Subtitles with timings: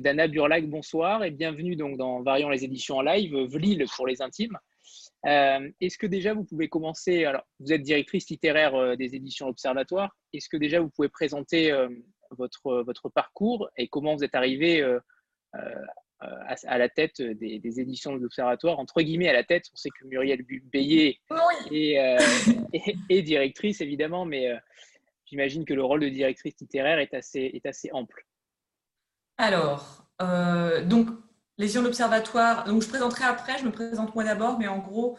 [0.00, 4.22] Dana Burlac, bonsoir et bienvenue donc dans Variant les éditions en live, VLIL pour les
[4.22, 4.58] intimes.
[5.24, 10.48] Est-ce que déjà vous pouvez commencer, alors vous êtes directrice littéraire des éditions Observatoire, est-ce
[10.48, 11.70] que déjà vous pouvez présenter
[12.30, 14.82] votre, votre parcours et comment vous êtes arrivé
[16.20, 20.06] à, la tête des, éditions de l'Observatoire, entre guillemets à la tête, on sait que
[20.06, 21.18] Muriel Bayet
[21.70, 24.50] est, directrice évidemment, mais
[25.26, 28.24] j'imagine que le rôle de directrice littéraire est assez, est assez ample.
[29.40, 31.08] Alors, euh, donc,
[31.56, 35.16] lésion d'observatoire, donc je présenterai après, je me présente moi d'abord, mais en gros,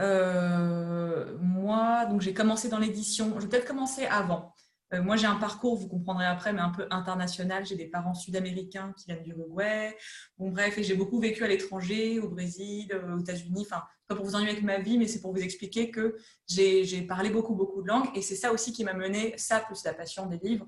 [0.00, 4.52] euh, moi, donc j'ai commencé dans l'édition, je vais peut-être commencer avant.
[4.92, 7.64] Euh, moi, j'ai un parcours, vous comprendrez après, mais un peu international.
[7.64, 9.96] J'ai des parents sud-américains qui viennent du Uruguay.
[10.36, 13.68] Bon, bref, et j'ai beaucoup vécu à l'étranger, au Brésil, aux États-Unis.
[13.70, 16.16] Enfin, pas pour vous ennuyer avec ma vie, mais c'est pour vous expliquer que
[16.48, 18.08] j'ai parlé beaucoup, beaucoup de langues.
[18.16, 20.66] Et c'est ça aussi qui m'a mené, ça plus la passion des livres,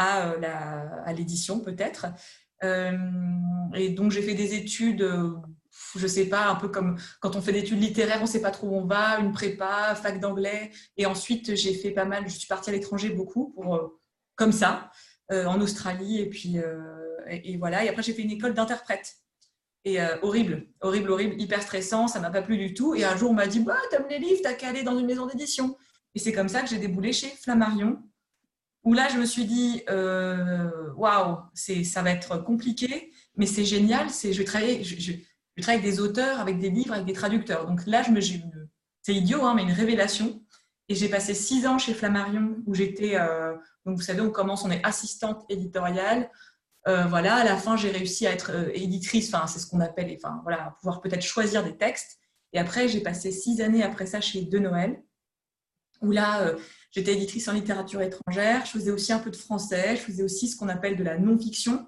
[0.00, 2.06] euh, à l'édition peut-être.
[2.62, 2.96] Euh,
[3.74, 5.34] et donc j'ai fait des études, euh,
[5.96, 8.50] je sais pas, un peu comme quand on fait des études littéraires, on sait pas
[8.50, 10.70] trop où on va, une prépa, fac d'anglais.
[10.96, 13.98] Et ensuite j'ai fait pas mal, je suis partie à l'étranger beaucoup pour
[14.36, 14.90] comme ça,
[15.30, 16.58] en Australie et puis
[17.28, 17.84] et, voilà.
[17.84, 19.14] Et après j'ai fait une école d'interprète.
[19.84, 22.94] Et horrible, horrible, horrible, hyper stressant, ça m'a pas plu du tout.
[22.94, 25.06] Et un jour, on m'a dit bah, T'aimes les livres, t'as qu'à aller dans une
[25.06, 25.76] maison d'édition.
[26.14, 28.02] Et c'est comme ça que j'ai déboulé chez Flammarion,
[28.84, 33.64] où là, je me suis dit, euh, waouh, wow, ça va être compliqué, mais c'est
[33.64, 34.10] génial.
[34.10, 35.12] C'est, je, vais travailler, je,
[35.66, 37.66] avec des auteurs, avec des livres, avec des traducteurs.
[37.66, 38.20] Donc là, je me,
[39.02, 40.42] c'est idiot, hein, mais une révélation.
[40.88, 44.64] Et j'ai passé six ans chez Flammarion, où j'étais, euh, donc vous savez, on commence,
[44.64, 46.30] on est assistante éditoriale.
[46.86, 50.16] Euh, voilà, à la fin, j'ai réussi à être éditrice, enfin, c'est ce qu'on appelle,
[50.16, 52.18] enfin, voilà, pouvoir peut-être choisir des textes.
[52.54, 55.02] Et après, j'ai passé six années après ça chez De Noël,
[56.00, 56.54] où là,
[56.90, 60.48] J'étais éditrice en littérature étrangère, je faisais aussi un peu de français, je faisais aussi
[60.48, 61.86] ce qu'on appelle de la non-fiction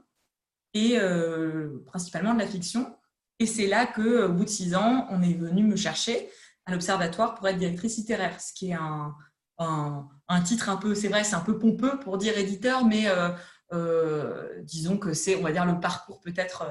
[0.75, 2.95] et euh, principalement de la fiction.
[3.39, 6.29] Et c'est là que, au bout de six ans, on est venu me chercher
[6.67, 9.15] à l'Observatoire pour être directrice littéraire, ce qui est un,
[9.59, 13.31] un, titre un peu, c'est vrai, c'est un peu pompeux pour dire éditeur, mais euh,
[13.73, 16.67] euh, disons que c'est, on va dire, le parcours peut-être,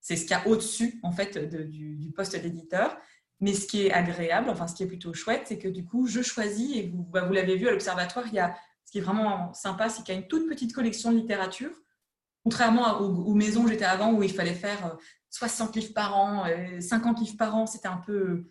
[0.00, 2.96] c'est ce qu'il y a au-dessus en fait du, poste d'éditeur.
[3.42, 6.06] Mais ce qui est agréable, enfin ce qui est plutôt chouette, c'est que du coup,
[6.06, 8.54] je choisis, et vous, bah, vous l'avez vu à l'Observatoire, il y a,
[8.84, 11.72] ce qui est vraiment sympa, c'est qu'il y a une toute petite collection de littérature,
[12.44, 14.96] contrairement aux, maisons où j'étais avant, où il fallait faire
[15.30, 16.44] 60 euh, livres par an,
[16.80, 18.48] 50 euh, livres par an, c'était un peu,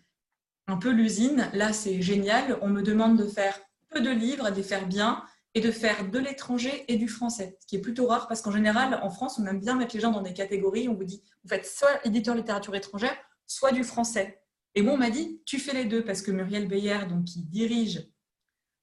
[0.66, 1.48] un peu l'usine.
[1.54, 5.24] Là, c'est génial, on me demande de faire peu de livres, de les faire bien,
[5.54, 8.50] et de faire de l'étranger et du français, ce qui est plutôt rare parce qu'en
[8.50, 10.88] général, en France, on aime bien mettre les gens dans des catégories.
[10.88, 13.14] On vous dit, vous faites soit éditeur littérature étrangère,
[13.46, 14.41] soit du français.
[14.74, 17.42] Et moi, on m'a dit, tu fais les deux, parce que Muriel Beyer, donc, qui
[17.42, 18.08] dirige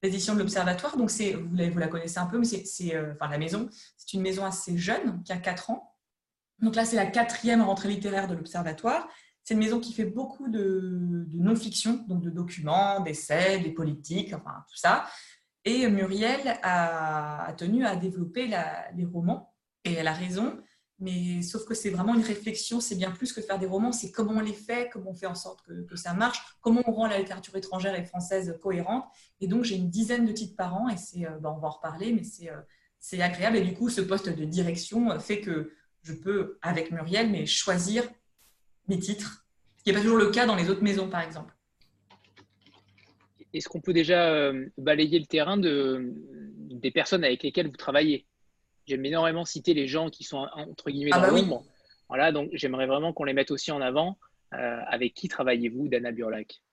[0.04, 3.38] l'édition de l'Observatoire, donc c'est, vous, la connaissez un peu, mais c'est, euh, enfin, la
[3.38, 5.96] maison, c'est une maison assez jeune, qui a 4 ans.
[6.60, 9.08] Donc là, c'est la quatrième rentrée littéraire de l'Observatoire.
[9.44, 14.64] C'est une maison qui fait beaucoup de, non-fiction, donc de documents, d'essais, des politiques, enfin
[14.70, 15.08] tout ça.
[15.66, 18.48] Et Muriel a, tenu à développer
[18.96, 20.62] les romans, et elle a raison.
[21.02, 24.12] Mais sauf que c'est vraiment une réflexion, c'est bien plus que faire des romans, c'est
[24.12, 27.08] comment on les fait, comment on fait en sorte que, ça marche, comment on rend
[27.08, 29.06] la littérature étrangère et française cohérente.
[29.40, 31.70] Et donc, j'ai une dizaine de titres par an et c'est, euh, bah, on va
[31.70, 32.60] en reparler, mais c'est, euh,
[33.00, 33.56] c'est agréable.
[33.56, 35.72] Et du coup, ce poste de direction euh, fait que
[36.04, 38.04] je peux, avec Muriel, mais choisir
[38.90, 39.46] mes titres,
[39.78, 41.56] ce qui n'est pas toujours le cas dans les autres maisons, par exemple.
[43.54, 46.14] Est-ce qu'on peut déjà balayer le terrain de,
[46.70, 48.28] des personnes avec lesquelles vous travaillez?
[48.90, 51.64] J'aime énormément citer les gens qui sont entre guillemets ah dans bah l'ombre.
[52.08, 54.18] Voilà, donc j'aimerais vraiment qu'on les mette aussi en avant.
[54.56, 56.64] Euh, avec qui travaillez-vous, Dana Burlac?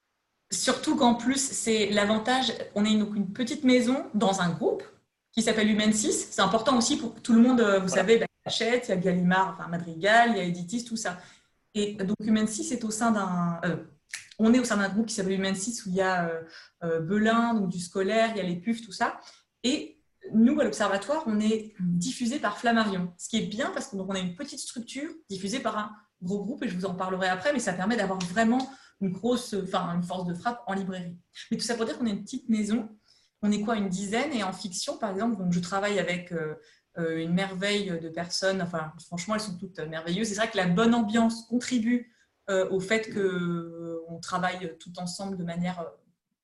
[0.50, 4.82] Surtout qu'en plus, c'est l'avantage, on est une, une, petite maison dans un groupe
[5.31, 6.29] qui s'appelle Human 6.
[6.31, 8.88] C'est important aussi pour tout le monde, euh, vous savez, bah, il y a Hachette,
[8.88, 11.19] il y a Gallimard, enfin Madrigal, il y a Editis, tout ça.
[11.75, 13.61] Et donc Human 6 est au sein d'un...
[13.67, 13.76] Euh,
[14.38, 16.31] on est au sein d'un groupe qui s'appelle Human 6 où il y a
[16.82, 19.19] Belin, donc du scolaire, il y a les PUF, tout ça.
[19.62, 19.95] Et
[20.32, 24.19] nous, à l'Observatoire, on est diffusé par Flammarion, ce qui est bien parce qu'on a
[24.19, 25.90] une petite structure diffusée par un
[26.23, 28.70] gros groupe, et je vous en parlerai après, mais ça permet d'avoir vraiment
[29.00, 31.17] une grosse, enfin, une force de frappe en librairie.
[31.50, 32.88] Mais tout ça pour dire qu'on est une petite maison,
[33.43, 36.55] on est quoi, une dizaine, et en fiction, par exemple, donc je travaille avec euh,
[36.99, 40.29] euh, une merveille de personnes, enfin, franchement, elles sont toutes merveilleuses.
[40.29, 42.14] C'est vrai que la bonne ambiance contribue
[42.49, 45.84] euh, au fait qu'on travaille tout ensemble de manière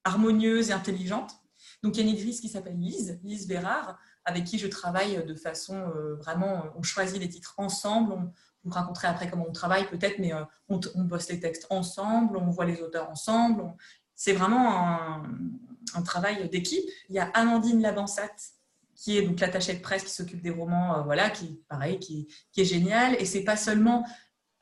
[0.04, 1.41] harmonieuse et intelligente.
[1.82, 5.24] Donc, il y a une éditrice qui s'appelle Lise, Lise Bérard, avec qui je travaille
[5.24, 8.32] de façon euh, vraiment, euh, on choisit les titres ensemble, on,
[8.64, 12.50] vous raconterez après comment on travaille peut-être, mais euh, on, bosse les textes ensemble, on
[12.50, 13.64] voit les auteurs ensemble.
[14.14, 15.22] C'est vraiment
[15.94, 16.84] un, travail d'équipe.
[17.08, 18.30] Il y a Amandine Labansat
[18.94, 22.60] qui est donc l'attaché de presse qui s'occupe des romans, voilà, qui pareil, qui, qui,
[22.60, 23.16] est génial.
[23.20, 24.06] Et c'est pas seulement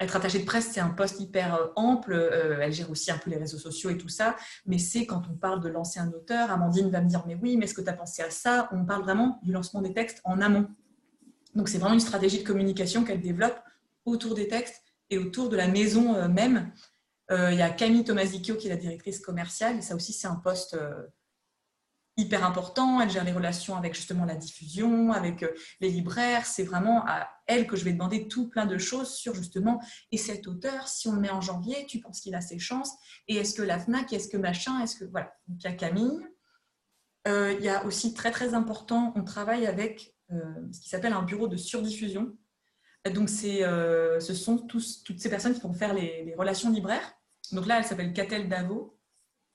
[0.01, 2.15] être attaché de presse, c'est un poste hyper euh, ample.
[2.15, 4.35] Euh, elle gère aussi un peu les réseaux sociaux et tout ça.
[4.67, 7.57] Mais c'est quand on parle de lancer un auteur, Amandine va me dire mais oui,
[7.57, 8.69] mais est-ce que tu as pensé à ça?
[8.73, 10.69] On parle vraiment du lancement des textes en amont.
[11.55, 13.61] Donc c'est vraiment une stratégie de communication qu'elle développe
[14.07, 16.73] autour des textes et autour de la maison même.
[17.31, 19.79] Il y a Camille Tomasicchio qui est la directrice commerciale.
[19.79, 20.77] Et ça aussi, c'est un poste
[22.17, 23.01] hyper important.
[23.01, 26.47] Elle gère les relations avec justement la diffusion, avec euh, les libraires.
[26.47, 29.81] C'est vraiment à elle que je vais demander tout plein de choses sur justement,
[30.13, 32.93] et cet auteur, si on le met en janvier, tu penses qu'il a ses chances?
[33.29, 36.21] Et est-ce que la FNAC, est-ce que machin Est-ce que voilà il y a Camille.
[37.29, 41.13] Euh, il y a aussi très très important, on travaille avec euh, ce qui s'appelle
[41.13, 42.37] un bureau de surdiffusion.
[43.15, 47.15] Donc c'est, ce sont toutes ces personnes qui vont faire les, les relations libraires.
[47.53, 49.00] Donc là, elle s'appelle Catel Davo.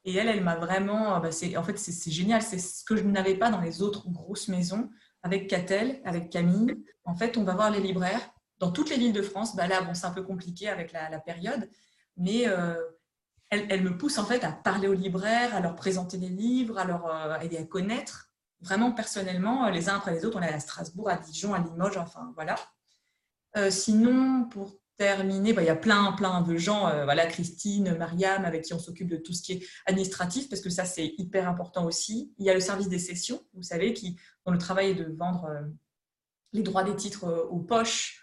[0.05, 1.19] Et elle, elle m'a vraiment.
[1.19, 2.41] Bah en fait, c'est génial.
[2.41, 4.89] C'est ce que je n'avais pas dans les autres grosses maisons.
[5.23, 6.75] Avec Catel, avec Camille.
[7.03, 8.21] En fait, on va voir les libraires
[8.59, 9.55] dans toutes les villes de France.
[9.55, 11.69] Bah là, bon, c'est un peu compliqué avec la, période.
[12.17, 12.75] Mais euh,
[13.49, 16.77] elle, elle, me pousse en fait à parler aux libraires, à leur présenter des livres,
[16.77, 18.29] à leur euh, aider à connaître
[18.61, 20.37] vraiment personnellement les uns après les autres.
[20.37, 22.55] On est à Strasbourg, à Dijon, à Limoges, enfin voilà.
[23.57, 25.53] Euh, sinon, pour terminé.
[25.53, 28.79] Bah, il y a plein, plein de gens, euh, voilà, Christine, Mariam, avec qui on
[28.79, 32.33] s'occupe de tout ce qui est administratif, parce que ça, c'est hyper important aussi.
[32.37, 35.11] Il y a le service des sessions, vous savez, qui, dont le travail est de
[35.17, 35.61] vendre euh,
[36.53, 38.21] les droits des titres euh, aux poches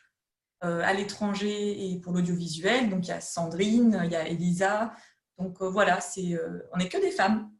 [0.65, 2.89] à l'étranger et pour l'audiovisuel.
[2.89, 4.95] Donc, il y a Sandrine, il y a Elisa.
[5.37, 6.39] Donc, voilà, c'est,
[6.73, 7.51] on n'est que des femmes.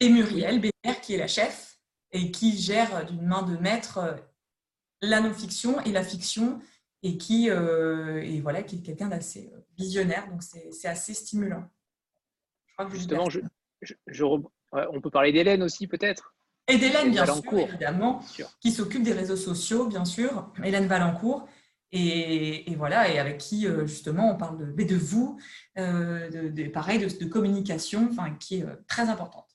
[0.00, 1.76] Et Muriel Bénère, qui est la chef
[2.12, 4.16] et qui gère d'une main de maître
[5.02, 6.58] la non-fiction et la fiction
[7.02, 10.28] et qui, euh, et voilà, qui est quelqu'un d'assez euh, visionnaire.
[10.28, 11.64] Donc, c'est assez stimulant.
[12.66, 13.40] Je crois que Justement, je,
[13.80, 14.24] je,
[14.72, 16.34] on peut parler d'Hélène aussi, peut-être?
[16.68, 18.22] Et d'Hélène, bien sûr, évidemment,
[18.60, 20.52] qui s'occupe des réseaux sociaux, bien sûr.
[20.64, 21.48] Hélène Valencourt.
[21.92, 25.38] Et, et, voilà, et avec qui euh, justement on parle de, de vous,
[25.76, 29.46] de, de, pareil, de, communication, enfin, qui est très importante.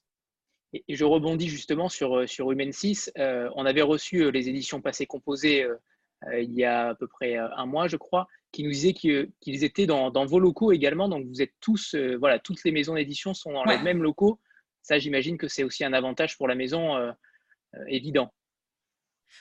[0.71, 3.11] Et, je rebondis justement sur, sur Human 6.
[3.17, 5.75] on avait reçu les éditions passées composées euh,
[6.29, 9.63] il y a à peu près euh, un mois, je crois, qui nous disait qu'ils
[9.63, 11.09] étaient dans, vos locaux également.
[11.09, 14.39] Donc, vous êtes tous, euh, voilà, toutes les maisons d'édition sont dans les mêmes locaux.
[14.81, 16.95] Ça, j'imagine que c'est aussi un avantage pour la maison
[17.87, 18.33] évident.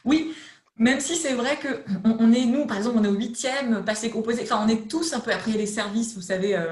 [0.04, 0.34] Oui,
[0.76, 4.10] même si c'est vrai que on est, nous, par exemple, on est au huitième, passé
[4.10, 6.62] composé, enfin, on est tous un peu, après, les services, vous savez,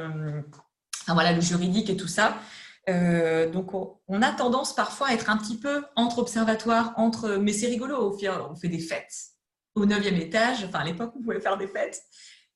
[1.06, 2.38] voilà, le juridique et tout ça.
[2.86, 7.68] donc, on, a tendance parfois à être un petit peu entre observatoires, entre, mais c'est
[7.68, 8.14] rigolo,
[8.50, 9.37] on fait des fêtes
[9.78, 10.64] au neuvième étage.
[10.64, 12.02] Enfin, à l'époque, on pouvait faire des fêtes.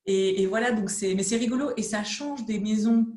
[0.05, 3.07] Et, voilà, donc c'est, mais c'est rigolo et ça change des maisons,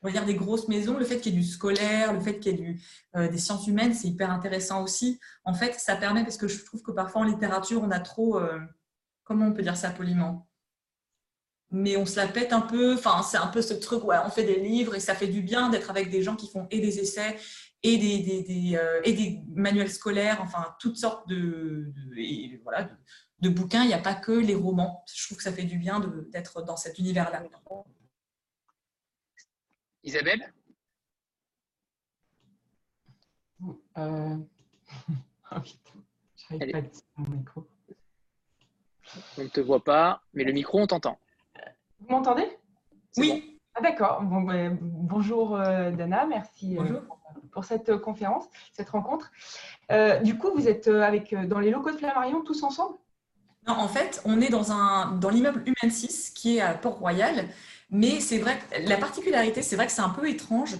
[0.00, 0.96] on va dire des grosses maisons.
[0.96, 2.82] Le fait qu'il y ait du scolaire, le fait qu'il y ait du,
[3.16, 5.20] euh, des sciences humaines, c'est hyper intéressant aussi.
[5.44, 8.38] En fait, ça permet parce que je trouve que parfois en littérature, on a trop,
[8.38, 8.58] euh,
[9.24, 10.48] comment on peut dire ça poliment?
[11.70, 12.94] Mais on se la pète un peu.
[12.94, 15.42] Enfin, c'est un peu ce truc, ouais, on fait des livres et ça fait du
[15.42, 17.36] bien d'être avec des gens qui font et des essais
[17.82, 19.00] et des, euh,
[19.54, 21.92] manuels scolaires, enfin, toutes sortes de
[22.62, 22.90] voilà, de
[23.50, 25.04] bouquins, il n'y a pas que les romans.
[25.12, 27.42] Je trouve que ça fait du bien d'être dans cet univers-là.
[30.04, 30.52] Isabelle?
[33.98, 34.36] Euh...
[35.50, 35.62] pas
[37.16, 37.66] mon micro.
[39.38, 41.18] On ne te voit pas, mais le micro, on t'entend.
[42.00, 42.58] Vous m'entendez?
[43.16, 43.58] Oui.
[43.74, 44.22] Ah, D'accord.
[44.22, 47.00] Ben, bonjour euh, Dana, merci euh,
[47.52, 49.30] pour cette conférence, cette rencontre.
[49.90, 52.96] Euh, du coup, vous êtes avec, dans les locaux de Flammarion tous ensemble?
[53.66, 54.64] Non, en fait, on est dans,
[55.12, 57.48] dans l'immeuble Human 6 qui est à Port-Royal.
[57.90, 60.76] Mais c'est vrai que la particularité, c'est vrai que c'est un peu étrange.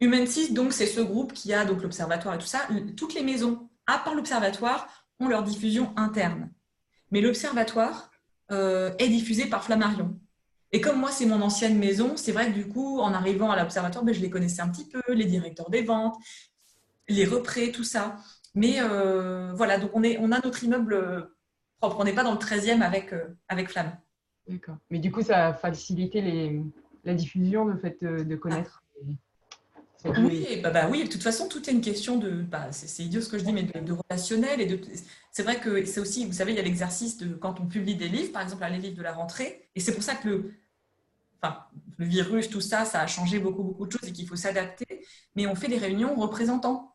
[0.00, 2.66] Human 6, donc, c'est ce groupe qui a donc l'observatoire et tout ça.
[2.96, 4.88] Toutes les maisons, à part l'observatoire,
[5.20, 6.50] ont leur diffusion interne.
[7.10, 8.10] Mais l'observatoire
[8.50, 10.18] euh, est diffusé par Flammarion.
[10.72, 13.60] Et comme moi, c'est mon ancienne maison, c'est vrai que du coup, en arrivant à
[13.60, 16.16] l'observatoire, ben, je les connaissais un petit peu, les directeurs des ventes,
[17.08, 18.16] les représ, tout ça.
[18.54, 21.28] Mais euh, voilà, donc on a notre immeuble
[21.78, 21.96] propre.
[22.00, 23.96] On n'est pas dans le 13e avec, euh, avec Flamme.
[24.48, 24.76] D'accord.
[24.90, 26.62] Mais du coup, ça a facilité les,
[27.04, 28.82] la diffusion, le fait de, connaître.
[30.04, 32.30] Oui, bah, bah, oui, de toute façon, tout est une question de.
[32.30, 34.60] Bah, c'est idiot ce que je dis, mais de, relationnel.
[34.60, 34.80] et de.
[35.32, 37.96] C'est vrai que c'est aussi, vous savez, il y a l'exercice de quand on publie
[37.96, 39.68] des livres, par exemple, les livres de la rentrée.
[39.74, 40.54] Et c'est pour ça que le,
[41.42, 41.64] enfin,
[41.96, 45.04] le virus, tout ça, ça a changé beaucoup, beaucoup de choses et qu'il faut s'adapter.
[45.34, 46.94] Mais on fait des réunions représentants.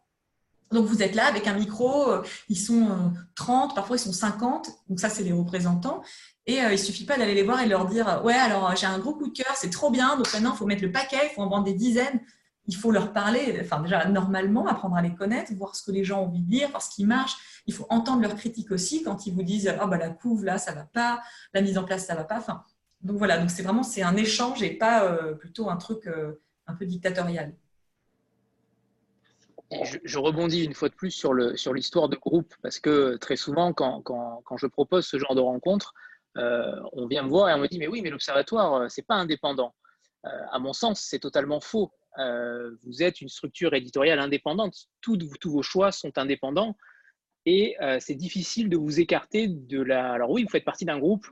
[0.74, 4.12] Donc vous êtes là avec un micro, euh, ils sont 30, euh, parfois ils sont
[4.12, 6.02] 50, donc ça c'est les représentants.
[6.46, 9.00] Et euh, il suffit pas d'aller les voir et leur dire ouais alors j'ai un
[9.00, 11.30] gros coup de cœur, c'est trop bien, donc maintenant il faut mettre le paquet, il
[11.30, 12.20] faut en vendre des dizaines.
[12.66, 16.04] il faut leur parler, enfin déjà normalement, apprendre à les connaître, voir ce que les
[16.04, 17.36] gens ont envie de lire, voir ce qui marche.
[17.68, 20.58] Il faut entendre leurs critiques aussi quand ils vous disent oh, bah, la couve là,
[20.58, 21.22] ça va pas,
[21.54, 22.38] la mise en place, ça va pas.
[22.40, 22.64] Enfin,
[23.02, 26.10] donc voilà, donc c'est vraiment c'est un échange et pas plutôt un truc
[26.68, 27.54] un peu dictatorial.
[30.04, 34.58] Je, rebondis une fois de plus sur l'histoire de groupe parce que très souvent, quand,
[34.58, 35.94] je propose ce genre de rencontre,
[36.38, 39.16] euh, on vient me voir et on me dit mais oui, mais l'observatoire, c'est pas
[39.16, 39.74] indépendant.
[40.24, 41.92] à mon sens, c'est totalement faux.
[42.18, 44.88] vous êtes une structure éditoriale indépendante.
[45.02, 46.76] tous vos choix sont indépendants
[47.46, 50.14] et c'est difficile de vous écarter de la.
[50.14, 51.28] Alors oui, vous faites partie d'un groupe,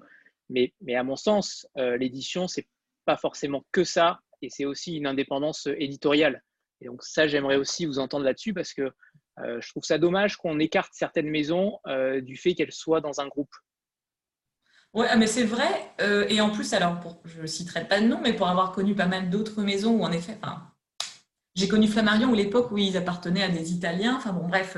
[0.51, 2.67] mais, à mon sens, euh, l'édition, c'est
[3.05, 6.43] pas forcément que ça, et c'est aussi une indépendance éditoriale.
[6.81, 8.91] Et donc ça, j'aimerais aussi vous entendre là-dessus parce que
[9.39, 13.21] euh, je trouve ça dommage qu'on écarte certaines maisons euh, du fait qu'elles soient dans
[13.21, 13.53] un groupe.
[14.93, 15.93] Oui, ah, mais c'est vrai.
[16.27, 19.05] et en plus, alors, je ne citerai pas de nom, mais pour avoir connu pas
[19.05, 20.37] mal d'autres maisons où, en effet,
[21.55, 24.15] j'ai connu Flammarion à l'époque où ils appartenaient à des Italiens.
[24.17, 24.75] Enfin bon, bref,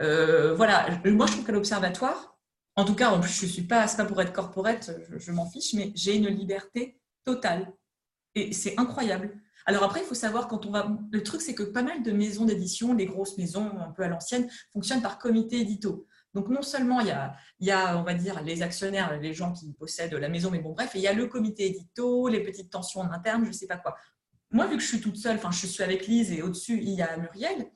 [0.00, 0.88] voilà.
[1.04, 2.32] Moi, je trouve qu'à l'Observatoire,
[2.76, 5.74] en tout cas, en plus, je suis pas, pas pour être corporate, je, m'en fiche,
[5.74, 7.72] mais j'ai une liberté totale.
[8.34, 9.38] Et c'est incroyable.
[9.66, 10.96] Alors après, il faut savoir quand on va.
[11.10, 14.08] Le truc, c'est que pas mal de maisons d'édition, les grosses maisons un peu à
[14.08, 16.06] l'ancienne, fonctionnent par comité édito.
[16.34, 19.34] Donc non seulement il y, a, il y a, on va dire, les actionnaires, les
[19.34, 22.40] gens qui possèdent la maison, mais bon, bref, il y a le comité édito, les
[22.40, 23.96] petites tensions en interne, je ne sais pas quoi.
[24.50, 26.90] Moi, vu que je suis toute seule, enfin, je suis avec Lise et au-dessus, il
[26.90, 27.70] y a Muriel,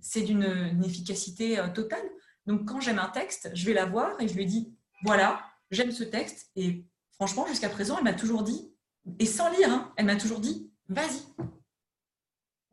[0.00, 2.04] c'est d'une efficacité euh, totale.
[2.46, 4.74] Donc, quand j'aime un texte, je vais la voir et je lui dis
[5.04, 6.50] voilà, j'aime ce texte.
[6.56, 8.74] Et franchement, jusqu'à présent, elle m'a toujours dit,
[9.18, 11.22] et sans lire, hein, elle m'a toujours dit vas-y.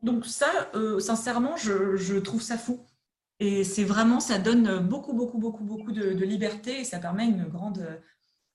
[0.02, 2.84] Donc, ça, euh, sincèrement, je, trouve ça fou.
[3.38, 7.44] Et c'est vraiment, ça donne beaucoup, beaucoup, beaucoup, beaucoup de, liberté et ça permet une
[7.44, 7.96] grande euh,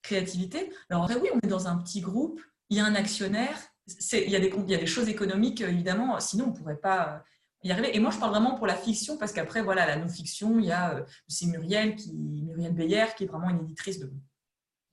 [0.01, 0.71] créativité.
[0.89, 3.57] Alors, après, oui, on est dans un petit groupe, il y a un actionnaire,
[4.13, 6.79] il y, a des, il y a des choses économiques, évidemment, sinon on ne pourrait
[6.79, 7.23] pas
[7.63, 7.95] y arriver.
[7.95, 10.71] Et moi, je parle vraiment pour la fiction, parce qu'après, voilà, la non-fiction, il y
[10.71, 14.11] a, euh, c'est Muriel, qui, Muriel Beyer, qui est vraiment une éditrice de,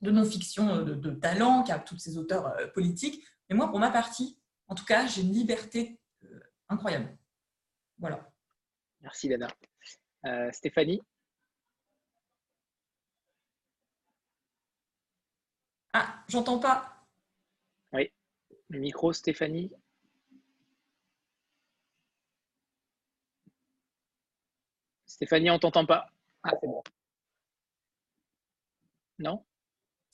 [0.01, 3.23] de non-fiction euh, de, talent, qui a tous ces auteurs euh, politiques.
[3.49, 5.99] Mais moi, pour ma partie, en tout cas, j'ai une liberté
[6.69, 7.17] incroyable.
[7.99, 8.31] Voilà.
[9.01, 9.47] Merci, Dana.
[10.51, 11.01] Stéphanie
[15.93, 17.07] Ah, j'entends pas.
[17.93, 18.11] Oui.
[18.67, 19.71] Le micro, Stéphanie.
[25.05, 26.11] Stéphanie, on t'entend pas.
[26.43, 26.83] Ah, c'est bon.
[29.19, 29.45] Non?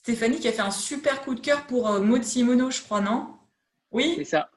[0.02, 3.00] Stéphanie qui a fait un super coup de cœur pour euh, Maud Simono, je crois,
[3.00, 3.36] non?
[3.92, 4.50] Oui C'est ça.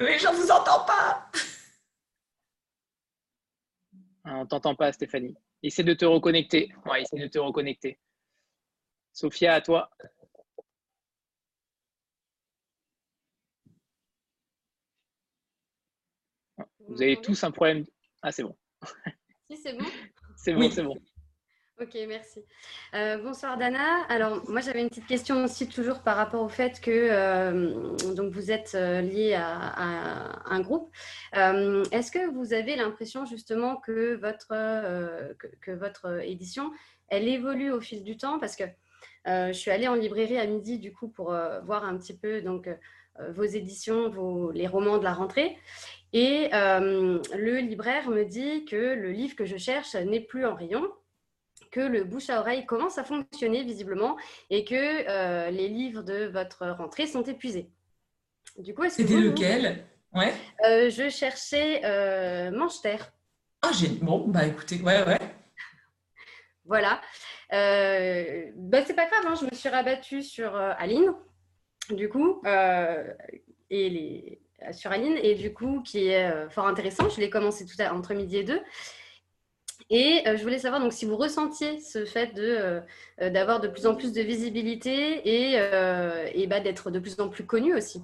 [0.00, 1.30] Mais je ne vous entends pas
[4.24, 5.34] ah, On t'entend pas, Stéphanie.
[5.62, 6.72] Essaie de te reconnecter.
[6.86, 7.98] Ouais, essaie de te reconnecter.
[9.12, 9.90] Sophia, à toi.
[16.88, 17.84] Vous avez tous un problème.
[18.22, 18.56] Ah, c'est bon.
[19.54, 19.84] c'est bon
[20.36, 20.98] C'est bon, c'est bon.
[21.80, 22.44] Ok, merci.
[22.94, 24.04] Euh, bonsoir Dana.
[24.08, 28.30] Alors moi j'avais une petite question aussi toujours par rapport au fait que euh, donc
[28.32, 30.92] vous êtes euh, lié à, un groupe.
[31.32, 34.48] Est-ce que vous avez l'impression justement que votre
[35.60, 36.70] que, votre édition
[37.08, 38.38] elle évolue au fil du temps?
[38.38, 38.64] Parce que
[39.26, 42.68] je suis allée en librairie à midi du coup pour voir un petit peu donc
[43.30, 45.56] vos éditions, vos, les romans de la rentrée.
[46.12, 50.86] Et le libraire me dit que le livre que je cherche n'est plus en rayon,
[51.72, 54.16] que le bouche à oreille commence à fonctionner visiblement
[54.50, 57.68] et que euh, les livres de votre rentrée sont épuisés.
[58.58, 59.84] Du coup, est-ce que C'était lequel?
[60.14, 60.32] Ouais.
[60.64, 61.80] Euh, je cherchais
[62.52, 63.12] Manche Terre.
[63.62, 63.88] Ah, j'ai...
[63.88, 65.18] Bon, bah écoutez, ouais, ouais.
[66.64, 67.00] voilà.
[67.50, 71.12] bah, c'est pas grave, hein, je me suis rabattue sur Aline,
[71.90, 72.40] du coup,
[73.70, 77.08] et les, sur Aline et du coup qui est euh, fort intéressant.
[77.08, 78.60] Je l'ai commencé tout à, entre midi et deux.
[79.90, 83.68] Et euh, je voulais savoir donc si vous ressentiez ce fait de euh, d'avoir de
[83.68, 85.52] plus en plus de visibilité et,
[86.34, 88.02] et bah, d'être de plus en plus connu aussi.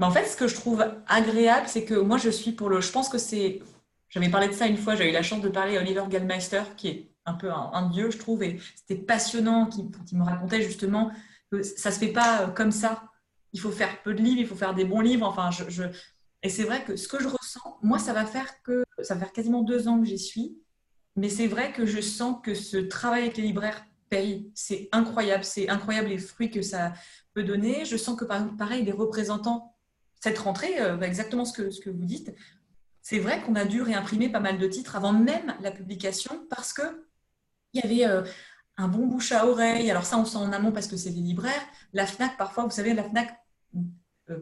[0.00, 2.80] En fait, ce que je trouve agréable, c'est que moi, je suis pour le.
[2.80, 3.60] Je pense que c'est.
[4.10, 4.94] J'avais parlé de ça une fois.
[4.94, 8.10] J'ai eu la chance de parler à Oliver Gallmeister, qui est un peu un, dieu,
[8.10, 11.10] je trouve, et c'était passionnant, qui, qui, me racontait justement
[11.50, 13.02] que ça se fait pas comme ça
[13.52, 15.26] il faut faire peu de livres, il faut faire des bons livres.
[15.26, 15.84] Enfin, je,
[16.42, 19.20] Et c'est vrai que ce que je ressens, moi, ça va faire que ça va
[19.20, 20.58] faire quasiment deux ans que j'y suis,
[21.16, 24.50] mais c'est vrai que je sens que ce travail avec les libraires paye.
[24.54, 26.92] C'est incroyable, c'est incroyable les fruits que ça
[27.34, 27.84] peut donner.
[27.84, 29.74] Je sens que pareil, les représentants,
[30.20, 32.34] cette rentrée, euh, exactement ce que, ce que vous dites,
[33.02, 36.72] c'est vrai qu'on a dû réimprimer pas mal de titres avant même la publication parce
[36.72, 37.06] que
[37.72, 38.22] il y avait euh,
[38.76, 39.90] un bon bouche à oreille.
[39.90, 41.62] Alors ça, on sent en amont parce que c'est des libraires.
[41.92, 43.34] La FNAC, parfois, vous savez, la FNAC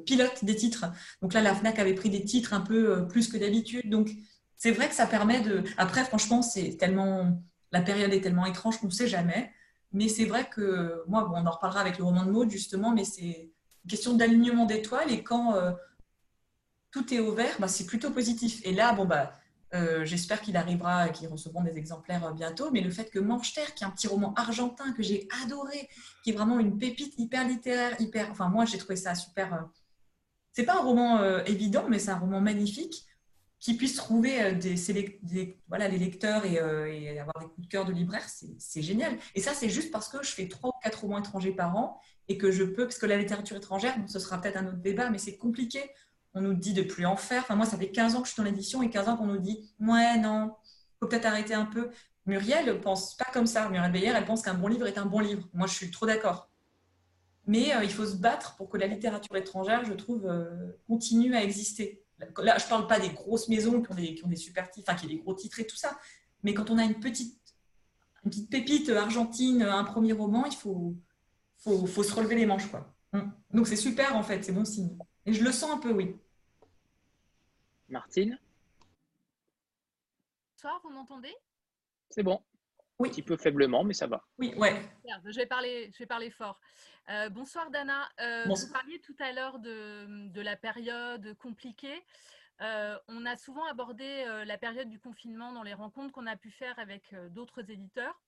[0.05, 0.87] pilote des titres.
[1.23, 3.89] Donc là, la FNAC avait pris des titres un peu plus que d'habitude.
[3.91, 4.11] Donc
[4.57, 5.63] c'est vrai que ça permet de...
[5.77, 7.43] Après, franchement, c'est tellement...
[7.73, 9.51] La période est tellement étrange qu'on ne sait jamais.
[9.93, 13.05] Mais c'est vrai que moi, on en reparlera avec le roman de Maud justement, mais
[13.05, 13.51] c'est
[13.85, 15.55] une question d'alignement d'étoiles et quand
[16.91, 18.61] tout est au vert, bah, c'est plutôt positif.
[18.65, 19.33] Et là, bon, bah,
[19.75, 22.71] euh, j'espère qu'il arrivera et qu'ils recevront des exemplaires euh, bientôt.
[22.71, 25.89] Mais le fait que Manchester, qui est un petit roman argentin que j'ai adoré,
[26.23, 28.31] qui est vraiment une pépite hyper littéraire, hyper.
[28.31, 29.55] Enfin, moi, j'ai trouvé ça super.
[29.55, 29.59] Euh,
[30.53, 33.05] c'est pas un roman évident, mais c'est un roman magnifique
[33.61, 36.59] qui puisse trouver des, voilà, les lecteurs et,
[37.19, 39.19] avoir des coups de cœur de libraire, c'est génial.
[39.35, 42.01] Et ça, c'est juste parce que je fais trois ou quatre romans étrangers par an
[42.29, 45.11] et que je peux, parce que la littérature étrangère, ce sera peut-être un autre débat,
[45.11, 45.91] mais c'est compliqué
[46.37, 47.43] on nous dit de plus en faire.
[47.43, 49.27] Enfin, moi, ça fait 15 ans que je suis dans l'édition et 15 ans qu'on
[49.27, 50.55] nous dit Ouais, non,
[51.01, 51.91] faut peut-être arrêter un peu.
[52.27, 53.71] Muriel pense pas comme ça.
[53.71, 55.49] Muriel Beyer, elle pense qu'un bon livre est un bon livre.
[55.55, 56.51] Moi, je suis trop d'accord.
[57.47, 61.35] Mais euh, il faut se battre pour que la littérature étrangère, je trouve, euh, continue
[61.35, 62.03] à exister.
[62.39, 63.93] Là, je ne parle pas des grosses maisons qui
[64.25, 65.97] ont des, super titres, enfin, qui ont des gros titres et tout ça.
[66.43, 67.41] Mais quand on a une petite,
[68.25, 70.95] petite pépite argentine, un premier roman, il faut,
[71.57, 72.71] faut, faut se relever les manches.
[72.71, 72.93] Quoi.
[73.53, 74.45] Donc, c'est super, en fait.
[74.45, 74.99] C'est bon signe.
[75.25, 76.17] Et je le sens un peu, oui.
[77.89, 78.39] Martine
[80.55, 81.35] Bonsoir, vous m'entendez?
[82.11, 82.43] C'est bon.
[82.99, 83.09] Oui.
[83.09, 84.25] Un petit peu faiblement, mais ça va.
[84.39, 84.83] Oui, ouais.
[85.25, 86.59] Je vais parler, je vais parler fort.
[87.11, 88.09] Euh, bonsoir Dana.
[88.21, 92.03] Euh, vous parliez tout à l'heure de, la période compliquée.
[92.63, 96.51] Euh, on a souvent abordé la période du confinement dans les rencontres qu'on a pu
[96.51, 98.21] faire avec d'autres éditeurs.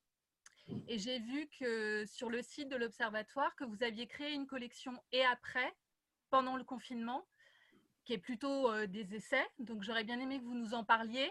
[0.87, 4.93] Et j'ai vu que sur le site de l'Observatoire, que vous aviez créé une collection
[5.13, 5.75] et après,
[6.29, 7.27] pendant le confinement,
[8.09, 9.47] qui est plutôt euh, des essais.
[9.59, 11.31] Donc j'aurais bien aimé que vous nous en parliez.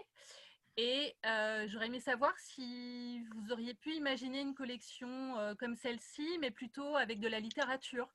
[0.76, 5.08] Et euh, j'aurais aimé savoir si vous auriez pu imaginer une collection
[5.38, 8.06] euh, comme celle-ci, mais plutôt avec de la littérature,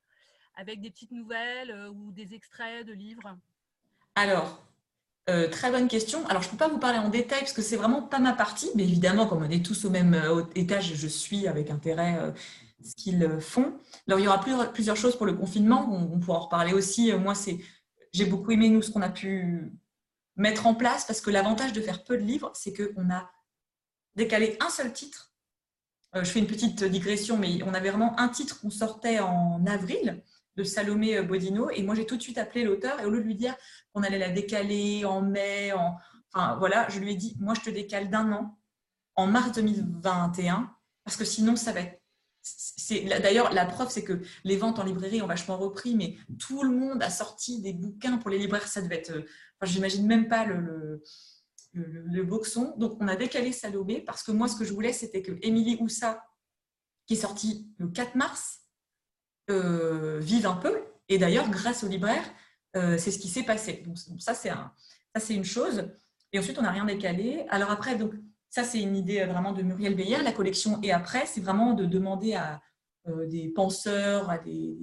[0.56, 3.36] avec des petites nouvelles ou des extraits de livres.
[4.14, 4.64] Alors,
[5.26, 6.26] très bonne question.
[6.28, 8.32] Alors, je ne peux pas vous parler en détail parce que c'est vraiment pas ma
[8.32, 10.16] partie, mais évidemment, comme on est tous au même
[10.54, 12.32] étage, je suis avec intérêt
[12.82, 13.74] ce qu'ils font.
[14.06, 14.40] Alors, il y aura
[14.72, 15.86] plusieurs, choses pour le confinement.
[15.90, 17.12] On, on pourra en reparler aussi.
[17.12, 17.58] Moi, c'est
[18.14, 19.72] j'ai beaucoup aimé, nous, ce qu'on a pu
[20.36, 23.30] mettre en place, parce que l'avantage de faire peu de livres, c'est qu'on a
[24.14, 25.32] décalé un seul titre.
[26.14, 29.66] Euh, je fais une petite digression, mais on avait vraiment un titre qu'on sortait en
[29.66, 30.22] avril
[30.56, 33.24] de Salomé Bodino, et moi j'ai tout de suite appelé l'auteur, et au lieu de
[33.26, 33.56] lui dire
[33.92, 35.96] qu'on allait la décaler en mai, en...
[36.32, 38.56] enfin voilà, je lui ai dit, moi je te décale d'un an,
[39.16, 40.72] en mars 2021,
[41.02, 42.00] parce que sinon ça va être
[43.22, 46.70] D'ailleurs, la preuve, c'est que les ventes en librairie ont vachement repris, mais tout le
[46.70, 48.66] monde a sorti des bouquins pour les libraires.
[48.66, 49.10] Ça devait être.
[49.10, 49.26] Euh,
[49.60, 51.02] enfin, j'imagine même pas le,
[51.72, 52.74] le, boxon.
[52.76, 55.78] Donc, on a décalé Salomé parce que moi, ce que je voulais, c'était que Émilie
[55.80, 56.24] Houssa,
[57.06, 58.60] qui est sortie le 4 mars,
[59.50, 60.82] euh, vive un peu.
[61.08, 62.28] Et d'ailleurs, grâce aux libraires,
[62.76, 63.82] euh, c'est ce qui s'est passé.
[63.86, 64.72] Donc, ça, c'est un,
[65.14, 65.90] ça, c'est une chose.
[66.32, 67.46] Et ensuite, on n'a rien décalé.
[67.48, 68.12] Alors après, donc,
[68.54, 70.22] ça, c'est une idée euh, vraiment de Muriel Beyer.
[70.22, 72.62] La collection et après, c'est vraiment de demander à
[73.08, 74.78] euh, des penseurs, à des,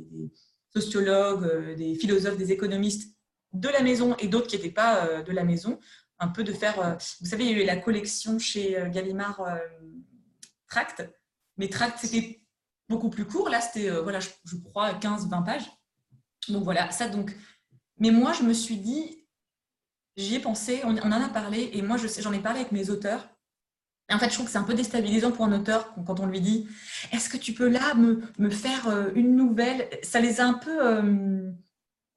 [0.74, 3.16] sociologues, euh, des philosophes, des économistes
[3.54, 5.80] de la maison et d'autres qui n'étaient pas de la maison,
[6.20, 6.98] un peu de faire.
[7.20, 9.46] Vous savez, il y a eu la collection chez Gallimard
[10.70, 11.04] Tract,
[11.58, 12.46] mais Tract, c'était
[12.88, 13.50] beaucoup plus court.
[13.50, 15.70] Là, c'était, voilà, je, crois, 15-20 pages.
[16.48, 17.36] Donc voilà, ça donc.
[17.98, 19.28] Mais moi, je me suis dit,
[20.16, 23.28] j'y ai pensé, on, en a parlé, et moi, j'en ai parlé avec mes auteurs
[24.14, 26.42] en fait, je trouve que c'est un peu déstabilisant pour un auteur quand on lui
[26.42, 26.68] dit
[27.12, 29.88] Est-ce que tu peux là me, faire euh, une nouvelle?
[30.04, 30.86] Ça les a un peu.
[30.86, 31.52] Euh,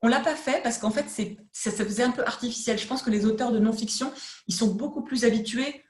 [0.02, 1.07] on l'a pas fait parce qu'en fait,
[1.52, 2.78] ça, faisait un peu artificiel.
[2.78, 4.12] Je pense que les auteurs de non-fiction,
[4.46, 5.83] ils sont beaucoup plus habitués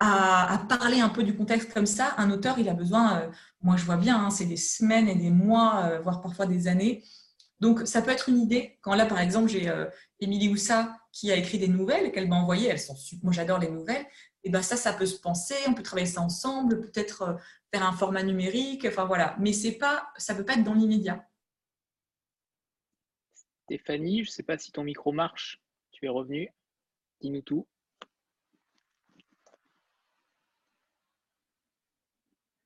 [0.00, 2.14] à, parler un peu du contexte comme ça.
[2.18, 3.28] Un auteur, il a besoin, euh,
[3.62, 7.04] moi je vois bien, hein, c'est des semaines et des mois, voire parfois des années.
[7.60, 8.78] Donc, ça peut être une idée.
[8.82, 9.72] Quand là, par exemple, j'ai
[10.20, 12.68] Émilie Houssa qui a écrit des nouvelles qu'elle m'a envoyées.
[12.68, 14.04] Elles sont Moi, j'adore les nouvelles
[14.44, 17.34] et ben ça, ça peut se penser, on peut travailler ça ensemble, peut-être euh,
[17.72, 19.34] faire un format numérique, enfin voilà.
[19.40, 21.26] Mais c'est pas, ça ne peut pas être dans l'immédiat.
[23.64, 25.60] Stéphanie, je ne sais pas si ton micro marche.
[25.92, 26.52] Tu es revenu.
[27.20, 27.66] Dis-nous tout.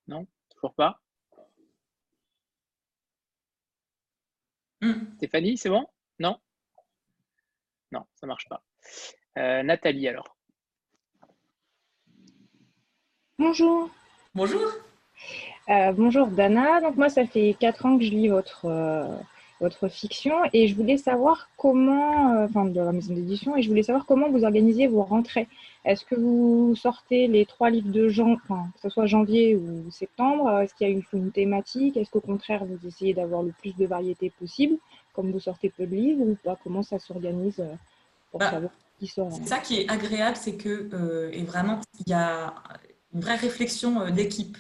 [0.09, 1.01] Non, toujours pas?
[4.81, 5.15] Hmm.
[5.17, 5.87] Stéphanie, c'est bon?
[6.19, 6.41] Non?
[7.93, 8.65] Non, ça ne marche pas.
[9.37, 10.38] Euh, Nathalie, alors.
[13.41, 13.89] Bonjour.
[14.35, 14.61] Bonjour.
[15.69, 16.81] Euh, bonjour Dana.
[16.81, 19.17] Donc moi, ça fait quatre ans que je lis votre, euh,
[19.61, 23.69] votre fiction et je voulais savoir comment, euh, enfin de la maison d'édition, et je
[23.69, 25.47] voulais savoir comment vous organisez vos rentrées.
[25.85, 29.89] Est-ce que vous sortez les trois livres de janvier, enfin, que ce soit janvier ou
[29.93, 31.97] septembre Est-ce qu'il y a une, une thématique?
[31.97, 34.79] Est-ce qu'au contraire, vous essayez d'avoir le plus de variété possible
[35.13, 36.59] comme vous sortez peu de livres ou pas?
[36.65, 37.65] Comment ça s'organise
[38.33, 42.11] pour bah, savoir qui sort C'est ça qui est agréable, c'est que et vraiment il
[42.11, 42.53] y a
[43.19, 44.57] une vraie réflexion d'équipe.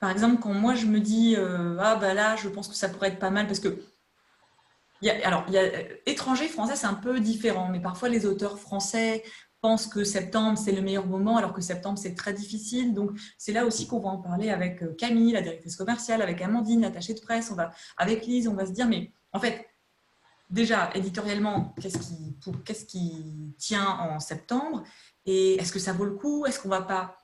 [0.00, 1.36] Par exemple, quand moi je me dis
[1.78, 3.80] ah bah là je pense que ça pourrait être pas mal parce que
[5.08, 5.64] alors, il y a,
[6.06, 9.22] étranger, français, c'est un peu différent, mais parfois les auteurs français
[9.62, 12.94] pensent que septembre, c'est le meilleur moment, alors que septembre, c'est très difficile.
[12.94, 16.40] Donc, c'est là aussi qu'on va en parler avec euh, Camille, la directrice commerciale, avec
[16.40, 19.66] Amandine, l'attachée de presse, on va, avec Lise, on va se dire, mais en fait,
[20.48, 24.82] déjà, éditorialement, qu'est-ce qui, qu'est-ce qui tient en septembre?
[25.26, 26.46] Et est-ce que ça vaut le coup?
[26.46, 27.18] Est-ce qu'on va pas,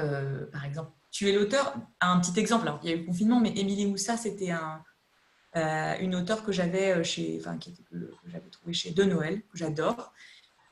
[0.00, 3.40] euh, par exemple, tuer l'auteur Un petit exemple, alors, il y a eu le confinement,
[3.40, 4.52] mais Émilie Moussa, c'était
[5.56, 7.40] euh, une auteure que j'avais euh, chez,
[8.50, 10.12] trouvé chez De Noël, que j'adore.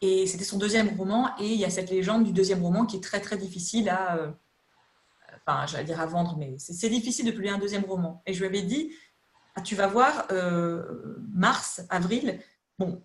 [0.01, 1.31] Et c'était son deuxième roman.
[1.39, 4.33] Et il y a cette légende du deuxième roman qui est très très difficile à,
[5.45, 8.23] enfin, j'allais dire à vendre, mais c'est difficile de publier un deuxième roman.
[8.25, 8.93] Et je lui avais dit,
[9.57, 10.29] ah, tu vas voir,
[11.35, 12.39] mars, avril,
[12.79, 13.03] bon,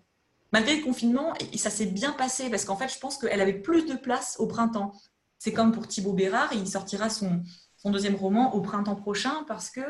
[0.52, 3.86] malgré le confinement, ça s'est bien passé parce qu'en fait, je pense qu'elle avait plus
[3.86, 4.92] de place au printemps.
[5.38, 7.42] C'est comme pour Thibaut Bérard, il sortira son,
[7.84, 9.82] deuxième roman au printemps prochain parce que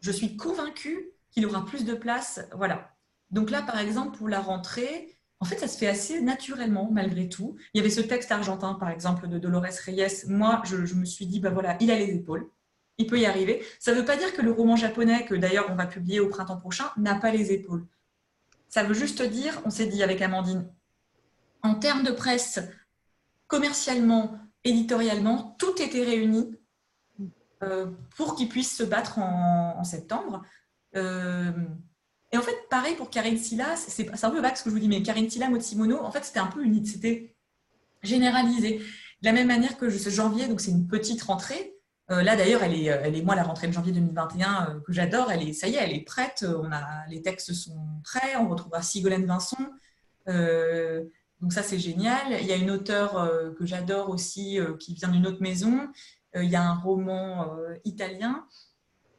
[0.00, 2.40] je suis convaincue qu'il aura plus de place.
[2.54, 2.94] Voilà.
[3.30, 7.28] Donc là, par exemple, pour la rentrée, en fait, ça se fait assez naturellement, malgré
[7.28, 7.56] tout.
[7.72, 10.24] Il y avait ce texte argentin, par exemple, de Dolores Reyes.
[10.26, 12.50] Moi, je, me suis dit, bah voilà, il a les épaules.
[12.98, 13.64] Il peut y arriver.
[13.78, 16.28] Ça ne veut pas dire que le roman japonais, que d'ailleurs on va publier au
[16.28, 17.86] printemps prochain, n'a pas les épaules.
[18.68, 20.70] Ça veut juste dire, on s'est dit avec Amandine,
[21.62, 22.60] en termes de presse,
[23.50, 26.56] commercialement, éditorialement, tout était réuni
[27.62, 27.86] euh,
[28.16, 30.42] pour qu'ils puissent se battre en, septembre.
[30.96, 31.50] Euh,
[32.32, 34.80] et en fait, pareil pour Karine Silla, c'est un peu vague ce que je vous
[34.80, 37.34] dis, mais Karine Silla, Motsimono, en fait, c'était un peu unique, c'était
[38.02, 38.78] généralisé.
[39.20, 41.74] De la même manière que ce janvier, donc c'est une petite rentrée.
[42.12, 45.32] Euh, là, d'ailleurs, elle est, elle est, moi, la rentrée de janvier 2021 que j'adore,
[45.32, 46.46] elle est, ça y est, elle est prête.
[46.46, 48.36] On a, les textes sont prêts.
[48.36, 49.58] On retrouvera Sigolène Vincent.
[51.40, 52.38] Donc ça, c'est génial.
[52.40, 55.88] Il y a une auteure que j'adore aussi, qui vient d'une autre maison,
[56.36, 58.46] euh, il y a un roman euh, italien.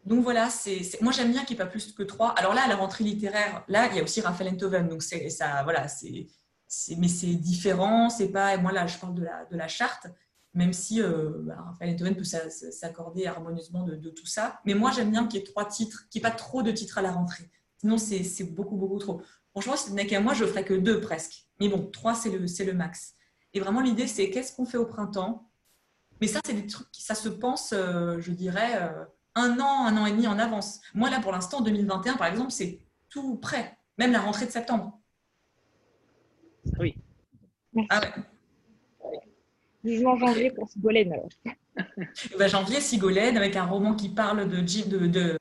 [0.05, 2.29] Donc voilà, c'est, moi j'aime bien qu'il n'y ait pas plus que trois.
[2.31, 4.87] Alors là, à la rentrée littéraire, là, il y a aussi Raphaël Enthoven.
[4.87, 6.27] Donc ça, voilà, c'est,
[6.97, 8.09] mais c'est différent.
[8.09, 10.07] C'est pas, moi là, je parle de la, de la charte,
[10.53, 14.59] même si euh, bah, Raphaël Enthoven peut s'accorder harmonieusement de, tout ça.
[14.65, 16.71] Mais moi, j'aime bien qu'il y ait trois titres, qu'il n'y ait pas trop de
[16.71, 17.49] titres à la rentrée.
[17.77, 19.21] Sinon, c'est beaucoup, beaucoup trop.
[19.51, 21.45] Franchement, si ce n'est qu'à moi, je ne ferais que deux presque.
[21.59, 23.15] Mais bon, trois, c'est le, le max.
[23.53, 25.49] Et vraiment, l'idée, c'est qu'est-ce qu'on fait au printemps?
[26.21, 29.97] Mais ça, c'est des trucs, ça se pense, euh, je dirais, euh, un an, un
[29.97, 30.79] an et demi en avance.
[30.93, 34.99] Moi, là, pour l'instant, 2021, par exemple, c'est tout prêt, même la rentrée de septembre.
[36.79, 36.95] Oui.
[37.89, 39.19] Ah ouais.
[39.83, 41.29] Vivement janvier pour Sigolène alors.
[42.37, 45.37] Ben, janvier, Sigolène, avec un roman qui parle de, de, de,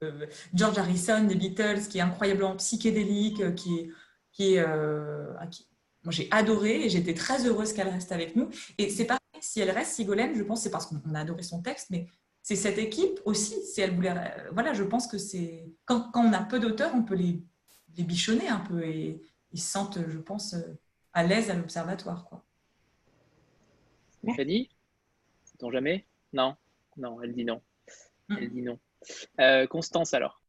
[0.55, 3.91] George Harrison, des Beatles, qui est incroyablement psychédélique, qui est,
[4.33, 5.33] qui est, euh,
[6.05, 8.49] moi j'ai adoré et j'étais très heureuse qu'elle reste avec nous.
[8.79, 11.63] Et c'est pareil, si elle reste, Sigolène, je pense c'est parce qu'on a adoré son
[11.63, 12.07] texte, mais
[12.43, 13.63] c'est cette équipe aussi.
[13.63, 16.93] Si elle voulait, euh, voilà, je pense que c'est quand, quand, on a peu d'auteurs,
[16.95, 17.43] on peut les,
[17.97, 20.79] les, bichonner un peu et ils se sentent, je pense, euh,
[21.13, 22.25] à l'aise à l'observatoire.
[22.25, 22.45] Quoi.
[24.37, 24.71] Fanny,
[25.45, 26.07] sait jamais?
[26.33, 26.57] Non,
[26.97, 27.61] non, elle dit non.
[28.29, 28.37] Mm.
[28.39, 28.79] Elle dit non.
[29.41, 30.40] Euh, Constance alors.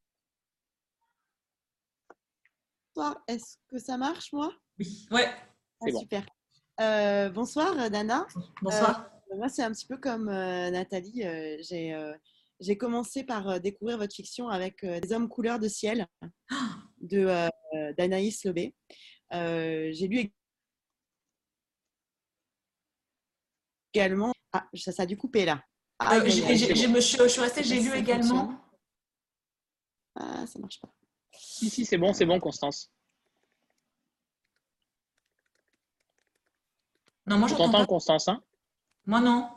[3.28, 4.52] Est-ce que ça marche, moi?
[4.80, 5.30] Oui, ouais.
[5.82, 6.26] Ah, super.
[6.80, 8.28] Euh, bonsoir, Dana.
[8.62, 9.10] Bonsoir.
[9.32, 11.24] Euh, moi, c'est un petit peu comme euh, Nathalie.
[12.60, 16.08] j'ai commencé par découvrir votre fiction avec Des hommes couleur de ciel
[17.02, 17.50] de
[17.98, 18.76] d'Anaïs Lobé.
[19.32, 20.32] j'ai lu
[23.94, 24.34] également.
[24.54, 25.64] Ah, ça, ça a dû couper là.
[26.00, 28.54] Ah, je, me suis, je suis restée, j'ai lu également.
[30.16, 30.90] Ah, ça marche pas.
[31.62, 32.92] Ici, c'est bon, c'est bon, Constance.
[37.28, 38.28] Non, moi, j'entends Constance.
[38.28, 38.42] Hein?
[39.06, 39.50] Moi, non.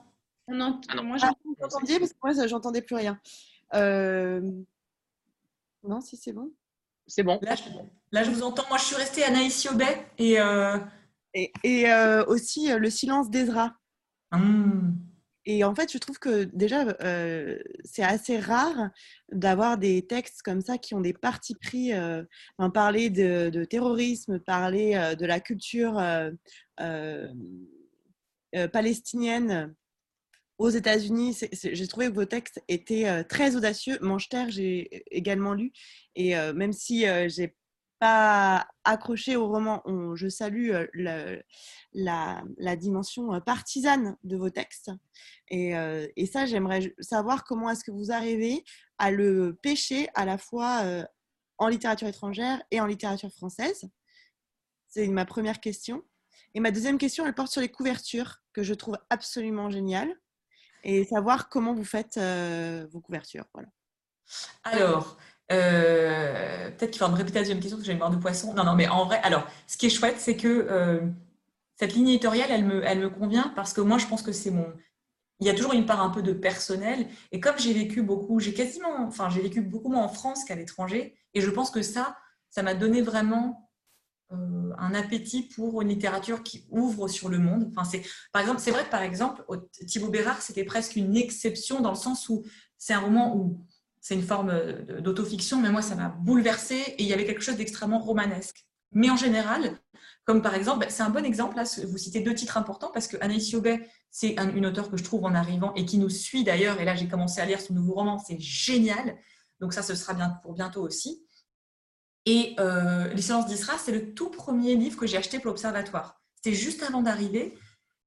[0.48, 3.18] Non, ah, moi, j'entends parce que moi, j'entendais plus rien.
[3.72, 4.40] Euh,
[5.82, 6.52] non, si c'est bon.
[7.06, 7.38] C'est bon.
[7.42, 8.64] Là je, vous entends.
[8.68, 10.40] Moi, je suis restée Anaïs Yobet et.
[10.40, 10.78] Euh,
[11.32, 13.74] et, et euh, aussi Le silence d'Ezra.
[14.30, 14.96] Hum.
[15.46, 16.96] Et en fait, je trouve que déjà,
[17.84, 18.90] c'est assez rare
[19.30, 21.92] d'avoir des textes comme ça qui ont des partis pris,
[22.72, 26.02] parler de, terrorisme, parler de la culture
[28.72, 29.74] palestinienne
[30.56, 31.36] aux États-Unis.
[31.52, 33.98] J'ai trouvé que vos textes étaient très audacieux.
[34.00, 35.72] Mancheterre, j'ai également lu.
[36.16, 37.54] Et même si j'ai
[37.98, 39.82] pas accroché au roman.
[40.14, 41.42] je salue euh,
[41.92, 44.90] la, dimension euh, partisane de vos textes.
[45.52, 48.64] Euh, et, ça, j'aimerais savoir comment est-ce que vous arrivez
[48.98, 50.82] à le pêcher à la fois
[51.58, 53.88] en littérature étrangère et en littérature française
[54.88, 56.02] C'est ma première question.
[56.54, 60.14] Et ma deuxième question, elle porte sur les couvertures, que je trouve absolument géniales,
[60.84, 62.18] et savoir comment vous faites
[62.92, 63.46] vos couvertures.
[64.62, 65.18] Alors,
[65.52, 68.16] euh, peut-être qu'il faudra me répéter la deuxième question parce que j'ai une barre de
[68.16, 68.54] poisson.
[68.54, 71.00] Non, non, mais en vrai, alors, ce qui est chouette, c'est que euh,
[71.76, 74.50] cette ligne éditoriale, elle me, elle me convient parce que moi, je pense que c'est
[74.50, 74.66] mon.
[75.40, 77.06] Il y a toujours une part un peu de personnel.
[77.32, 80.54] Et comme j'ai vécu beaucoup, j'ai quasiment, enfin, j'ai vécu beaucoup moins en France qu'à
[80.54, 81.16] l'étranger.
[81.34, 82.16] Et je pense que ça,
[82.50, 83.68] ça m'a donné vraiment
[84.32, 87.68] euh, un appétit pour une littérature qui ouvre sur le monde.
[87.70, 88.02] Enfin, c'est,
[88.32, 89.44] par exemple, c'est vrai que par exemple,
[89.86, 92.44] Thibaut Bérard, c'était presque une exception dans le sens où
[92.78, 93.66] c'est un roman où
[94.04, 97.40] c'est une forme euh, d'autofiction, mais moi, ça m'a bouleversée et il y avait quelque
[97.40, 98.66] chose d'extrêmement romanesque.
[98.92, 99.80] Mais en général,
[100.26, 103.08] comme par exemple, bah, c'est un bon exemple, là, vous citez deux titres importants parce
[103.08, 106.44] que Anaïs Yobet, c'est une auteure que je trouve en arrivant et qui nous suit
[106.44, 109.16] d'ailleurs, et là j'ai commencé à lire son nouveau roman, c'est génial,
[109.58, 111.26] donc ça ce sera bien pour bientôt aussi.
[112.26, 116.20] Et euh, Les silences d'Isra, c'est le tout premier livre que j'ai acheté pour l'Observatoire.
[116.36, 117.56] C'était juste avant d'arriver.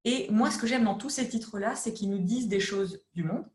[0.05, 3.01] Et moi, ce que j'aime dans tous ces titres-là, c'est qu'ils nous disent des choses
[3.15, 3.45] du monde,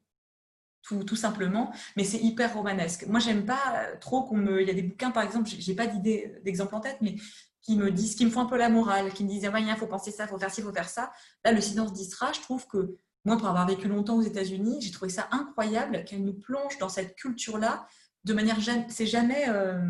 [0.83, 3.07] tout, simplement, mais c'est hyper romanesque.
[3.07, 4.61] Moi, j'aime pas trop qu'on me.
[4.61, 7.17] Il y a des bouquins, par exemple, j'ai pas d'idée d'exemple en tête, mais
[7.63, 9.77] qui me disent, qui me font un peu la morale, qui me disent, ah, il
[9.77, 11.13] faut penser ça, faut faire ci, faut faire ça.
[11.45, 14.91] Là, le silence d'Isra, je trouve que, moi, pour avoir vécu longtemps aux États-Unis, j'ai
[14.91, 17.87] trouvé ça incroyable qu'elle nous plonge dans cette culture-là
[18.25, 18.57] de manière.
[18.89, 19.81] C'est jamais euh,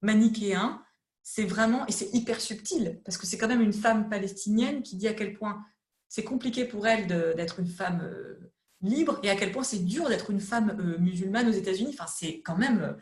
[0.00, 0.82] manichéen,
[1.22, 1.86] c'est vraiment.
[1.86, 5.14] Et c'est hyper subtil, parce que c'est quand même une femme palestinienne qui dit à
[5.14, 5.64] quel point
[6.08, 8.00] c'est compliqué pour elle d'être une femme.
[8.02, 8.52] Euh,
[8.82, 11.94] libre et à quel point c'est dur d'être une femme euh, musulmane aux États-Unis.
[11.98, 12.82] Enfin, c'est quand même.
[12.82, 12.92] Euh,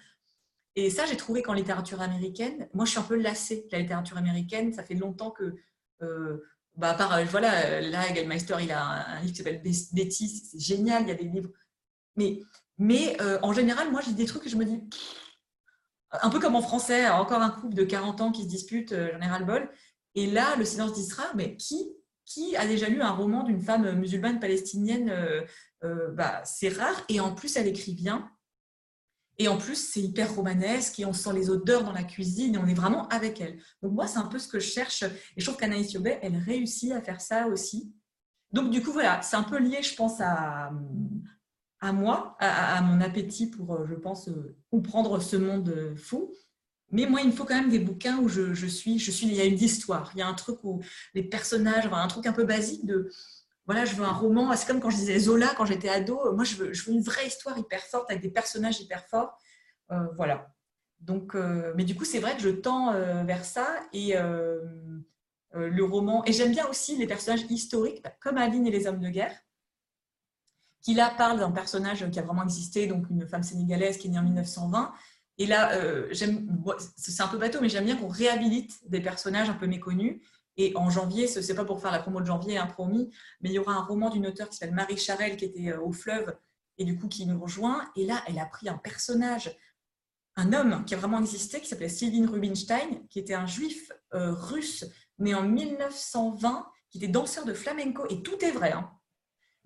[0.76, 3.80] et ça, j'ai trouvé qu'en littérature américaine, moi, je suis un peu lassée de la
[3.80, 4.72] littérature américaine.
[4.72, 5.56] Ça fait longtemps que.
[6.02, 6.38] Euh,
[6.76, 11.08] bah, part, voilà, là, Gelmeister, il a un, livre qui s'appelle Betty, c'est génial, il
[11.08, 11.50] y a des livres.
[12.16, 12.38] Mais,
[12.78, 14.80] mais en général, moi, j'ai des trucs que je me dis.
[16.22, 19.20] Un peu comme en français, encore un couple de 40 ans qui se dispute, j'en
[19.20, 19.68] ai ras-le-bol.
[20.14, 21.92] Et là, le silence d'Isra, mais qui
[22.30, 25.12] qui a déjà lu un roman d'une femme musulmane palestinienne
[25.84, 27.04] euh, bah, c'est rare.
[27.08, 28.30] Et en plus, elle écrit bien.
[29.38, 32.58] Et en plus, c'est hyper romanesque et on sent les odeurs dans la cuisine et
[32.58, 33.58] on est vraiment avec elle.
[33.82, 35.02] Donc moi, c'est un peu ce que je cherche.
[35.02, 37.92] Et je trouve qu'Anaïs Yobet, elle réussit à faire ça aussi.
[38.52, 40.70] Donc du coup, voilà, c'est un peu lié, je pense, à,
[41.80, 46.34] à moi, à, mon appétit pour, euh, je pense, euh, comprendre ce monde fou.
[46.92, 49.34] Mais moi, il me faut quand même des bouquins où je, suis, je suis, il
[49.34, 50.82] y a une histoire, il y a un truc où
[51.14, 53.10] les personnages, un truc un peu basique de
[53.66, 54.52] voilà, je veux un roman.
[54.56, 56.32] C'est comme quand je disais Zola quand j'étais ado.
[56.34, 59.38] Moi, je veux, une vraie histoire hyper forte avec des personnages hyper forts.
[59.92, 60.52] Euh, voilà.
[60.98, 64.14] Donc, euh, mais du coup, c'est vrai que je tends euh, vers ça et
[65.52, 66.24] le roman.
[66.24, 69.36] Et j'aime bien aussi les personnages historiques, comme Aline et les hommes de guerre,
[70.80, 74.10] qui là parlent d'un personnage qui a vraiment existé, donc une femme sénégalaise qui est
[74.10, 74.92] née en 1920.
[75.40, 75.72] Et là,
[76.10, 76.46] j'aime,
[76.96, 80.20] c'est un peu bateau, mais j'aime bien qu'on réhabilite des personnages un peu méconnus
[80.60, 83.10] et en janvier, ce n'est pas pour faire la promo de janvier, un hein, promis,
[83.40, 85.80] mais il y aura un roman d'une auteure qui s'appelle Marie Charelle qui était euh,
[85.80, 86.36] au fleuve
[86.76, 87.90] et du coup qui nous rejoint.
[87.96, 89.56] Et là, elle a pris un personnage,
[90.36, 94.32] un homme qui a vraiment existé, qui s'appelait Sylvine Rubinstein, qui était un juif euh,
[94.32, 94.84] russe
[95.18, 98.04] né en 1920, qui était danseur de flamenco.
[98.10, 98.72] Et tout est vrai.
[98.72, 98.90] Hein.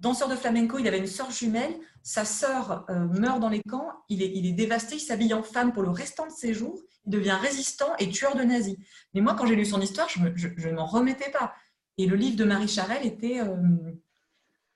[0.04, 1.74] Danseur de flamenco, il avait une sœur jumelle.
[2.02, 3.88] Sa sœur euh, meurt dans les camps.
[4.08, 4.96] Il est, il est dévasté.
[4.96, 8.36] Il s'habille en femme pour le restant de ses jours il devient résistant et tueur
[8.36, 8.76] de nazis.
[9.12, 11.54] Mais moi, quand j'ai lu son histoire, je, ne m'en remettais pas.
[11.98, 13.56] Et le livre de Marie Charelle était euh,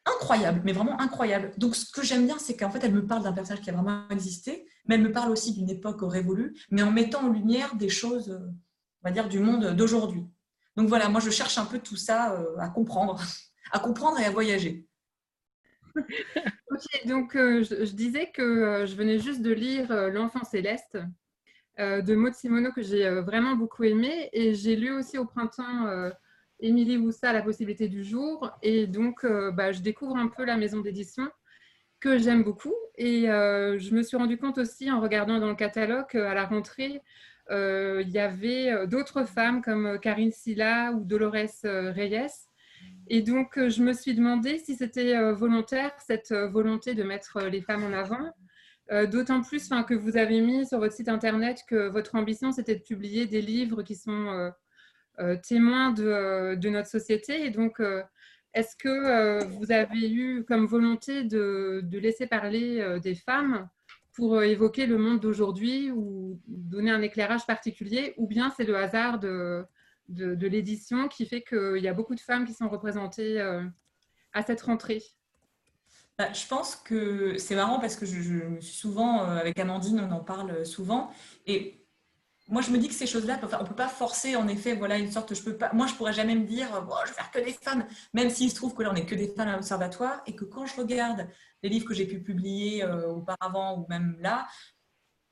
[0.05, 1.53] incroyable, mais vraiment incroyable.
[1.57, 3.73] Donc, ce que j'aime bien, c'est qu'en fait, elle me parle d'un personnage qui a
[3.73, 7.75] vraiment existé, mais elle me parle aussi d'une époque révolue, mais en mettant en lumière
[7.77, 8.39] des choses, euh,
[9.03, 10.25] on va dire, du monde d'aujourd'hui.
[10.77, 13.21] Donc voilà, moi, je cherche un peu tout ça à comprendre,
[13.73, 14.88] à comprendre et à voyager.
[16.71, 20.99] ok, donc je, disais que je venais juste de lire L'enfant céleste
[21.81, 24.29] euh, de Maud Simoneau que j'ai euh, vraiment beaucoup aimé.
[24.33, 26.11] Et j'ai lu aussi au printemps euh,
[26.59, 28.51] Émilie Woussa, La possibilité du jour.
[28.63, 31.29] Et donc, bah, je découvre un peu la maison d'édition
[32.01, 32.75] que j'aime beaucoup.
[32.97, 37.01] Et je me suis rendu compte aussi en regardant dans le catalogue à la rentrée,
[37.51, 42.48] il y avait d'autres femmes comme Karine Silla ou Dolores Reyes.
[43.09, 47.85] Et donc, je me suis demandé si c'était volontaire, cette volonté de mettre les femmes
[47.85, 48.33] en avant,
[48.91, 52.75] euh, d'autant plus que vous avez mis sur votre site internet que votre ambition, c'était
[52.75, 54.51] de publier des livres qui sont euh,
[55.21, 57.45] euh, témoins de, notre société.
[57.45, 57.83] Et donc,
[58.55, 63.69] est-ce que vous avez eu comme volonté de, laisser parler des femmes
[64.15, 69.19] pour évoquer le monde d'aujourd'hui ou donner un éclairage particulier Ou bien c'est le hasard
[69.19, 69.65] de,
[70.09, 73.41] de l'édition qui fait qu'il y a beaucoup de femmes qui sont représentées
[74.33, 75.03] à cette rentrée
[76.19, 80.11] bah, je pense que c'est marrant parce que je, suis souvent, euh, avec Amandine, on
[80.11, 81.13] en parle souvent.
[81.47, 81.87] Et
[82.49, 84.99] moi, je me dis que ces choses-là, on ne peut pas forcer, en effet, voilà,
[84.99, 86.67] une sorte, je peux pas, moi, je pourrais jamais me dire,
[87.05, 89.15] je vais faire que des femmes, même s'il se trouve que là, on n'est que
[89.15, 91.29] des femmes à l'observatoire, et que quand je regarde
[91.63, 94.49] les livres que j'ai pu publier euh, auparavant, ou même là,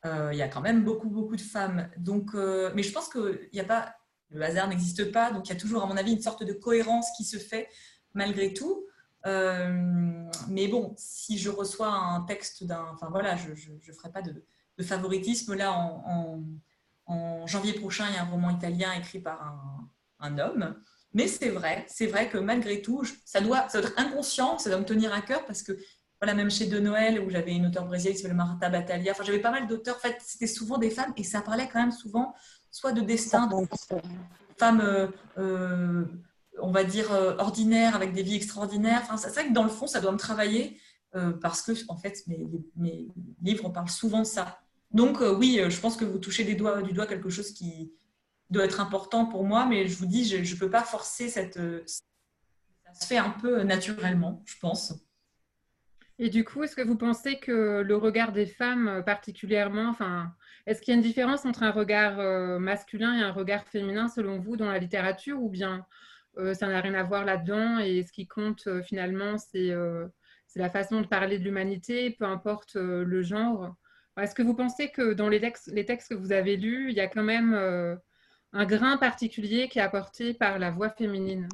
[0.04, 1.90] euh, il y a quand même beaucoup, beaucoup de femmes.
[1.96, 3.96] Donc, euh, mais je pense que y a pas,
[4.30, 6.52] le hasard n'existe pas, donc il y a toujours, à mon avis, une sorte de
[6.52, 7.68] cohérence qui se fait,
[8.14, 8.86] malgré tout.
[9.24, 14.44] mais bon, si je reçois un texte d'un, enfin voilà, je ne ferai pas de,
[14.82, 19.42] favoritisme là en janvier prochain, il y a un roman italien écrit par
[20.20, 20.74] un, homme.
[21.12, 24.84] Mais c'est vrai, c'est vrai que malgré tout, ça doit, être inconscient, ça doit me
[24.84, 25.72] tenir à cœur parce que,
[26.20, 29.24] voilà, même chez De Noël, où j'avais une auteure brésilienne qui s'appelle Marta Battaglia, enfin,
[29.24, 31.92] j'avais pas mal d'auteurs, en fait, c'était souvent des femmes et ça parlait quand même
[31.92, 32.34] souvent
[32.76, 33.66] soit de destin, de
[34.58, 35.06] femmes, euh,
[35.38, 36.04] euh,
[36.60, 39.02] on va dire, euh, ordinaires, avec des vies extraordinaires.
[39.16, 40.78] C'est vrai que dans le fond, ça doit me travailler
[41.40, 43.08] parce que, en fait, mes, mes
[43.40, 44.60] livres parlent souvent de ça.
[44.90, 47.90] Donc oui, je pense que vous touchez des doigts, du doigt quelque chose qui
[48.50, 51.58] doit être important pour moi, mais je vous dis, je ne peux pas forcer cette...
[51.86, 54.92] Ça se fait un peu naturellement, je pense.
[56.18, 60.32] Et du coup, est-ce que vous pensez que le regard des femmes particulièrement, enfin,
[60.66, 62.16] est-ce qu'il y a une différence entre un regard
[62.58, 65.84] masculin et un regard féminin selon vous dans la littérature ou bien
[66.54, 69.74] ça n'a rien à voir là-dedans et ce qui compte finalement, c'est
[70.56, 73.76] la façon de parler de l'humanité, peu importe le genre?
[74.18, 76.96] Est-ce que vous pensez que dans les textes, les textes que vous avez lus, il
[76.96, 77.96] y a quand même euh,
[78.54, 81.48] un grain particulier qui est apporté par la voix féminine?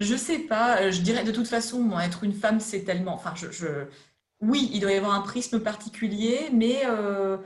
[0.00, 0.82] Je sais pas.
[0.82, 3.14] Euh, je dirais de toute façon, moi, être une femme, c'est tellement.
[3.14, 3.86] Enfin, je,
[4.40, 7.38] oui, il doit y avoir un prisme particulier, mais euh,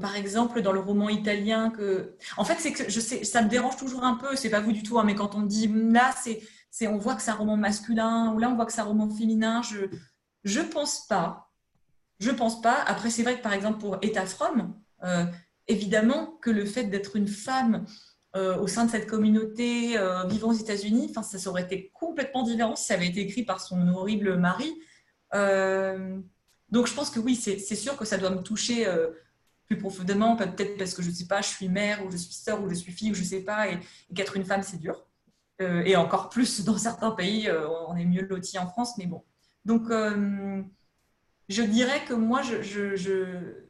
[0.00, 2.16] par exemple, dans le roman italien, que.
[2.36, 4.36] En fait, c'est que je sais, ça me dérange toujours un peu.
[4.36, 7.14] C'est pas vous du tout, hein, mais quand on dit là, c'est, c'est, on voit
[7.14, 9.62] que c'est un roman masculin, ou là, on voit que c'est un roman féminin.
[9.62, 9.86] Je,
[10.44, 11.44] je pense pas
[12.18, 12.82] je pense pas.
[12.86, 15.24] Après, c'est vrai que par exemple pour Eta From, euh,
[15.68, 17.84] évidemment que le fait d'être une femme
[18.36, 22.42] euh, au sein de cette communauté euh, vivant aux États-Unis, enfin, ça aurait été complètement
[22.42, 24.72] différent si ça avait été écrit par son horrible mari.
[26.70, 28.86] donc, je pense que oui, c'est sûr que ça doit me toucher
[29.66, 32.34] plus profondément, peut-être parce que je ne sais pas, je suis mère ou je suis
[32.34, 33.78] sœur ou je suis fille ou je ne sais pas, et,
[34.14, 35.06] qu'être une femme, c'est dur.
[35.60, 37.48] et encore plus dans certains pays,
[37.88, 39.22] on est mieux loti en France, mais bon.
[39.64, 39.90] Donc,
[41.48, 43.63] je dirais que moi, je,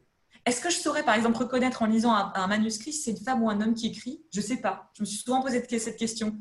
[0.46, 3.42] est-ce que je saurais, par exemple, reconnaître en lisant un, manuscrit si c'est une femme
[3.42, 4.22] ou un homme qui écrit?
[4.32, 4.90] Je ne sais pas.
[4.96, 6.36] Je me suis souvent posé cette question.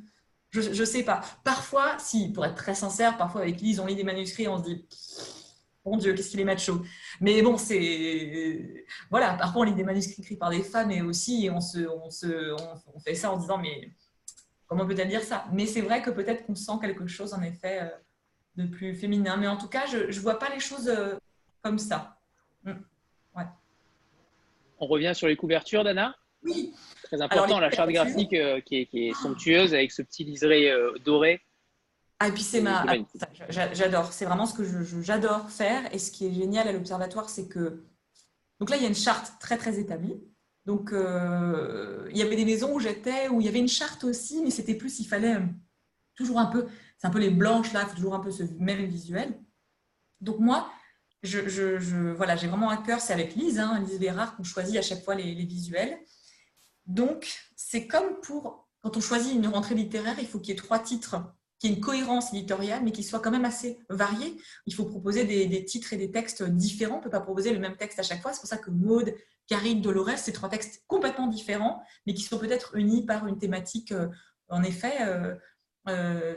[0.52, 1.22] Je ne sais pas.
[1.44, 4.58] Parfois, si, pour être très sincère, parfois avec Lise, on lit des manuscrits et on
[4.58, 4.86] se dit
[5.86, 6.84] Mon Dieu, qu'est-ce qu'il est macho.
[7.22, 8.86] Mais bon, c'est.
[9.10, 11.88] Voilà, parfois on lit des manuscrits écrits par des femmes et aussi on, se,
[13.04, 13.90] fait ça en disant Mais
[14.68, 15.46] comment peut-elle dire ça?
[15.52, 17.80] Mais c'est vrai que peut-être qu'on sent quelque chose, en effet.
[17.82, 17.90] Euh,
[18.56, 19.38] de plus féminin.
[19.38, 21.16] Mais en tout cas, je ne vois pas les choses euh,
[21.62, 22.20] comme ça.
[24.84, 26.14] On revient sur les couvertures, Dana?
[26.44, 26.74] Oui.
[27.04, 31.42] Très important, la charte graphique euh, qui, est, somptueuse avec ce petit liseré euh, doré.
[32.20, 32.84] Ah, et puis c'est ma.
[32.86, 32.96] Ah,
[33.50, 34.12] j'adore.
[34.12, 34.64] C'est vraiment ce que
[35.02, 35.94] j'adore faire.
[35.94, 37.86] Et ce qui est génial à l'Observatoire, c'est que.
[38.60, 40.22] Donc là, il y a une charte très, très établie.
[40.66, 44.42] Donc, il y avait des maisons où j'étais, où il y avait une charte aussi,
[44.44, 45.38] mais c'était plus, il fallait
[46.16, 46.68] toujours un peu
[46.98, 49.38] c'est un peu les blanches là, toujours un peu ce même visuel.
[50.22, 50.72] Donc moi,
[51.24, 55.04] voilà, j'ai vraiment un cœur, c'est avec Lise, hein, Lise Bérard, qu'on choisit à chaque
[55.04, 55.98] fois les, visuels.
[56.86, 60.62] Donc c'est comme pour, quand on choisit une rentrée littéraire, il faut qu'il y ait
[60.62, 61.16] trois titres,
[61.60, 64.38] qu'il y ait une cohérence éditoriale, mais qui soit quand même assez variés.
[64.66, 67.60] Il faut proposer des, titres et des textes différents, on ne peut pas proposer le
[67.60, 68.34] même texte à chaque fois.
[68.34, 69.16] C'est pour ça que Maude,
[69.48, 73.94] Karine, Dolores, c'est trois textes complètement différents, mais qui sont peut-être unis par une thématique,
[73.94, 74.10] euh,
[74.50, 75.36] en effet, euh,
[75.88, 76.36] euh,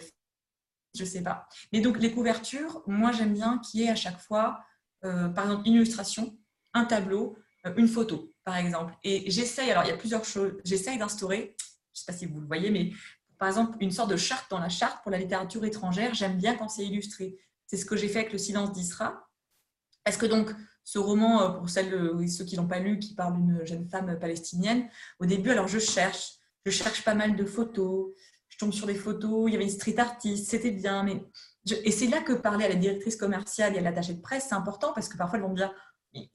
[0.94, 1.48] je sais pas.
[1.72, 4.60] Mais donc les couvertures, moi j'aime bien qu'il y ait à chaque fois,
[5.06, 6.36] euh, par exemple, une illustration,
[6.74, 8.94] un tableau, euh, une photo, par exemple.
[9.04, 12.26] Et j'essaye, alors il y a plusieurs choses, j'essaye d'instaurer, je ne sais pas si
[12.26, 12.92] vous le voyez, mais
[13.38, 16.56] par exemple, une sorte de charte dans la charte pour la littérature étrangère, j'aime bien
[16.56, 17.38] quand c'est illustré.
[17.66, 19.28] C'est ce que j'ai fait avec Le silence d'Isra.
[20.04, 20.50] Est-ce que donc
[20.84, 24.18] ce roman, euh, pour celles, ceux qui l'ont pas lu, qui parle d'une jeune femme
[24.18, 24.88] palestinienne,
[25.18, 26.34] au début, alors je cherche,
[26.64, 28.12] je cherche pas mal de photos,
[28.48, 31.02] je tombe sur des photos, il y avait une street artiste, c'était bien.
[31.02, 31.22] Mais
[31.84, 34.54] Et c'est là que parler à la directrice commerciale et à l'attaché de presse, c'est
[34.54, 35.72] important parce que parfois elles vont me dire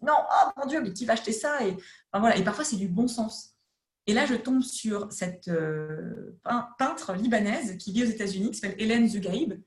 [0.02, 1.66] Non, oh mon Dieu, mais qui va acheter ça?
[1.66, 1.78] Et,
[2.14, 2.38] voilà.
[2.38, 3.56] et parfois c'est du bon sens.
[4.08, 6.38] Et là, je tombe sur cette euh,
[6.78, 9.62] peintre libanaise qui vit aux États-Unis, qui s'appelle Hélène Zugaib,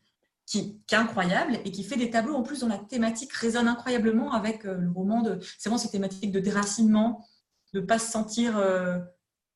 [0.44, 4.32] qui, est incroyable et qui fait des tableaux en plus dont la thématique résonne incroyablement
[4.32, 5.38] avec euh, le roman de.
[5.58, 7.26] C'est vraiment cette thématique de déracinement,
[7.72, 8.98] de ne pas se sentir euh,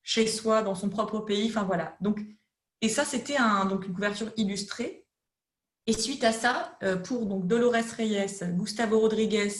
[0.02, 1.48] chez soi, dans son propre pays.
[1.48, 1.96] Enfin voilà.
[2.00, 2.20] Donc,
[2.80, 5.04] et ça, c'était une couverture illustrée.
[5.88, 9.52] Et suite à ça, euh, pour donc Dolores Reyes, Gustavo Rodriguez,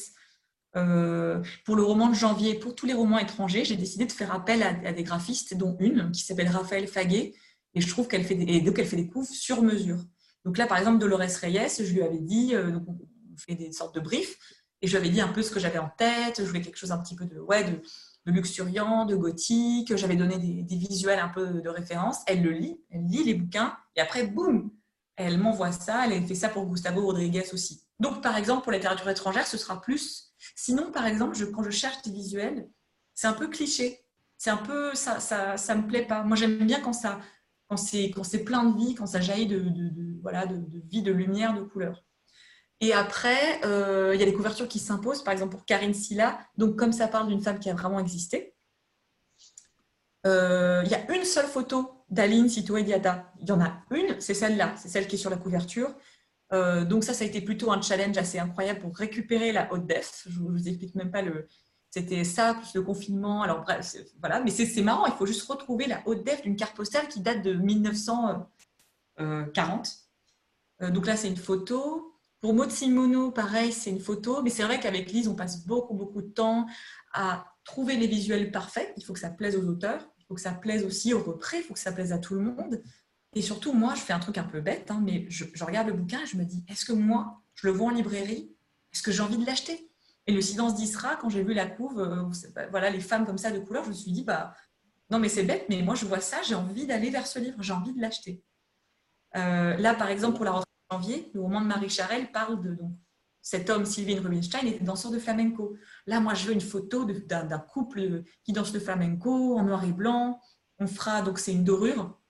[0.77, 4.33] Euh, pour le roman de janvier, pour tous les romans étrangers, j'ai décidé de faire
[4.35, 7.33] appel à, des graphistes, dont une qui s'appelle Raphaël Faguet,
[7.75, 10.05] et je trouve qu'elle fait, des, et donc elle fait des couves sur mesure.
[10.45, 13.95] Donc là, par exemple, Dolores Reyes, je lui avais dit, euh, on fait des sortes
[13.95, 14.37] de briefs,
[14.83, 16.79] et je lui avais dit un peu ce que j'avais en tête, je voulais quelque
[16.79, 17.81] chose un petit peu de, ouais, de,
[18.31, 22.19] luxuriant, de gothique, j'avais donné des, visuels un peu de référence.
[22.27, 24.71] Elle le lit, elle lit les bouquins, et après, boum,
[25.19, 27.83] elle m'envoie ça, elle fait ça pour Gustavo Rodriguez aussi.
[27.99, 30.33] Donc, par exemple, pour la littérature étrangère, ce sera plus.
[30.55, 32.69] Sinon, par exemple, quand je cherche des visuels,
[33.15, 34.01] c'est un peu cliché.
[34.37, 36.23] C'est un peu, ça, ça, ça me plaît pas.
[36.23, 37.19] Moi, j'aime bien quand ça,
[37.69, 41.53] quand c'est, plein de vie, quand ça jaillit de, de, voilà, de, vie, de lumière,
[41.53, 42.05] de couleur.
[42.81, 46.39] Et après, euh, il y a des couvertures qui s'imposent, par exemple pour Karine Silla.
[46.57, 48.55] Donc, comme ça parle d'une femme qui a vraiment existé,
[50.27, 53.33] euh, il y a une seule photo d'Aline Sito Diata.
[53.41, 55.95] Il y en a une, c'est celle-là, c'est celle qui est sur la couverture.
[56.53, 59.87] Euh, donc ça, ça a été plutôt un challenge assez incroyable pour récupérer la haute
[59.87, 60.27] def.
[60.29, 61.47] Je ne vous explique même pas le...
[61.91, 63.43] C'était ça, plus le confinement.
[63.43, 64.41] Alors bref, voilà.
[64.41, 67.43] Mais c'est marrant, il faut juste retrouver la haute def d'une carte postale qui date
[67.43, 69.89] de 1940.
[70.81, 72.15] Euh, donc là, c'est une photo.
[72.41, 74.43] Pour Maud Simono, pareil, c'est une photo.
[74.43, 76.67] Mais c'est vrai qu'avec Lise, on passe beaucoup, beaucoup de temps
[77.13, 78.93] à trouver les visuels parfaits.
[78.97, 81.63] Il faut que ça plaise aux auteurs faut que ça plaise aussi au repris, il
[81.63, 82.83] faut que ça plaise à tout le monde.
[83.35, 85.95] Et surtout, moi, je fais un truc un peu bête, hein, mais je, regarde le
[85.95, 88.55] bouquin et je me dis, est-ce que moi, je le vois en librairie?
[88.93, 89.91] Est-ce que j'ai envie de l'acheter?
[90.27, 93.51] Et le silence d'Isra, quand j'ai vu la couve, euh, voilà, les femmes comme ça
[93.51, 94.55] de couleur, je me suis dit, bah,
[95.11, 97.63] non, mais c'est bête, mais moi, je vois ça, j'ai envie d'aller vers ce livre,
[97.63, 98.43] j'ai envie de l'acheter.
[99.37, 102.61] Euh, là, par exemple, pour la rentrée de janvier, le roman de Marie Charelle parle
[102.63, 102.93] de donc,
[103.49, 105.75] cet homme, Sylvain Rubinstein, était danseur de flamenco.
[106.07, 109.93] Là, moi, je veux une photo d'un couple qui danse le flamenco en noir et
[109.93, 110.39] blanc.
[110.79, 112.21] On fera, donc c'est une dorure,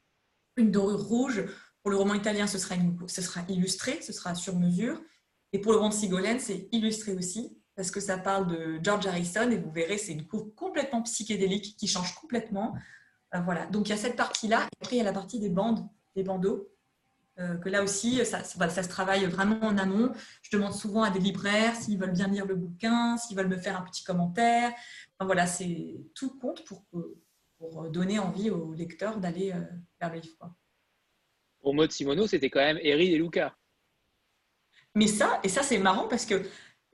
[0.56, 1.44] une dorure rouge.
[1.82, 2.76] Pour le roman italien, ce sera,
[3.48, 5.02] illustré, ce sera sur mesure.
[5.52, 9.08] Et pour le roman de Sigolène, c'est illustré aussi, parce que ça parle de George
[9.08, 12.76] Harrison, et vous verrez, c'est une couve complètement psychédélique qui change complètement.
[13.34, 15.40] Euh, voilà, donc il y a cette partie-là, et après il y a la partie
[15.40, 16.68] des bandes, des bandeaux,
[17.62, 20.12] que là aussi, ça, ça, se travaille vraiment en amont.
[20.42, 23.56] Je demande souvent à des libraires s'ils veulent bien lire le bouquin, s'ils veulent me
[23.56, 24.72] faire un petit commentaire.
[25.20, 26.84] voilà, c'est tout compte pour,
[27.58, 29.60] pour donner envie aux lecteurs d'aller euh,
[30.00, 30.54] vers le livre.
[31.60, 33.56] Pour Maud Simono, c'était quand même Eri et Luca.
[34.94, 36.42] Mais ça, et ça c'est marrant parce que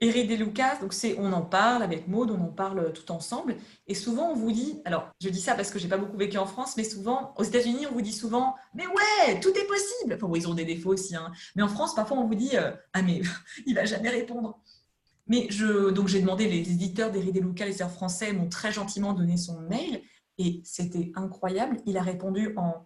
[0.01, 3.55] Et Lucas, donc c'est, on en parle avec Maud, on en parle tout ensemble.
[3.87, 6.37] Et souvent, on vous dit, alors je dis ça parce que j'ai pas beaucoup vécu
[6.37, 10.15] en France, mais souvent, aux États-Unis, on vous dit souvent, mais ouais, tout est possible.
[10.15, 11.31] Enfin, bon, ils ont des défauts aussi, hein.
[11.55, 13.21] mais en France, parfois, on vous dit, euh, ah, mais
[13.65, 14.59] il va jamais répondre.
[15.27, 19.13] Mais je, donc j'ai demandé, les éditeurs et Lucas, les éditeurs français, m'ont très gentiment
[19.13, 20.01] donné son mail
[20.37, 21.77] et c'était incroyable.
[21.85, 22.85] Il a répondu en,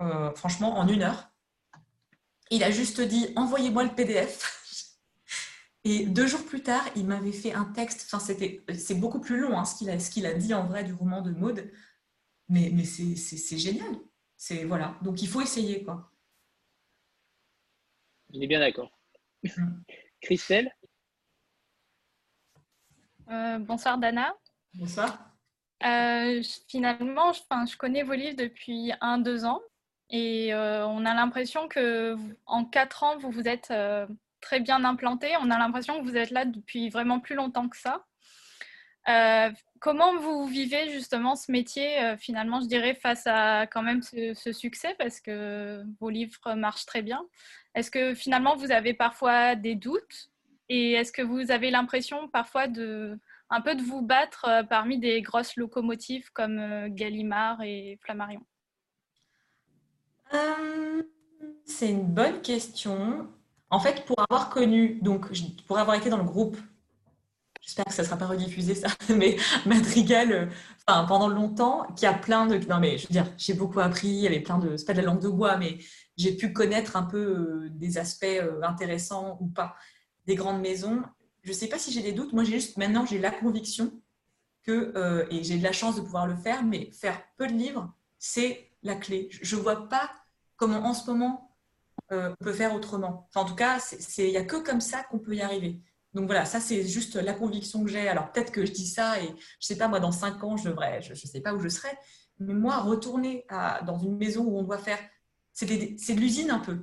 [0.00, 1.30] euh, franchement, en une heure.
[2.50, 4.59] Il a juste dit, envoyez-moi le PDF.
[5.84, 8.02] Et deux jours plus tard, il m'avait fait un texte.
[8.06, 10.66] Enfin, c'était, c'est beaucoup plus long hein, ce, qu'il a, ce qu'il a dit en
[10.66, 11.70] vrai du roman de Maud.
[12.48, 13.94] Mais, mais c'est, c'est, génial.
[14.36, 14.98] C'est, voilà.
[15.02, 15.82] Donc il faut essayer.
[15.84, 16.12] Quoi.
[18.34, 18.90] On est bien d'accord.
[19.42, 19.80] Mm.
[20.20, 20.70] Christelle?
[23.30, 24.34] Euh, Bonsoir Dana.
[24.74, 25.30] Bonsoir.
[25.82, 29.62] Euh, finalement, je, je connais vos livres depuis un, deux ans.
[30.10, 33.72] Et euh, on a l'impression que en quatre ans, vous vous êtes
[34.40, 35.28] très bien implanté.
[35.40, 38.04] On a l'impression que vous êtes là depuis vraiment plus longtemps que ça.
[39.08, 44.02] Euh, comment vous vivez justement ce métier, euh, finalement, je dirais, face à quand même
[44.02, 47.24] ce, succès, parce que vos livres marchent très bien
[47.74, 50.30] Est-ce que finalement, vous avez parfois des doutes?
[50.68, 53.18] Et est-ce que vous avez l'impression parfois de
[53.52, 58.44] un peu de vous battre euh, parmi des grosses locomotives comme Gallimard et Flammarion?
[61.64, 63.28] C'est une bonne question.
[63.70, 65.30] En fait, pour avoir connu, donc
[65.66, 66.56] pour avoir été dans le groupe,
[67.62, 70.46] j'espère que ça ne sera pas rediffusé ça, mais Madrigal, euh,
[71.06, 72.58] pendant longtemps, qui a plein de.
[72.68, 74.76] Non, mais je veux dire, j'ai beaucoup appris, il y avait plein de.
[74.76, 75.78] C'est pas de la langue de bois, mais
[76.16, 79.76] j'ai pu connaître un peu euh, des aspects euh, intéressants ou pas
[80.26, 81.02] des grandes maisons.
[81.42, 82.32] Je ne sais pas si j'ai des doutes.
[82.32, 83.92] Moi, j'ai juste maintenant, j'ai la conviction
[84.64, 87.90] que, et j'ai de la chance de pouvoir le faire, mais faire peu de livres,
[88.18, 89.30] c'est la clé.
[89.30, 90.10] Je ne vois pas
[90.56, 91.49] comment en ce moment
[92.12, 93.28] euh, on peut faire autrement.
[93.28, 93.78] Enfin, en tout cas,
[94.18, 95.80] il n'y a que comme ça qu'on peut y arriver.
[96.12, 98.08] Donc voilà, ça c'est juste la conviction que j'ai.
[98.08, 100.56] Alors peut-être que je dis ça et je ne sais pas, moi dans cinq ans,
[100.56, 101.90] je je ne sais pas où je serai.
[102.40, 103.46] Mais moi, retourner
[103.86, 104.98] dans une maison où on doit faire,
[105.52, 106.78] c'est de l'usine un peu.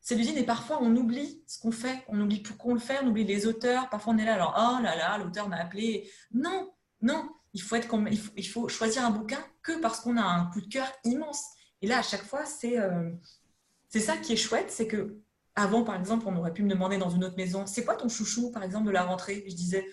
[0.00, 2.98] C'est l'usine et parfois on oublie ce qu'on fait, on oublie pourquoi on le fait,
[3.02, 3.88] on oublie les auteurs.
[3.90, 6.10] Parfois on est là, alors oh là là, l'auteur m'a appelé.
[6.32, 10.90] Non, non, il faut choisir un bouquin que parce qu'on a un coup de cœur
[11.04, 11.44] immense.
[11.82, 13.10] Et là, à chaque fois, c'est euh,
[13.92, 15.18] c'est ça qui est chouette, c'est que
[15.54, 18.08] avant, par exemple, on aurait pu me demander dans une autre maison, c'est quoi ton
[18.08, 19.44] chouchou, par exemple, de la rentrée?
[19.46, 19.86] Je disais,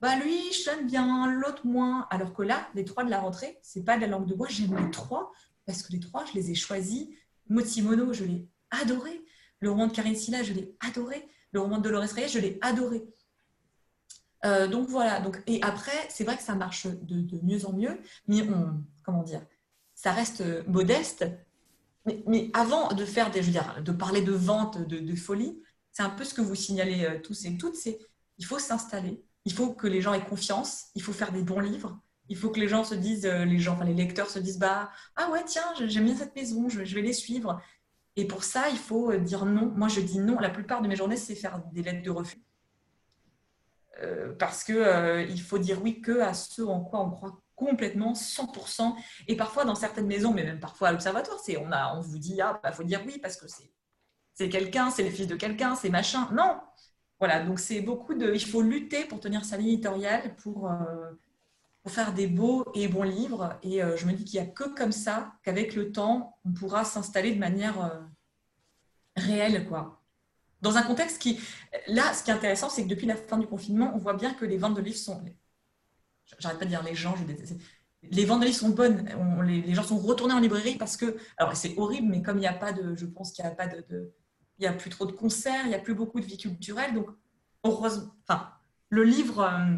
[0.00, 2.06] bah lui, je bien, l'autre moins.
[2.10, 4.48] Alors que là, les trois de la rentrée, c'est pas de la langue de bois,
[4.48, 5.30] j'aime les trois
[5.66, 7.08] parce que les trois, je les ai choisis.
[7.50, 9.22] Motimono, je l'ai adoré.
[9.60, 11.28] Le roman de Karine Silla, je l'ai adoré.
[11.52, 13.04] Le roman de Dolores Reyes, je l'ai adoré.
[14.46, 15.20] Euh, donc voilà.
[15.20, 18.42] Donc, et après, c'est vrai que ça marche de, mieux en mieux, mais
[19.04, 19.44] comment dire,
[19.94, 21.26] ça reste modeste.
[22.06, 26.02] Mais, avant de faire des, je veux dire, de parler de vente, de, folie, c'est
[26.02, 27.98] un peu ce que vous signalez euh, tous et toutes, c'est
[28.38, 31.60] il faut s'installer, il faut que les gens aient confiance, il faut faire des bons
[31.60, 34.38] livres, il faut que les gens se disent, euh, les gens, enfin les lecteurs se
[34.38, 37.60] disent, bah ah ouais tiens, j'aime bien cette maison, je, vais les suivre.
[38.16, 39.72] Et pour ça, il faut dire non.
[39.74, 40.38] Moi, je dis non.
[40.38, 42.44] La plupart de mes journées, c'est faire des lettres de refus.
[44.02, 48.14] Euh, parce euh, il faut dire oui que à ce en quoi on croit complètement,
[48.14, 48.94] 100%.
[49.28, 52.18] Et parfois, dans certaines maisons, mais même parfois à l'observatoire, c'est on, a, on vous
[52.18, 53.70] dit, ah, bah, faut dire oui parce que c'est,
[54.34, 56.28] c'est quelqu'un, c'est le fils de quelqu'un, c'est machin.
[56.32, 56.60] Non
[57.18, 58.34] Voilà, donc c'est beaucoup de.
[58.34, 61.10] Il faut lutter pour tenir sa ligne éditoriale, pour, euh,
[61.86, 63.58] faire des beaux et bons livres.
[63.62, 66.84] Et je me dis qu'il n'y a que comme ça qu'avec le temps, on pourra
[66.84, 68.08] s'installer de manière
[69.16, 70.00] réelle, quoi
[70.64, 71.38] dans un contexte qui,
[71.86, 74.32] là, ce qui est intéressant, c'est que depuis la fin du confinement, on voit bien
[74.32, 75.22] que les ventes de livres sont,
[76.38, 77.14] j'arrête pas de dire les gens,
[78.02, 79.08] les ventes de livres sont bonnes.
[79.46, 82.46] les, gens sont retournés en librairie parce que, alors c'est horrible, mais comme il n'y
[82.46, 84.12] a pas de, je pense qu'il n'y a pas de,
[84.58, 86.94] il y a plus trop de concerts, il n'y a plus beaucoup de vie culturelle,
[86.94, 87.08] donc
[87.64, 88.50] heureusement, enfin,
[88.90, 89.76] le livre, euh,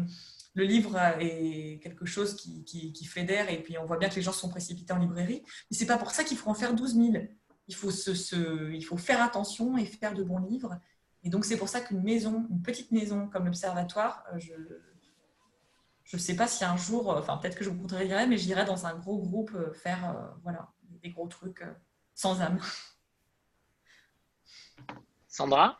[0.53, 4.23] le livre est quelque chose qui, qui, fédère et puis on voit bien que les
[4.23, 6.95] gens sont précipités en librairie, mais c'est pas pour ça qu'il faut en faire 12
[6.95, 7.13] 000
[7.67, 10.79] il faut, se, il faut faire attention et faire de bons livres.
[11.23, 14.39] Et donc, c'est pour ça qu'une maison, une petite maison comme l'Observatoire, euh,
[16.07, 18.37] je ne sais pas si un jour, euh, enfin, peut-être que je vous contredirai, mais
[18.37, 20.71] j'irai dans un gros groupe euh, faire voilà,
[21.03, 21.63] des gros trucs
[22.15, 22.59] sans âme.
[25.27, 25.79] Sandra?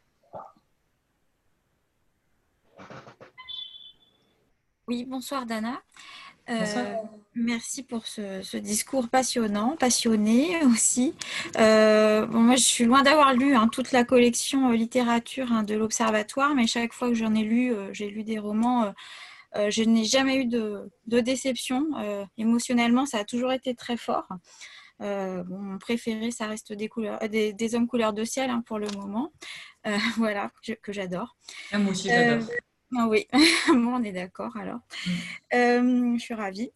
[4.88, 5.82] Oui, bonsoir Dana.
[6.50, 6.96] Euh,
[7.36, 11.14] merci pour ce, discours passionnant, passionné aussi.
[11.58, 15.64] Euh, bon, moi, je suis loin d'avoir lu hein, toute la collection euh, littérature hein,
[15.64, 18.94] de l'Observatoire, mais chaque fois que j'en ai lu, j'ai lu des romans.
[19.70, 21.88] Je n'ai jamais eu de, déception.
[22.38, 24.28] émotionnellement, ça a toujours été très fort.
[25.00, 29.32] mon préféré, ça reste des, couleurs, des, hommes couleur de ciel hein, pour le moment.
[30.18, 30.52] voilà,
[30.82, 31.38] que j'adore.
[31.72, 32.48] Ah, moi aussi, j'adore.
[32.96, 33.28] Ah oui,
[33.68, 34.80] bon, on est d'accord alors.
[35.06, 35.12] Mm.
[35.54, 36.72] Euh, je suis ravie.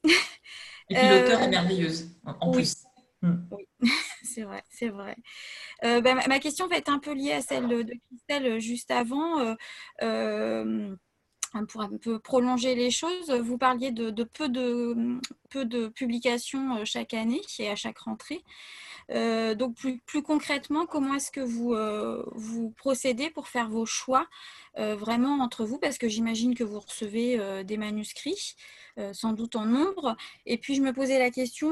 [0.90, 2.84] Et puis l'auteur est euh, merveilleuse en plus.
[3.22, 3.36] Mm.
[3.52, 3.68] Oui,
[4.24, 5.16] c'est vrai, c'est vrai.
[5.86, 9.56] Euh, bah, ma question va être un peu liée à celle de Christelle juste avant.
[11.70, 17.14] Pour un peu prolonger les choses, vous parliez de, peu, de peu de publications chaque
[17.14, 18.44] année et à chaque rentrée.
[19.10, 21.76] donc plus, plus, concrètement, comment est-ce que vous,
[22.34, 24.28] vous procédez pour faire vos choix
[24.78, 25.78] euh, vraiment entre vous?
[25.78, 28.56] Parce que j'imagine que vous recevez euh, des manuscrits,
[28.98, 30.16] euh, sans doute en nombre.
[30.46, 31.72] Et puis je me posais la question,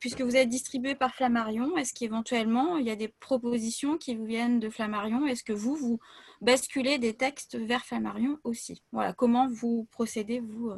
[0.00, 4.24] puisque vous êtes distribué par Flammarion, est-ce qu'éventuellement il y a des propositions qui vous
[4.24, 5.26] viennent de Flammarion?
[5.26, 6.00] Est-ce que vous, vous
[6.42, 10.70] basculez des textes vers Flammarion aussi Voilà, comment vous procédez, vous,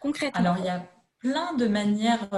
[0.00, 0.40] concrètement?
[0.40, 0.86] Alors il y a
[1.18, 2.28] plein de manières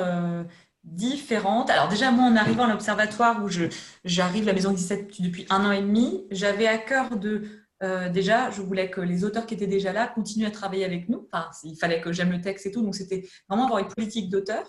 [0.85, 1.71] différentes.
[1.71, 3.49] Alors déjà, moi, en arrivant à l'observatoire où
[4.05, 8.09] j'arrive à la Maison 17 depuis un an et demi, j'avais à cœur de euh,
[8.09, 11.29] déjà, je voulais que les auteurs qui étaient déjà là continuent à travailler avec nous.
[11.65, 14.67] Il fallait que j'aime le texte et tout, donc c'était vraiment avoir une politique d'auteur.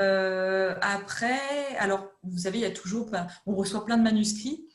[0.00, 1.38] Euh, après,
[1.78, 3.10] alors, vous savez, il y a toujours,
[3.44, 4.65] on reçoit plein de manuscrits.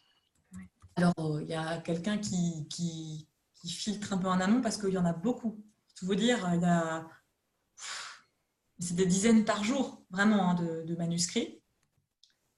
[0.95, 3.27] Alors, il y a quelqu'un qui,
[3.65, 5.63] filtre un peu en amont parce qu'il y en a beaucoup.
[5.95, 7.07] Tout vous dire, il y a,
[8.79, 11.61] c'est des dizaines par jour, vraiment, hein, de manuscrits.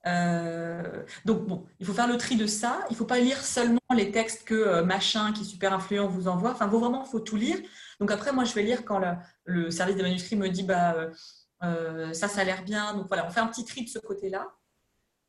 [0.05, 2.79] Euh, donc bon, il faut faire le tri de ça.
[2.89, 6.07] Il ne faut pas lire seulement les textes que euh, machin qui est super influent
[6.07, 6.51] vous envoie.
[6.51, 7.57] Enfin, vraiment, il faut tout lire.
[7.99, 9.01] Donc après, moi, je vais lire quand
[9.45, 10.95] le, service des manuscrits me dit bah
[11.63, 12.93] euh, ça, ça a l'air bien.
[12.95, 14.47] Donc voilà, on fait un petit tri de ce côté-là.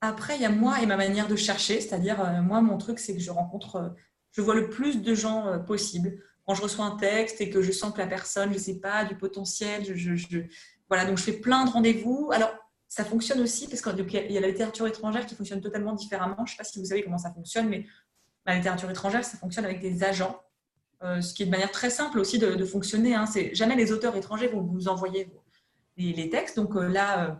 [0.08, 3.14] Après, il y a moi et ma manière de chercher, c'est-à-dire moi, mon truc, c'est
[3.14, 3.94] que je rencontre,
[4.32, 6.18] je vois le plus de gens possible.
[6.46, 8.80] Quand je reçois un texte et que je sens que la personne, je ne sais
[8.80, 10.38] pas, du potentiel, je,
[10.88, 12.30] voilà, donc je fais plein de rendez-vous.
[12.32, 12.54] Alors
[12.88, 16.36] ça fonctionne aussi parce qu'il y a la littérature étrangère qui fonctionne totalement différemment.
[16.38, 17.86] Je ne sais pas si vous savez comment ça fonctionne, mais
[18.46, 20.40] la littérature étrangère, ça fonctionne avec des agents,
[21.02, 23.14] euh, ce qui est de manière très simple aussi de, fonctionner.
[23.14, 23.26] Hein.
[23.26, 25.32] C'est jamais les auteurs étrangers vont vous envoyer
[25.96, 26.56] les, textes.
[26.56, 27.34] Donc euh, là, euh,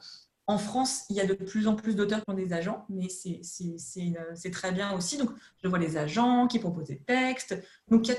[0.46, 3.08] en France, il y a de plus en plus d'auteurs qui ont des agents, mais
[3.08, 5.16] c'est très bien aussi.
[5.16, 5.30] Donc
[5.62, 7.56] je vois les agents qui proposent des textes.
[7.88, 8.14] Donc il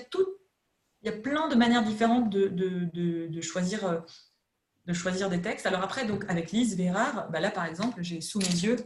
[1.03, 4.03] y a plein de manières différentes de, de, choisir
[4.85, 5.67] de choisir des textes.
[5.67, 8.77] Alors après, donc avec Lise Vérard, bah là par exemple, j'ai sous mes yeux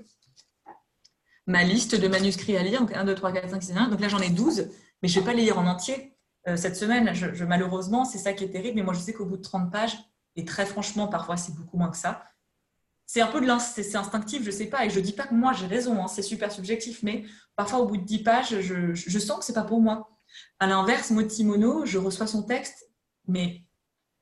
[1.47, 3.87] ma liste de manuscrits à lire, donc 1, 2, 3, 4, 5, 6, 1.
[3.87, 4.69] Donc là j'en ai 12,
[5.01, 6.13] mais je ne vais pas les lire en entier.
[6.55, 7.13] cette semaine.
[7.47, 8.75] Malheureusement, c'est ça qui est terrible.
[8.75, 9.97] Mais moi, je sais qu'au bout de 30 pages,
[10.35, 12.23] et très franchement, parfois, c'est beaucoup moins que ça.
[13.11, 14.85] C'est un peu de c'est instinctif, je sais pas.
[14.85, 17.01] Et je dis pas que moi, j'ai raison, hein, c'est super subjectif.
[17.01, 17.23] Mais
[17.55, 20.11] parfois, au bout de 10 pages, je, sens que c'est pas pour moi.
[20.59, 22.87] À l'inverse, Motimono, je reçois son texte,
[23.27, 23.63] mais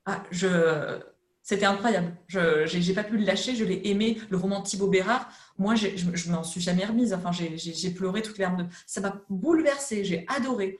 [0.05, 1.01] ah, je
[1.41, 2.15] c'était incroyable.
[2.27, 4.21] Je n'ai pas pu le lâcher, je l'ai aimé.
[4.29, 7.13] Le roman Thibaut Bérard, moi, je, je m'en suis jamais remise.
[7.13, 8.69] Enfin, j'ai pleuré toutes les larmes de.
[8.85, 10.79] Ça m'a bouleversée, j'ai adoré.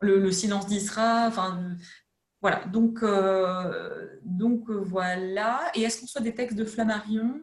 [0.00, 1.74] Le, silence d'Isra, enfin,
[2.46, 2.64] voilà.
[2.66, 5.68] Donc, euh, donc voilà.
[5.74, 7.40] Et est-ce qu'on soit des textes de Flammarion?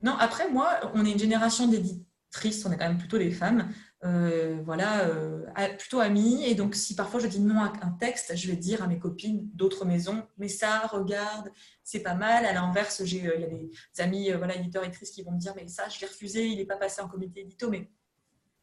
[0.00, 3.70] Non, après, moi, on est une génération d'éditrices, on est quand même plutôt des femmes.
[4.02, 5.44] Euh, voilà, euh,
[5.78, 6.42] plutôt amis.
[6.46, 8.98] Et donc, si parfois je dis non à un texte, je vais dire à mes
[8.98, 11.52] copines d'autres maisons, mais ça, regarde,
[11.84, 12.46] c'est pas mal.
[12.46, 15.52] À l'inverse, euh, il y a des amis, voilà, éditeurs, éditrices qui vont me dire,
[15.54, 17.90] mais ça, je l'ai refusé, il n'est pas passé en comité édito, mais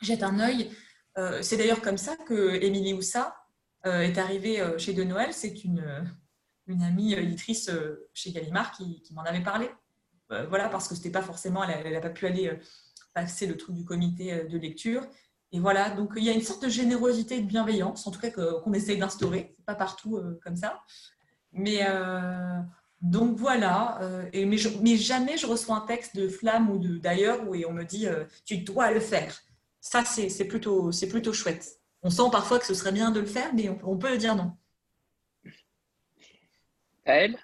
[0.02, 0.72] jette un œil.
[1.42, 3.45] c'est d'ailleurs comme ça que Émilie Oussa
[3.86, 5.32] est arrivée chez De Noël.
[5.32, 5.84] C'est une,
[6.68, 7.70] une amie éditrice
[8.14, 9.70] chez Gallimard qui, m'en avait parlé.
[10.30, 12.60] voilà, parce que c'était pas forcément, elle n'a pas pu aller
[13.14, 15.08] passer le truc du comité de lecture.
[15.56, 18.20] Et voilà, donc il y a une sorte de générosité et de bienveillance, en tout
[18.20, 20.82] cas qu'on essaye d'instaurer, pas partout euh, comme ça.
[21.54, 22.60] Mais euh,
[23.02, 24.58] donc voilà, euh, et, mais,
[24.98, 28.06] jamais je reçois un texte de Flamme ou d'ailleurs où on me dit
[28.44, 29.34] tu dois le faire.
[29.80, 31.80] Ça, c'est plutôt, plutôt chouette.
[32.06, 34.36] On sent parfois que ce serait bien de le faire, mais on, on peut dire
[34.36, 34.52] non.
[37.04, 37.36] Elle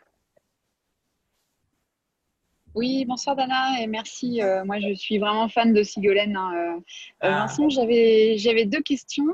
[2.73, 4.41] oui, bonsoir Dana et merci.
[4.41, 6.37] Euh, moi, je suis vraiment fan de Sigolène.
[6.37, 6.79] Hein, euh, euh,
[7.19, 7.39] ah.
[7.39, 9.25] Vincent, j'avais deux questions.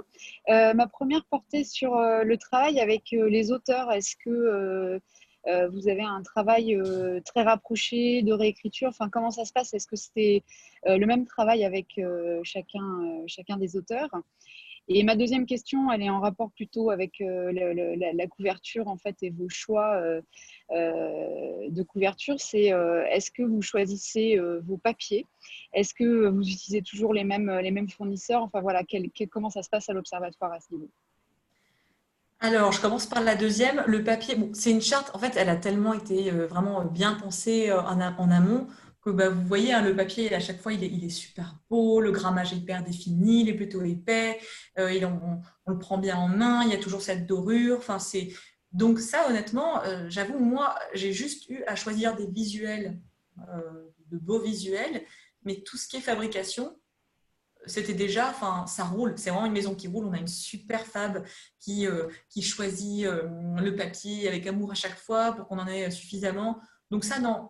[0.48, 3.92] ma première portait sur le travail avec les auteurs.
[3.92, 5.00] Est-ce que
[5.46, 6.82] vous avez un travail
[7.26, 8.90] très rapproché de réécriture?
[8.90, 9.72] Enfin, comment ça se passe?
[9.76, 10.44] Est-ce que c'était
[10.88, 12.02] le même travail avec
[12.44, 14.10] chacun, chacun des auteurs?
[14.90, 19.18] Et ma deuxième question, elle est en rapport plutôt avec euh, la, couverture en fait
[19.22, 20.22] et vos choix euh,
[20.72, 22.36] euh, de couverture.
[22.40, 22.72] C'est
[23.12, 25.26] est-ce que vous choisissez vos papiers?
[25.74, 28.44] Est-ce que vous utilisez toujours les mêmes, les mêmes fournisseurs?
[28.44, 28.84] Enfin voilà,
[29.30, 30.90] comment ça se passe à l'observatoire à ce niveau?
[32.40, 33.84] Alors, je commence par la deuxième.
[33.88, 35.10] Le papier, bon, c'est une charte.
[35.16, 38.30] En fait, elle a tellement été vraiment bien pensée en, en
[39.12, 42.54] bah, vous voyez, hein, le papier, à chaque fois, il est, super beau, le grammage
[42.54, 44.40] est hyper défini, il est plutôt épais,
[44.80, 47.78] euh, on, le prend bien en main, il y a toujours cette dorure.
[47.78, 47.98] Enfin.
[48.72, 53.00] Donc ça, honnêtement, euh, j'avoue, moi, j'ai juste eu à choisir des visuels,
[53.50, 55.04] euh, de beaux visuels,
[55.44, 56.78] mais tout ce qui est fabrication,
[57.66, 59.14] c'était déjà, enfin, ça roule.
[59.18, 60.06] C'est vraiment une maison qui roule.
[60.06, 61.26] On a une super fab
[61.60, 61.86] qui,
[62.30, 66.62] qui choisit le papier avec amour à chaque fois pour qu'on en ait suffisamment.
[66.92, 67.50] Donc ça, non,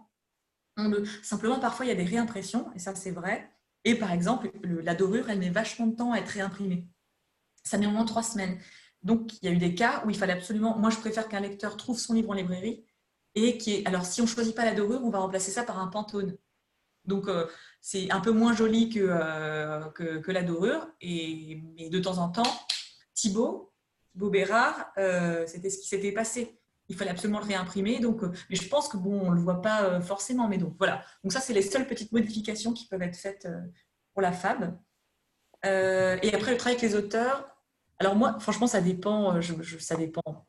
[1.23, 3.49] Simplement, parfois, il y a des réimpressions, et ça, c'est vrai.
[3.83, 6.87] Et par exemple, la dorure, elle met vachement de temps à être réimprimée.
[7.63, 8.59] Ça met au moins trois semaines.
[9.03, 10.77] Donc, il y a eu des cas où il fallait absolument.
[10.77, 12.85] Moi, je préfère qu'un lecteur trouve son livre en librairie
[13.35, 13.87] et qui est.
[13.87, 16.37] Alors, si on ne choisit pas la dorure, on va remplacer ça par un pantone.
[17.05, 17.47] Donc, euh,
[17.79, 20.87] c'est un peu moins joli que, euh, que, la dorure.
[21.01, 22.67] Et, mais de temps en temps,
[23.13, 23.73] Thibaut,
[24.11, 26.59] Thibaut Bérard, euh, c'était ce qui s'était passé
[26.89, 27.99] il fallait absolument le réimprimer.
[27.99, 30.47] Donc, euh, mais je pense que bon, on le voit pas euh, forcément.
[30.47, 31.03] Mais donc voilà.
[31.23, 33.59] Donc ça, c'est les seules petites modifications qui peuvent être faites euh,
[34.13, 34.77] pour la fab.
[35.63, 37.49] et après, le travail avec les auteurs.
[37.99, 39.39] Alors moi, franchement, ça dépend.
[39.79, 40.47] Ça dépend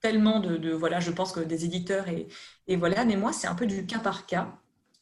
[0.00, 1.00] tellement de, voilà.
[1.00, 3.04] Je pense que des éditeurs et voilà.
[3.04, 4.58] Mais moi, c'est un peu du cas par cas.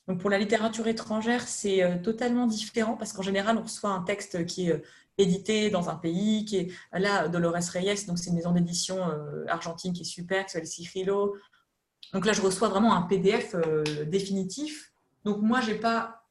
[0.08, 4.46] Donc pour la littérature étrangère, c'est totalement différent parce qu'en général, on reçoit un texte
[4.46, 4.82] qui est
[5.18, 9.44] édité dans un pays qui est là Dolores Reyes donc c'est une maison d'édition euh,
[9.48, 11.36] argentine qui est super qui s'appelle Sigilo.
[12.12, 14.92] Donc là je reçois vraiment un PDF euh, définitif.
[15.24, 16.26] Donc moi j'ai pas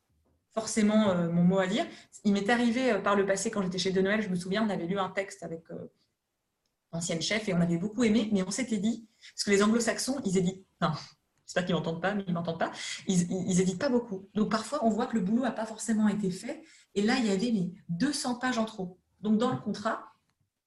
[0.53, 1.86] forcément euh, mon mot à dire.
[2.23, 4.69] Il m'est arrivé par le passé quand j'étais chez De Noël je me souviens on
[4.69, 5.63] avait lu un texte avec
[6.91, 10.21] ancienne chef et on avait beaucoup aimé mais on s'était dit parce que les anglo-saxons
[10.25, 10.91] ils éditent non
[11.54, 12.72] pas qu'ils m'entendent pas mais ils m'entendent pas
[13.08, 16.08] ils, ils éditent pas beaucoup donc parfois on voit que le boulot a pas forcément
[16.08, 16.64] été fait
[16.95, 18.99] et là, il y avait 200 pages en trop.
[19.22, 20.14] Donc, dans le contrat,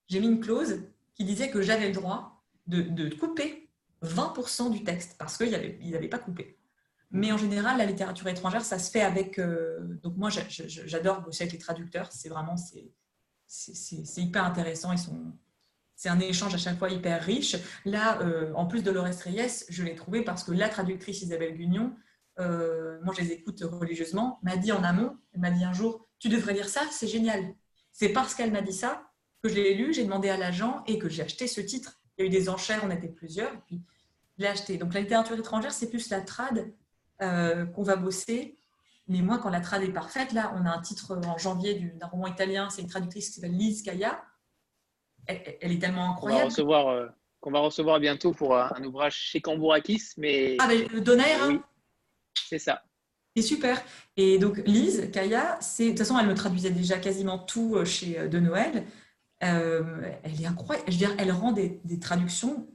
[0.07, 0.83] j'ai mis une clause
[1.13, 3.69] qui disait que j'avais le droit de, couper
[4.03, 6.57] 20% du texte parce qu'ils n'avaient pas coupé.
[7.11, 9.39] Mais en général, la littérature étrangère, ça se fait avec.
[9.39, 12.11] Euh, donc, moi, j'adore bosser avec les traducteurs.
[12.11, 14.91] C'est vraiment c'est hyper intéressant.
[14.91, 15.33] Ils sont,
[15.95, 17.55] c'est un échange à chaque fois hyper riche.
[17.85, 21.55] Là, euh, en plus de Lores Reyes, je l'ai trouvé parce que la traductrice Isabelle
[21.55, 21.95] Gugnon,
[22.39, 26.05] euh, moi je les écoute religieusement, m'a dit en amont, elle m'a dit un jour,
[26.19, 27.55] tu devrais lire ça, c'est génial.
[27.91, 29.03] C'est parce qu'elle m'a dit ça
[29.41, 32.01] que je l'ai lu, j'ai demandé à l'agent et que j'ai acheté ce titre.
[32.17, 33.81] Il y a eu des enchères, on était plusieurs, puis
[34.37, 34.77] je l'ai acheté.
[34.77, 36.73] Donc la littérature étrangère, c'est plus la trad
[37.21, 38.57] euh, qu'on va bosser.
[39.07, 42.07] Mais moi, quand la trad est parfaite, là, on a un titre en janvier d'un
[42.07, 44.21] roman italien, c'est une traductrice qui s'appelle Lise Kaya.
[45.27, 46.41] Elle, est tellement incroyable.
[46.41, 47.09] On va recevoir,
[47.39, 50.13] qu'on va recevoir bientôt pour un, ouvrage chez Cambourakis.
[50.17, 50.57] Mais...
[50.59, 51.59] Ah, mais le Donaire Oui,
[52.47, 52.83] c'est ça.
[53.35, 53.81] C'est super.
[54.15, 58.39] Et donc, Lise, Kaya, de toute façon, elle me traduisait déjà quasiment tout chez De
[58.39, 58.83] Noël.
[59.39, 60.87] elle est incroyable.
[60.87, 62.67] Je veux dire, elle rend des, des traductions.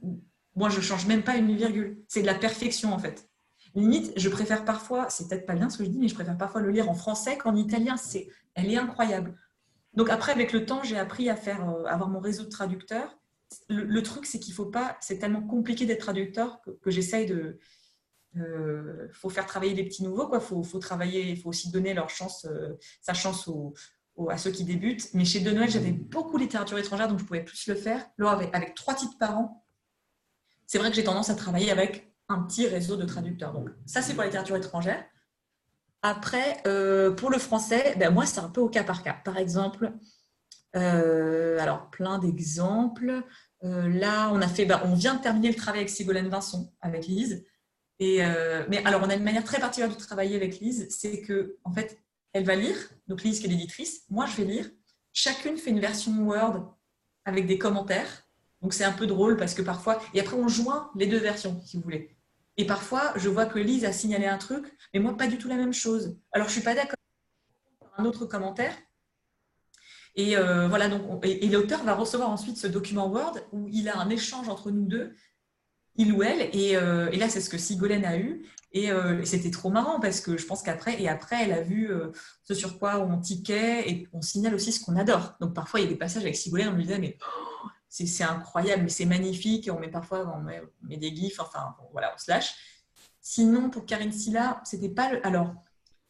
[0.55, 2.03] Moi, je ne change même pas une virgule.
[2.07, 3.27] C'est de la perfection, en fait.
[3.75, 6.37] Limite, je préfère parfois, c'est peut-être pas bien ce que je dis, mais je préfère
[6.37, 7.95] parfois le lire en français qu'en italien.
[7.97, 9.33] C'est, elle est incroyable.
[9.93, 13.17] Donc après, avec le temps, j'ai appris à faire, euh, avoir mon réseau de traducteurs.
[13.67, 17.59] Le, truc, c'est qu'il faut pas, c'est tellement compliqué d'être traducteur que, j'essaye de,
[18.37, 20.39] euh, faut faire travailler les petits nouveaux, quoi.
[20.39, 23.49] Faut, faut travailler, il faut aussi donner leur chance, euh, sa chance
[24.29, 25.13] à ceux qui débutent.
[25.13, 28.05] Mais chez De Noël, j'avais beaucoup de littérature étrangère, donc je pouvais plus le faire.
[28.17, 29.65] Là, avec, avec trois titres par an,
[30.65, 33.51] c'est vrai que j'ai tendance à travailler avec un petit réseau de traducteurs.
[33.51, 35.03] Donc, ça, c'est pour la littérature étrangère.
[36.01, 39.13] Après, euh, pour le français, ben, moi, c'est un peu au cas par cas.
[39.23, 39.93] Par exemple,
[40.75, 43.23] euh, alors, plein d'exemples.
[43.63, 46.73] Euh, là, on a fait, ben, on vient de terminer le travail avec Sigolène Vincent,
[46.81, 47.45] avec Lise.
[47.99, 48.23] Et,
[48.67, 51.71] mais alors, on a une manière très particulière de travailler avec Lise, c'est que, en
[51.71, 51.99] fait,
[52.33, 52.75] elle va lire,
[53.07, 54.69] donc Lise qui est l'éditrice, moi je vais lire.
[55.13, 56.75] Chacune fait une version Word
[57.25, 58.23] avec des commentaires.
[58.61, 61.61] Donc c'est un peu drôle parce que parfois, et après on joint les deux versions,
[61.65, 62.15] si vous voulez.
[62.57, 65.47] Et parfois, je vois que Lise a signalé un truc, mais moi, pas du tout
[65.47, 66.17] la même chose.
[66.31, 66.97] Alors, je ne suis pas d'accord
[67.97, 68.75] un autre commentaire.
[70.15, 73.97] Et euh, voilà, donc, et, l'auteur va recevoir ensuite ce document Word où il a
[73.97, 75.15] un échange entre nous deux,
[75.95, 76.49] il ou elle.
[76.53, 78.45] Et, euh, là, c'est ce que Sigolène a eu.
[78.75, 81.89] Euh, et, c'était trop marrant parce que je pense qu'après, et après, elle a vu
[82.43, 85.35] ce sur quoi on tiquait et on signale aussi ce qu'on adore.
[85.39, 87.17] Donc parfois, il y a des passages avec Sigolène, on lui disait, mais
[87.91, 89.69] c'est incroyable, mais c'est magnifique.
[89.71, 92.55] On met parfois on met, des gifs, enfin voilà, on se lâche.
[93.19, 95.25] Sinon, pour Karine Silla, c'était pas le.
[95.27, 95.53] Alors,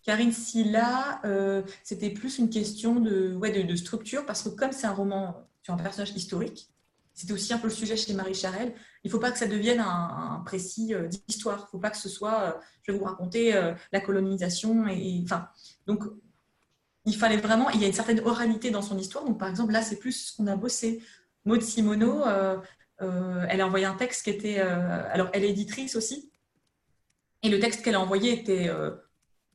[0.03, 4.87] Karine Silla, euh, c'était plus une question de, ouais, de, structure, parce que comme c'est
[4.87, 6.69] un roman sur un personnage historique,
[7.13, 8.73] c'était aussi un peu le sujet chez Marie Charelle.
[9.03, 11.57] Il ne faut pas que ça devienne un, précis euh, d'histoire.
[11.59, 12.53] Il ne faut pas que ce soit, euh,
[12.83, 13.53] je vais vous raconter
[13.91, 14.87] la colonisation.
[14.87, 15.49] Et, enfin,
[15.87, 16.03] donc,
[17.05, 19.25] il fallait vraiment, il y a une certaine oralité dans son histoire.
[19.25, 21.03] Donc, par exemple, là, c'est plus ce qu'on a bossé.
[21.45, 22.57] Maud Simoneau, euh,
[23.01, 24.59] euh, elle a envoyé un texte qui était.
[24.59, 26.31] Euh, alors, elle est éditrice aussi.
[27.43, 28.69] Et le texte qu'elle a envoyé était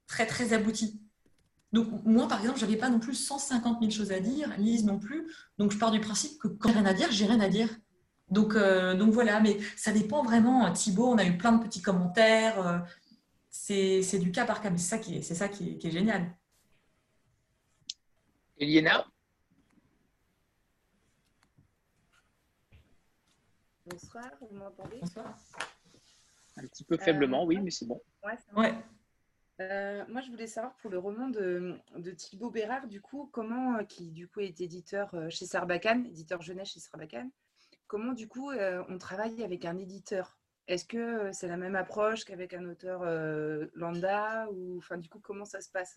[0.08, 1.00] très, très abouti.
[1.72, 4.84] Donc, moi, par exemple, je n'avais pas non plus 150 000 choses à dire, Lise
[4.84, 5.30] non plus.
[5.58, 7.68] Donc, je pars du principe que quand j'ai rien à dire, j'ai rien à dire.
[8.28, 10.72] Donc, donc voilà, mais ça dépend vraiment.
[10.72, 12.84] Thibaut, on a eu plein de petits commentaires.
[13.50, 15.92] c'est du cas par cas, mais c'est ça qui est, ça qui est, qui est
[15.92, 16.36] génial.
[18.58, 19.06] Eliena
[23.86, 24.98] Bonsoir, vous m'entendez?
[25.00, 25.38] Bonsoir.
[26.56, 28.00] Un petit peu faiblement, oui, mais c'est bon.
[28.56, 28.74] Ouais,
[29.60, 33.76] euh, moi, je voulais savoir pour le roman de, de Thibaut Bérard, du coup, comment,
[33.76, 37.30] euh, qui du coup est éditeur euh, chez Sarbacane, éditeur jeunesse chez Sarbacane,
[37.86, 40.36] comment du coup on travaille avec un éditeur?
[40.66, 43.04] Est-ce que c'est la même approche qu'avec un auteur
[43.74, 45.96] lambda ou enfin du coup comment ça se passe?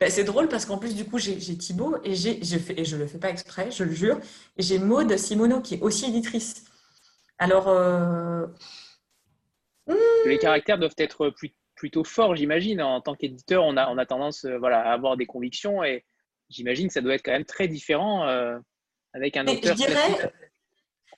[0.00, 2.96] Ben, c'est drôle parce qu'en plus, du coup, j'ai Thibaut et, je fais, et je
[2.96, 4.18] ne le fais pas exprès, je le jure.
[4.56, 6.64] Et j'ai Maude Simoneau qui est aussi éditrice.
[7.42, 7.68] Alors.
[7.68, 8.46] Euh,
[10.26, 11.34] Les caractères doivent être
[11.74, 12.80] plutôt forts, j'imagine.
[12.80, 16.04] En tant qu'éditeur, on a, on a tendance euh, voilà, à avoir des convictions et
[16.48, 18.58] j'imagine que ça doit être quand même très différent euh,
[19.12, 19.76] avec un auteur.
[19.76, 20.32] Je dirais,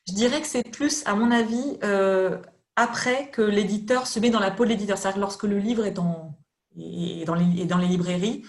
[0.09, 1.79] je dirais que c'est plus, à mon avis,
[2.77, 4.97] après que l'éditeur se met dans la peau de l'éditeur.
[4.97, 6.35] C'est-à-dire lorsque le livre est, dans,
[6.75, 8.45] dans les, est dans les librairies,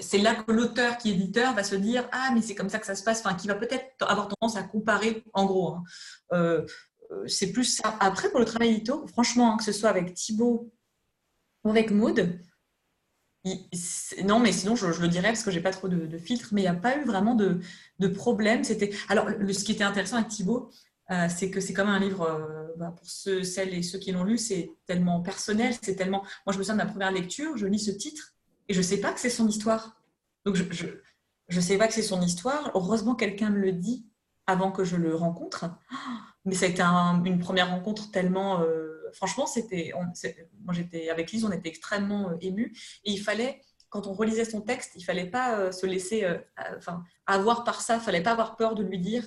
[0.00, 2.78] c'est là que l'auteur qui est éditeur va se dire ah mais c'est comme ça
[2.78, 5.74] que ça se passe, enfin qui va peut-être avoir tendance à comparer en gros.
[5.74, 5.84] Hein.
[6.32, 6.66] Euh,
[7.10, 7.96] euh, c'est plus ça.
[8.00, 10.72] Après pour le travail édito, franchement hein, que ce soit avec Thibaut
[11.64, 12.38] ou avec Maud,
[14.24, 16.64] non mais sinon je, le dirais parce que j'ai pas trop de, filtres, mais il
[16.64, 17.60] n'y a pas eu vraiment de,
[17.98, 18.64] de problème.
[18.64, 20.70] C'était alors ce qui était intéressant avec Thibaut,
[21.10, 24.24] euh, c'est que c'est comme un livre, bah, pour ceux, celles et ceux qui l'ont
[24.24, 26.22] lu, c'est tellement personnel, c'est tellement.
[26.46, 28.32] Moi, je me souviens de ma première lecture, je lis ce titre
[28.68, 29.96] et je ne sais pas que c'est son histoire.
[30.44, 30.64] Donc, je
[31.56, 32.70] ne sais pas que c'est son histoire.
[32.74, 34.06] Heureusement, quelqu'un me le dit
[34.46, 35.66] avant que je le rencontre.
[36.44, 38.60] Mais ça a été une première rencontre tellement.
[38.60, 39.92] Euh, franchement, c'était.
[40.64, 42.76] Moi, j'étais avec Lise, on était extrêmement euh, émus.
[43.04, 46.24] Et il fallait, quand on relisait son texte, il fallait pas euh, se laisser.
[46.76, 49.24] enfin, avoir par ça, il fallait pas avoir peur de lui dire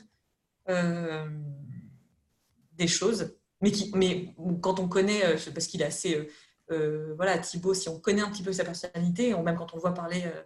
[2.73, 3.35] des choses.
[3.61, 6.29] Mais, mais quand on connaît, parce qu'il est assez
[6.71, 9.77] euh, voilà, Thibaut, si on connaît un petit peu sa personnalité, ou même quand on
[9.77, 10.41] le voit parler, euh,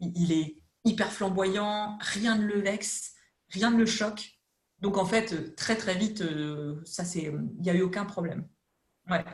[0.00, 3.14] il, est hyper flamboyant, rien ne le vexe,
[3.50, 4.38] rien ne le choque.
[4.80, 8.46] Donc en fait, très très vite, euh, ça c'est, il n'y a eu aucun problème.
[9.08, 9.24] Ouais.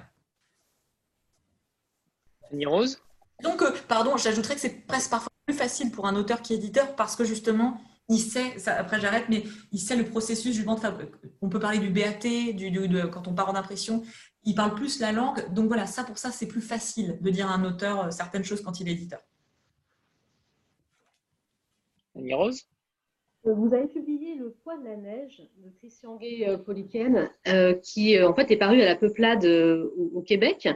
[2.52, 3.00] Annie Rose?
[3.42, 6.96] Donc, pardon, j'ajouterais que c'est presque parfois plus facile pour un auteur qui est éditeur
[6.96, 11.10] parce que justement, il sait, ça, après j'arrête, mais il sait le processus justement de
[11.40, 14.02] On peut parler du BAT, du, de, quand on part en impression,
[14.48, 15.52] il parle plus la langue.
[15.52, 18.44] Donc voilà, ça pour ça, c'est plus facile de dire à un auteur euh, certaines
[18.44, 19.20] choses quand il est éditeur.
[22.16, 22.66] Annie Rose?
[23.46, 28.34] Euh, vous avez publié Le poids de la neige de Christian Gay-Poliken, euh, qui en
[28.34, 30.68] fait est paru à la Peuplade au, Québec.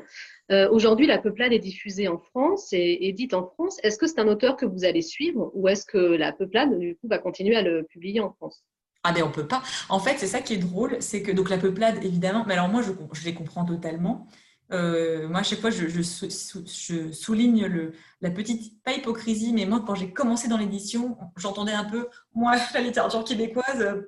[0.71, 3.79] Aujourd'hui, la Peuplade est diffusée en France et édite en France.
[3.83, 6.95] Est-ce que c'est un auteur que vous allez suivre ou est-ce que la Peuplade, du
[6.97, 8.63] coup, va continuer à le publier en France?
[9.05, 9.63] Ah mais on peut pas.
[9.89, 12.69] En fait, c'est ça qui est drôle, c'est que donc la peuplade, évidemment, mais alors
[12.69, 14.29] moi je, les comprends totalement.
[14.73, 17.93] Euh, moi, à chaque fois, je, je, souligne le,
[18.23, 22.55] la petite, pas hypocrisie, mais moi, quand j'ai commencé dans l'édition, j'entendais un peu, moi,
[22.75, 24.05] la littérature québécoise,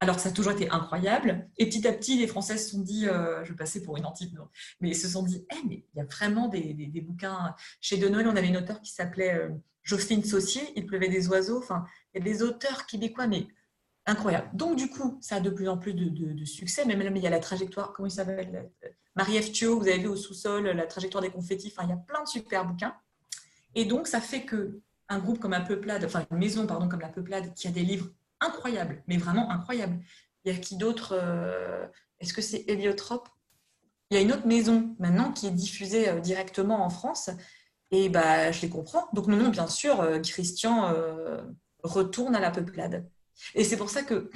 [0.00, 1.48] alors que ça a toujours été incroyable.
[1.56, 4.34] Et petit à petit, les Français se sont dit, euh, je passer pour une antique,
[4.80, 7.54] mais ils se sont dit, eh, mais il y a vraiment des, des, bouquins.
[7.80, 9.48] Chez De Noël, on avait une auteure qui s'appelait euh,
[9.82, 11.58] Jocelyne Saucier, Il pleuvait des oiseaux.
[11.58, 13.46] Enfin, il y a des auteurs québécois, mais
[14.06, 14.48] incroyable.
[14.52, 16.84] Donc, du coup, ça a de plus en plus de, succès.
[16.86, 18.70] Mais même il y a la trajectoire, comment il s'appelle
[19.16, 21.72] Marie-Ève Thio, vous avez vu au sous-sol, la trajectoire des confettis.
[21.74, 22.94] Enfin, il y a plein de super bouquins.
[23.74, 27.00] Et donc, ça fait que un groupe comme la Peuplade, enfin une maison, pardon, comme
[27.00, 28.08] la Peuplade, qui a des livres
[28.40, 29.98] incroyables, mais vraiment incroyables.
[30.44, 31.86] Il y a qui d'autre euh,
[32.20, 33.28] Est-ce que c'est Héliotrope?
[34.10, 37.30] Il y a une autre maison maintenant qui est diffusée euh, directement en France.
[37.90, 39.08] Et bah, je les comprends.
[39.12, 40.92] Donc, non, non, bien sûr, euh, Christian
[41.82, 43.06] retourne à la Peuplade.
[43.54, 44.30] Et c'est pour ça que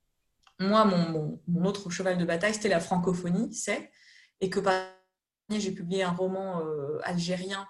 [0.58, 3.90] moi, mon, autre cheval de bataille, c'était la francophonie, c'est,
[4.40, 4.74] et que par
[5.58, 7.66] j'ai publié un roman euh, algérien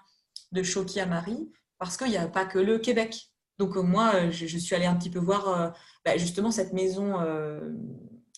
[0.51, 3.31] de Choki Amari, parce qu'il n'y a pas que le Québec.
[3.57, 5.73] Donc euh, moi, euh, je, suis allée un petit peu voir
[6.05, 7.13] bah, justement cette maison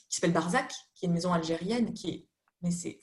[0.10, 2.28] qui s'appelle Barzac, qui est une maison algérienne, qui est,
[2.62, 3.00] mais c'est,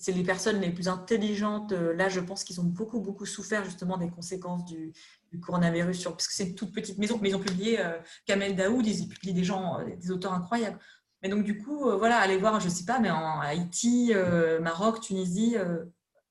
[0.00, 1.72] c'est les personnes les plus intelligentes.
[1.72, 4.92] Là, je pense qu'ils ont beaucoup, beaucoup souffert justement des conséquences du,
[5.42, 8.56] coronavirus, sur, parce que c'est une toute petite maison, mais ils ont publié euh, Kamel
[8.56, 10.78] Daoud, ils publient des gens, euh, des auteurs incroyables.
[11.22, 14.12] Mais donc, du coup, euh, voilà, allez voir, je ne sais pas, mais en Haïti,
[14.60, 15.56] Maroc, Tunisie,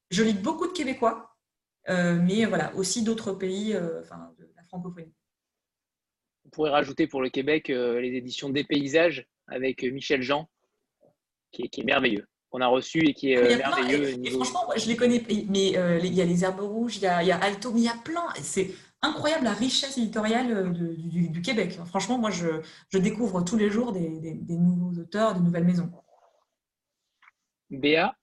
[0.10, 1.38] je lis beaucoup de Québécois,
[1.88, 5.14] mais voilà, aussi d'autres pays, enfin, de la francophonie.
[6.46, 10.50] On pourrait rajouter pour le Québec les éditions Des Paysages avec Michel Jean,
[11.52, 14.18] qui est, merveilleux qu'on a reçu et qui est merveilleux.
[14.32, 15.70] franchement, je les connais, mais
[16.04, 17.86] il y a les Herbes Rouges, il y a, il y a Alto, mais il
[17.86, 18.28] y a plein.
[18.42, 18.72] C'est
[19.02, 21.80] incroyable la richesse éditoriale euh, du, Québec.
[21.86, 25.92] Franchement, moi, je, découvre tous les jours des, nouveaux auteurs, des nouvelles maisons.
[27.70, 28.14] Béa?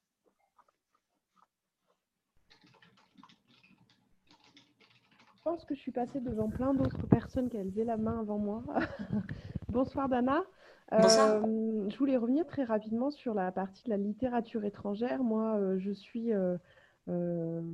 [5.36, 8.18] Je pense que je suis passée devant plein d'autres personnes qui avaient levé la main
[8.18, 8.64] avant moi.
[9.68, 10.42] Bonsoir Dana.
[10.92, 15.22] Euh, je voulais revenir très rapidement sur la partie de la littérature étrangère.
[15.22, 16.56] Moi, euh, je suis euh,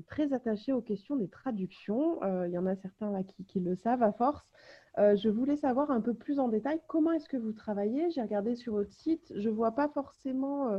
[0.07, 2.21] très attachée aux questions des traductions.
[2.45, 4.47] Il y en a certains là qui, le savent à force.
[4.97, 8.11] Je voulais savoir un peu plus en détail comment est-ce que vous travaillez.
[8.11, 10.71] J'ai regardé sur votre site, je ne vois pas forcément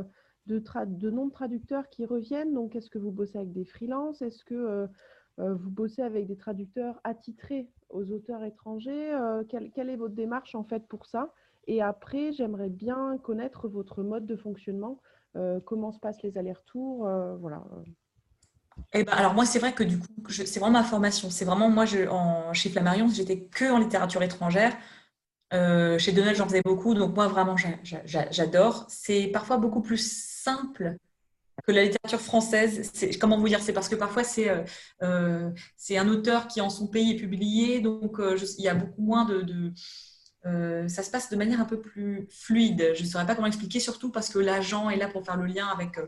[0.46, 2.54] de, de noms de traducteurs qui reviennent.
[2.54, 4.22] Donc, est-ce que vous bossez avec des freelances?
[4.22, 4.88] Est-ce que
[5.38, 9.18] vous bossez avec des traducteurs attitrés aux auteurs étrangers?
[9.48, 11.32] Quelle, quelle, est votre démarche en fait pour ça?
[11.66, 15.00] Et après, j'aimerais bien connaître votre mode de fonctionnement.
[15.64, 17.08] comment se passent les allers-retours
[17.40, 17.62] Voilà.
[18.92, 21.30] Eh ben, alors moi, c'est vrai que du coup, c'est vraiment ma formation.
[21.30, 24.76] C'est vraiment moi, en, chez Flammarion, j'étais que en littérature étrangère.
[25.52, 27.56] Euh, chez Donald, j'en faisais beaucoup, donc moi, vraiment,
[28.04, 28.86] j'adore.
[28.88, 30.10] C'est parfois beaucoup plus
[30.42, 30.96] simple
[31.66, 32.90] que la littérature française.
[33.20, 34.64] Comment vous dire C'est parce que parfois, c'est euh,
[35.02, 35.50] euh,
[35.90, 39.72] un auteur qui, en son pays, est publié, donc il y a beaucoup moins de...
[40.44, 42.92] ça se passe de manière un peu plus fluide.
[42.94, 45.46] Je ne saurais pas comment expliquer, surtout parce que l'agent est là pour faire le
[45.46, 45.98] lien avec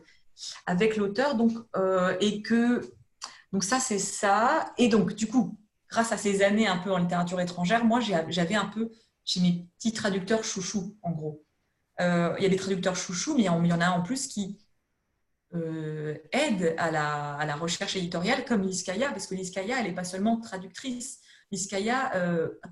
[0.67, 1.35] avec l'auteur.
[1.35, 2.81] Donc, euh, et que,
[3.53, 4.73] donc ça, c'est ça.
[4.79, 5.59] Et donc, du coup,
[5.91, 8.91] grâce à ces années un peu en littérature étrangère, moi, j'avais un peu
[9.25, 11.45] chez mes petits traducteurs chouchous, en gros.
[12.01, 14.59] Euh, il y a des traducteurs chouchous, mais il y en a en plus qui
[15.55, 19.95] euh, aident à la, à la, recherche éditoriale, comme Liskaya, parce que Liskaya, elle n'est
[19.95, 21.21] pas seulement traductrice.
[21.53, 22.13] Liskaya,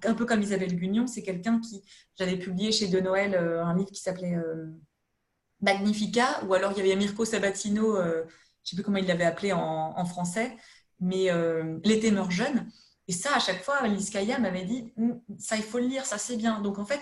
[0.02, 1.82] un peu comme Isabelle Gugnon, c'est quelqu'un qui,
[2.18, 4.36] j'avais publié chez De Noël un livre qui s'appelait
[5.64, 8.30] Magnifica, ou alors il y avait Mirko Sabatino, euh, je ne
[8.64, 10.56] sais plus comment il l'avait appelé en, français,
[11.00, 12.70] mais euh, L'été meurt jeune.
[13.08, 16.04] Et ça, à chaque fois, Alice Kaya m'avait dit, hum, ça, il faut le lire,
[16.06, 16.60] ça, c'est bien.
[16.60, 17.00] Donc, en fait,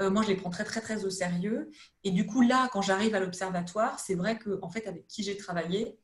[0.00, 1.70] euh, moi, je les prends très, très, très au sérieux.
[2.04, 5.22] Et du coup, là, quand j'arrive à l'observatoire, c'est vrai que, en fait, avec qui
[5.22, 5.98] j'ai travaillé,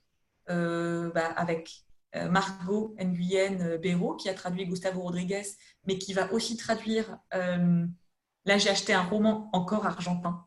[0.46, 1.84] bah, avec
[2.30, 5.42] Margot Nguyen Béraud, qui a traduit Gustavo Rodriguez,
[5.86, 7.18] mais qui va aussi traduire.
[7.32, 10.46] là, j'ai acheté un roman encore argentin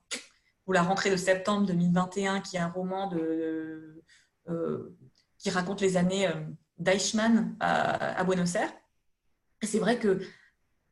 [0.68, 3.10] ou La rentrée de septembre 2021, qui est un roman
[4.50, 4.98] euh,
[5.38, 6.34] qui raconte les années euh,
[6.78, 8.74] d'Eichmann à, Buenos Aires.
[9.64, 10.22] C'est vrai que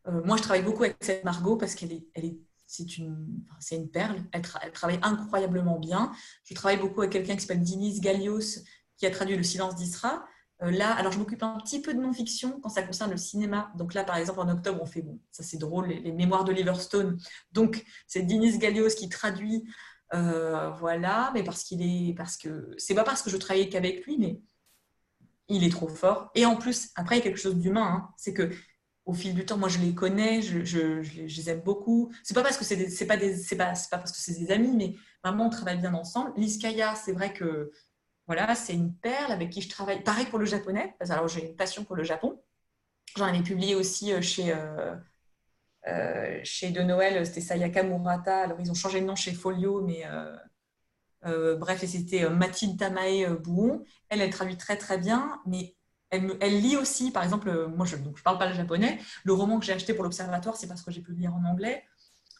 [0.07, 4.23] moi, je travaille beaucoup avec cette Margot parce qu'elle est, c'est une, c'est une perle.
[4.31, 6.11] Elle, travaille incroyablement bien.
[6.43, 8.61] Je travaille beaucoup avec quelqu'un qui s'appelle Denise Gallios,
[8.97, 10.25] qui a traduit Le silence d'Isra.
[10.61, 13.71] Euh, là, alors je m'occupe un petit peu de non-fiction quand ça concerne le cinéma.
[13.75, 16.75] Donc là, par exemple, en octobre, on fait, bon, ça c'est drôle, les, mémoires d'Oliver
[16.75, 17.17] Stone.
[17.51, 19.63] Donc c'est Denise Gallios qui traduit,
[20.13, 24.05] euh, voilà, mais parce qu'il est, parce que c'est pas parce que je travaille qu'avec
[24.05, 24.39] lui, mais
[25.49, 26.31] il est trop fort.
[26.35, 28.09] Et en plus, après, il y a quelque chose d'humain, hein.
[28.17, 28.49] c'est que
[29.05, 32.11] au fil du temps, moi je les connais, je, les aime beaucoup.
[32.23, 34.95] C'est pas parce que c'est pas des, pas, pas parce que c'est des amis, mais
[35.23, 36.33] vraiment on travaille bien ensemble.
[36.37, 37.71] Liskaya, c'est vrai que
[38.27, 40.03] voilà, c'est une perle avec qui je travaille.
[40.03, 42.41] Pareil pour le japonais, parce que j'ai une passion pour le Japon.
[43.17, 44.95] J'en avais publié aussi euh, chez, euh,
[45.87, 48.41] euh, chez De Noël, c'était Sayaka Murata.
[48.41, 50.03] Alors, ils ont changé de nom chez Folio, mais
[51.23, 53.83] bref, et c'était Mathilde Tamae Bouon.
[54.09, 55.75] Elle, elle traduit très très bien, mais
[56.09, 58.99] elle, elle lit aussi, par exemple, moi je ne parle pas le japonais.
[59.23, 61.83] Le roman que j'ai acheté pour l'Observatoire, c'est parce que j'ai pu lire en anglais.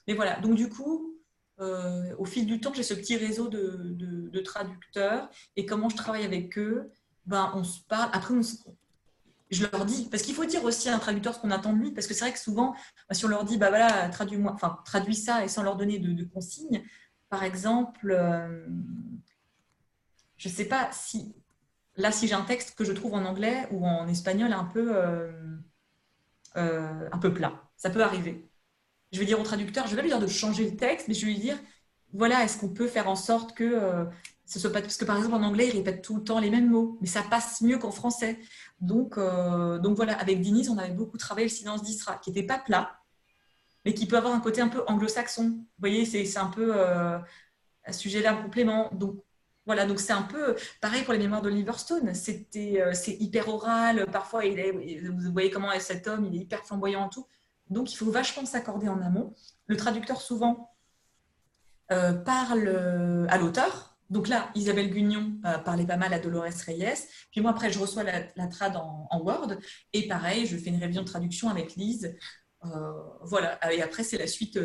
[0.07, 1.14] Mais voilà, donc du coup,
[1.59, 6.25] euh, au fil du temps, j'ai ce petit réseau de, traducteurs et comment je travaille
[6.25, 6.91] avec eux,
[7.25, 8.09] ben, on se parle.
[8.13, 8.33] Après,
[9.49, 11.79] je leur dis, parce qu'il faut dire aussi à un traducteur ce qu'on attend de
[11.79, 12.75] lui, parce que c'est vrai que souvent,
[13.09, 15.99] ben, si on leur dit, bah voilà, traduis-moi, enfin, traduis ça et sans leur donner
[15.99, 16.83] de, consignes,
[17.29, 18.67] par exemple, euh,
[20.37, 21.33] je ne sais pas si,
[21.95, 24.95] là, si j'ai un texte que je trouve en anglais ou en espagnol un peu,
[24.95, 25.31] euh,
[26.55, 28.47] un peu plat, ça peut arriver
[29.15, 31.13] je vais dire au traducteur, je vais pas lui dire de changer le texte, mais
[31.13, 31.57] je vais lui dire,
[32.11, 34.03] voilà, est-ce qu'on peut faire en sorte que euh,
[34.45, 34.81] ce soit pas...
[34.81, 37.07] Parce que par exemple, en anglais, il répète tout le temps les mêmes mots, mais
[37.07, 38.37] ça passe mieux qu'en français.
[38.81, 42.45] Donc, euh, donc voilà, avec Diniz, on avait beaucoup travaillé le silence d'Isra, qui n'était
[42.45, 42.99] pas plat,
[43.85, 45.43] mais qui peut avoir un côté un peu anglo-saxon.
[45.43, 47.17] Vous voyez, c'est un peu euh,
[47.85, 48.89] un sujet d'un complément.
[48.93, 49.23] Donc
[49.65, 52.13] voilà, donc c'est un peu pareil pour les mémoires d'Oliver Stone.
[52.13, 54.05] C'était, c'est hyper oral.
[54.11, 57.25] Parfois, vous voyez comment est cet homme, il est hyper flamboyant en tout.
[57.69, 59.33] Donc, il faut vachement s'accorder en amont.
[59.67, 60.75] Le traducteur, souvent,
[61.91, 63.95] euh, parle euh, à l'auteur.
[64.09, 67.07] Donc là, Isabelle Gugnon euh, parlait pas mal à Dolores Reyes.
[67.31, 69.57] Puis moi, après, je reçois la, trad en, Word.
[69.93, 72.15] Et pareil, je fais une révision de traduction avec Lise.
[73.21, 73.59] voilà.
[73.73, 74.59] Et après, c'est la suite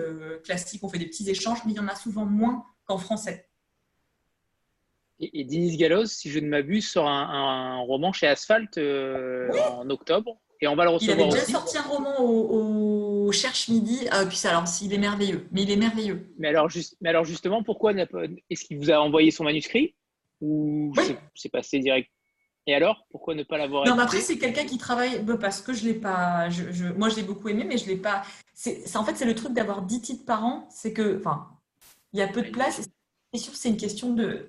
[0.45, 0.83] classique.
[0.83, 3.49] On fait des petits échanges, mais il y en a souvent moins qu'en français.
[5.19, 10.69] Et, Denise Galloz, si je ne m'abuse, sort un, roman chez Asphalt en octobre et
[10.69, 11.19] on va le recevoir.
[11.19, 14.07] Il avait déjà sorti un roman au, Cherche Midi.
[14.11, 15.47] Ah, puis ça, alors, il est merveilleux.
[15.53, 16.35] Mais il est merveilleux.
[16.39, 19.95] Mais alors, juste, mais alors justement, pourquoi est-ce qu'il vous a envoyé son manuscrit
[20.41, 20.93] ou
[21.35, 22.11] c'est passé direct?
[22.67, 25.63] Et alors, pourquoi ne pas l'avoir Non, mais après, c'est quelqu'un qui travaille bah, parce
[25.63, 26.51] que je l'ai pas.
[26.51, 28.23] Je, moi, je l'ai beaucoup aimé, mais je l'ai pas.
[28.55, 30.69] C'est en fait, c'est le truc d'avoir 10 titres par an.
[30.71, 31.49] C'est que, enfin,
[32.13, 32.83] il y a peu de place.
[33.33, 34.49] C'est sûr, c'est une question de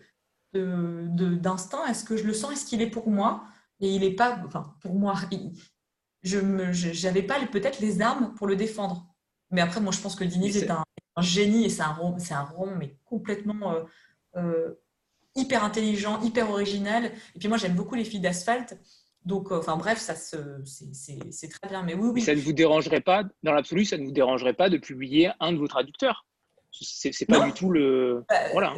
[0.54, 1.86] d'instinct.
[1.88, 2.52] Est-ce que je le sens?
[2.52, 3.46] Est-ce qu'il est pour moi?
[3.80, 4.38] Et il n'est pas.
[4.46, 5.14] Enfin, pour moi,
[6.24, 9.12] je n'avais pas peut-être les armes pour le défendre.
[9.52, 10.72] Mais après, moi, je pense que Diniz est...
[10.72, 10.84] un,
[11.22, 13.84] génie et c'est un roman, c'est un roman mais complètement euh,
[14.38, 14.74] euh,
[15.36, 17.12] hyper intelligent, hyper original.
[17.36, 18.78] Et puis moi, j'aime beaucoup les filles d'asphalte.
[19.26, 21.84] Donc, euh, enfin bref, ça c'est très bien.
[21.84, 22.22] Mais oui, oui.
[22.22, 25.52] ça ne vous dérangerait pas, dans l'absolu, ça ne vous dérangerait pas de publier un
[25.52, 26.26] de vos traducteurs?
[26.72, 28.24] C'est pas du tout le.
[28.30, 28.74] Bah, voilà.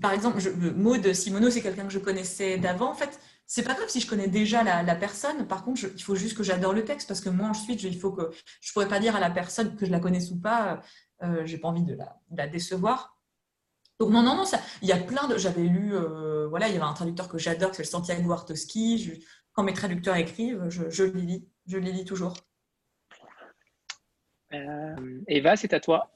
[0.00, 2.90] par exemple, je, Maud Simono, c'est quelqu'un que je connaissais d'avant.
[2.90, 3.20] En fait,
[3.52, 5.48] c'est pas grave si je connais déjà la, personne.
[5.48, 8.12] Par contre, il faut juste que j'adore le texte parce que moi ensuite, il faut
[8.12, 8.30] que
[8.60, 10.80] je pourrais pas dire à la personne que je la connaisse ou pas.
[11.24, 11.98] Euh, j'ai pas envie de
[12.30, 13.18] la, décevoir.
[13.98, 14.44] Donc non, non, non,
[14.82, 15.36] il y a plein de.
[15.36, 19.20] J'avais lu, euh, voilà, il y avait un traducteur que j'adore, c'est le Santiago Artoski.
[19.52, 22.34] quand mes traducteurs écrivent, je, les lis, je les lis toujours.
[24.52, 26.12] Euh, Eva, c'est à toi.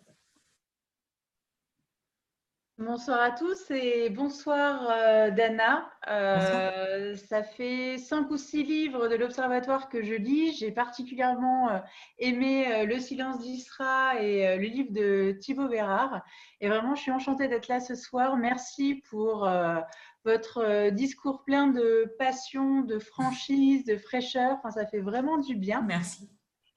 [2.79, 5.89] Bonsoir à tous et bonsoir euh, Dana.
[6.09, 10.57] Euh, ça fait cinq ou six livres de l'Observatoire que je lis.
[10.57, 11.79] J'ai particulièrement euh,
[12.18, 16.25] aimé Le silence d'Isra et le livre de Thibaut Bérard.
[16.61, 18.37] Et vraiment, je suis enchantée d'être là ce soir.
[18.37, 19.49] Merci pour
[20.25, 24.57] votre discours plein de passion, de franchise, de fraîcheur.
[24.59, 25.81] Enfin, ça fait vraiment du bien.
[25.81, 26.29] Merci.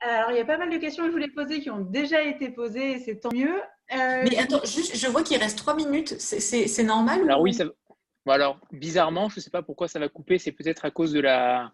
[0.02, 2.22] Alors, il y a pas mal de questions que je voulais poser qui ont déjà
[2.22, 3.60] été posées et c'est tant mieux.
[3.94, 6.20] Euh, Mais attends, juste, je vois qu'il reste trois minutes.
[6.20, 7.66] C'est normal Alors oui, ça...
[8.28, 10.38] alors, bizarrement, je ne sais pas pourquoi ça va couper.
[10.38, 11.72] C'est peut-être à cause de la,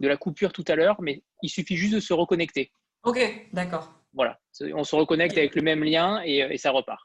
[0.00, 2.72] de la coupure tout à l'heure, mais il suffit juste de se reconnecter.
[3.02, 3.92] Ok, d'accord.
[4.12, 4.38] Voilà,
[4.74, 7.02] on se reconnecte avec le même lien et, et, ça repart.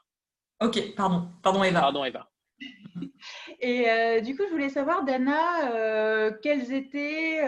[0.62, 1.28] Ok, pardon.
[1.42, 1.80] Pardon, Eva.
[1.80, 2.28] Pardon, Eva.
[3.60, 7.40] Et euh, du coup, je voulais savoir, Dana, euh, quelles étaient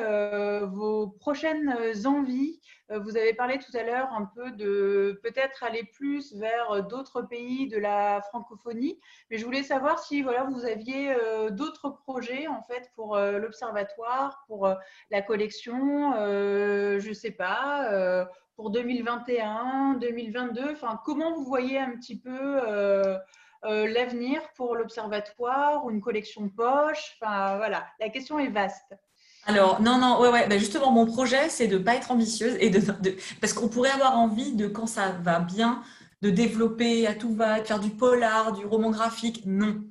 [0.67, 2.61] vos prochaines envies
[2.91, 7.69] vous avez parlé tout à l'heure un peu de peut-être aller plus vers d'autres pays
[7.69, 11.17] de la francophonie, mais je voulais savoir si voilà, vous aviez
[11.51, 14.69] d'autres projets en fait pour l'observatoire, pour
[15.11, 18.27] la collection, je ne sais pas,
[18.57, 22.61] pour 2021, 2022, enfin, comment vous voyez un petit peu
[23.65, 28.95] euh, l'avenir pour l'observatoire ou une collection poche Enfin, voilà, la question est vaste.
[29.47, 30.49] Alors, non, non, ouais, ouais.
[30.49, 32.81] Ben justement, mon projet, c'est de ne pas être ambitieuse et de,
[33.41, 35.83] parce qu'on pourrait avoir envie de, quand ça va bien,
[36.23, 39.43] de développer à tout va, de faire du polar, du roman graphique.
[39.45, 39.85] Non.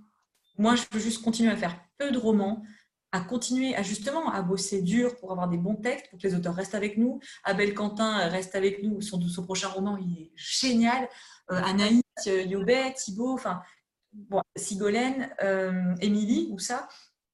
[0.58, 2.64] Moi, je veux juste continuer à faire peu de romans,
[3.12, 6.34] à continuer à justement à bosser dur pour avoir des bons textes, pour que les
[6.34, 7.20] auteurs restent avec nous.
[7.44, 11.08] Abel Quentin reste avec nous, son, son prochain roman, il est génial.
[11.52, 13.62] Euh, Anaïs, Yobet, Thibault, enfin,
[14.56, 16.88] Sigolène, euh, Émilie, ou ça.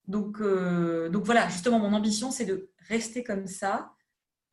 [0.10, 3.94] Donc, euh, donc voilà, justement, mon ambition, c'est de rester comme ça.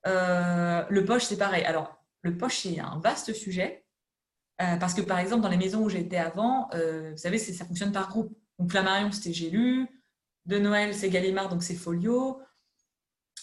[0.04, 1.64] le poche, c'est pareil.
[1.64, 3.84] Alors, le poche, c'est un vaste sujet.
[4.58, 8.08] parce que, par exemple, dans les maisons où j'étais avant, vous savez, ça fonctionne par
[8.08, 8.38] groupe.
[8.58, 9.88] Donc, Flammarion, c'était J'ai lu
[10.46, 12.40] de Noël, c'est Gallimard, donc c'est Folio.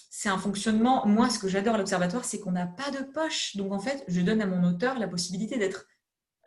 [0.10, 1.06] C'est un fonctionnement.
[1.06, 3.56] Moi, ce que j'adore à l'Observatoire, c'est qu'on n'a pas de poche.
[3.58, 5.86] Donc, en fait, je donne à mon auteur la possibilité d'être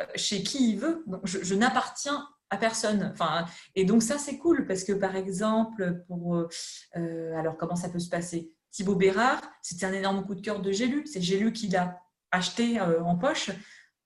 [0.00, 1.04] euh, chez qui il veut.
[1.06, 3.10] Donc, je, n'appartiens à personne.
[3.12, 6.36] Enfin, et donc, ça, c'est cool parce que, par exemple, pour.
[6.36, 8.52] Euh, alors, comment ça peut se passer?
[8.70, 11.06] Thibaut Bérard, c'était un énorme coup de cœur de Gélu.
[11.06, 13.50] C'est Gélu qui l'a acheté euh, en poche.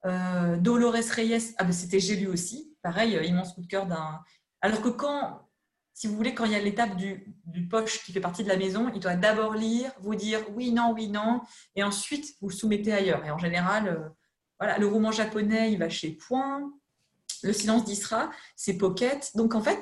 [0.05, 2.74] Dolores Reyes, ah ben, c'était Gélu aussi.
[2.82, 4.20] Pareil, immense coup de cœur d'un.
[4.62, 5.51] Alors que quand
[6.01, 7.26] si vous voulez, quand il y a l'étape du,
[7.68, 10.95] poche qui fait partie de la maison, il doit d'abord lire, vous dire oui, non,
[10.95, 11.43] oui, non,
[11.76, 13.22] et ensuite vous le soumettez ailleurs.
[13.26, 14.09] Et en général, euh,
[14.59, 16.72] voilà, le roman japonais, il va chez Point,
[17.43, 19.30] le silence d'Isra, c'est Pocket.
[19.34, 19.78] Donc en fait,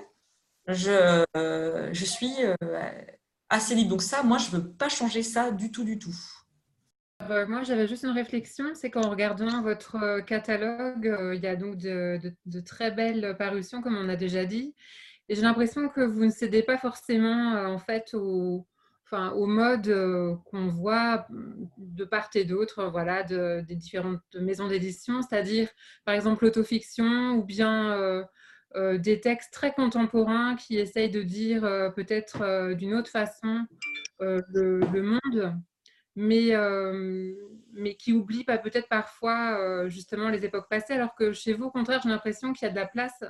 [0.67, 2.55] je, euh, je suis euh,
[3.49, 3.91] assez libre.
[3.91, 6.15] Donc ça, moi, je ne veux pas changer ça du tout, du tout.
[7.21, 12.61] moi, j'avais juste une réflexion, c'est qu'en regardant votre catalogue, il y a donc de,
[12.65, 14.75] très belles parutions, comme on a déjà dit.
[15.29, 18.67] Et j'ai l'impression que vous ne cédez pas forcément euh, en fait au,
[19.11, 21.27] enfin, au mode euh, qu'on voit
[21.79, 25.69] de part et d'autre voilà, de, des différentes maisons d'édition, c'est-à-dire
[26.05, 28.25] par exemple l'autofiction ou bien
[28.75, 31.63] euh, des textes très contemporains qui essayent de dire
[31.97, 33.67] peut-être d'une autre façon
[34.21, 35.55] le, monde,
[36.15, 36.53] mais,
[37.73, 42.01] mais qui oublient peut-être parfois justement les époques passées, alors que chez vous, au contraire,
[42.03, 43.25] j'ai l'impression qu'il y a de la place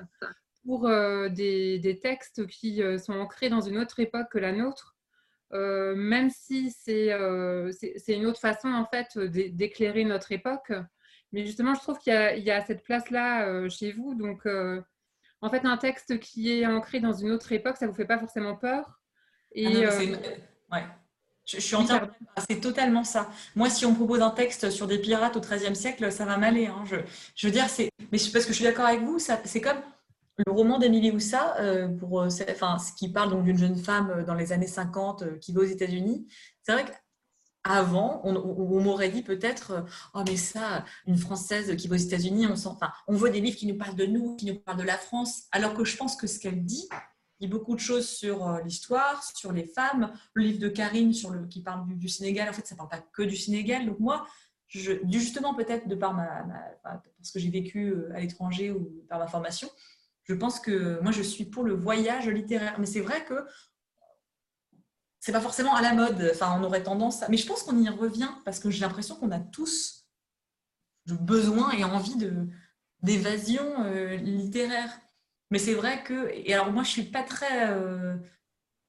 [0.68, 4.97] pour euh, des, textes qui euh, sont ancrés dans une autre époque que la nôtre,
[5.52, 7.08] euh, même si c'est
[8.08, 10.72] une autre façon en fait d'éclairer notre époque.
[11.32, 14.14] Mais justement, je trouve qu'il y, y, a cette place-là chez vous.
[14.14, 14.46] Donc,
[15.40, 18.06] en fait, un texte qui est ancré dans une autre époque, ça ne vous fait
[18.06, 19.00] pas forcément peur.
[19.52, 19.98] Et, ah
[20.72, 20.84] ouais.
[21.44, 22.08] Je, suis entièrement.
[22.48, 23.30] C'est totalement ça.
[23.56, 26.66] Moi, si on propose un texte sur des pirates au XIIIe siècle, ça va m'aller.
[26.66, 26.84] Hein.
[26.84, 26.96] Je,
[27.34, 27.90] je, veux dire, c'est.
[28.12, 29.78] Mais parce que je suis d'accord avec vous, c'est comme
[30.46, 34.24] le roman d'Emilie Houssa, euh, pour, euh, enfin, ce qui parle d'une jeune femme euh,
[34.24, 36.28] dans les années 50 qui va aux États-Unis,
[36.62, 39.84] c'est vrai qu'avant, on, m'aurait dit peut-être
[40.14, 43.56] Oh, mais ça, une Française qui va aux États-Unis, on, enfin, on voit des livres
[43.56, 46.14] qui nous parlent de nous, qui nous parlent de la France, alors que je pense
[46.14, 46.88] que ce qu'elle dit,
[47.40, 50.12] dit beaucoup de choses sur l'histoire, sur les femmes.
[50.34, 53.00] Le livre de Karine sur qui parle du, Sénégal, en fait, ça ne parle pas
[53.12, 53.86] que du Sénégal.
[53.86, 54.26] Donc, moi,
[54.68, 56.44] justement, peut-être de par ma,
[56.82, 59.68] parce que j'ai vécu à l'étranger ou par ma formation,
[60.28, 62.78] je pense que moi, je suis pour le voyage littéraire.
[62.78, 63.46] Mais c'est vrai que
[65.20, 66.30] c'est pas forcément à la mode.
[66.32, 67.28] Enfin, on aurait tendance à...
[67.28, 70.06] Mais je pense qu'on y revient parce que j'ai l'impression qu'on a tous
[71.06, 72.48] besoin et envie de
[73.00, 74.90] d'évasion euh, littéraire.
[75.50, 76.30] Mais c'est vrai que...
[76.34, 78.16] Et alors, moi, je suis pas très euh,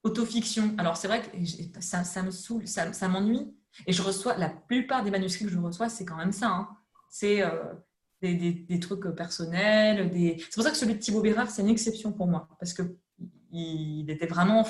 [0.03, 0.75] autofiction.
[0.79, 1.37] Alors, c'est vrai que
[1.79, 3.55] ça, me saoule, ça, ça m'ennuie.
[3.85, 4.35] Et je reçois...
[4.35, 6.47] La plupart des manuscrits que je reçois, c'est quand même ça.
[6.47, 6.69] Hein.
[7.09, 7.43] C'est...
[7.43, 7.73] Euh,
[8.21, 10.09] des, trucs personnels.
[10.09, 10.37] Des...
[10.39, 12.83] C'est pour ça que celui de Thibaut Bérard, c'est une exception pour moi, parce que
[13.51, 14.67] il était vraiment,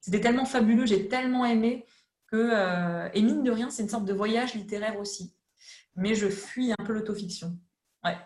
[0.00, 1.84] c'était tellement fabuleux, j'ai tellement aimé
[2.30, 5.34] que, euh, et mine de rien, c'est une sorte de voyage littéraire aussi.
[5.96, 7.58] Mais je fuis un peu l'autofiction.
[8.04, 8.16] Ouais.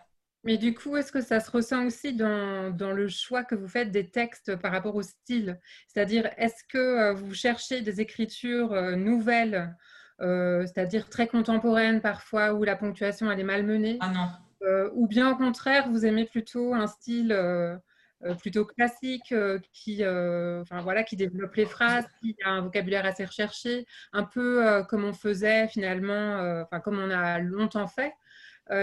[0.45, 3.67] Mais du coup, est-ce que ça se ressent aussi dans, dans, le choix que vous
[3.67, 5.59] faites des textes par rapport au style?
[5.89, 9.75] C'est-à-dire, est-ce que euh, vous cherchez des écritures euh, nouvelles,
[10.21, 13.99] c'est-à-dire très contemporaines parfois, où la ponctuation elle est malmenée?
[14.01, 14.29] Ah non,
[14.65, 17.77] euh, ou bien au contraire, vous aimez plutôt un style euh,
[18.25, 19.35] euh, plutôt classique
[19.73, 24.83] qui, enfin, voilà, qui développe les phrases, qui a un vocabulaire assez recherché, un peu
[24.89, 28.15] comme on faisait finalement, enfin comme on a longtemps fait.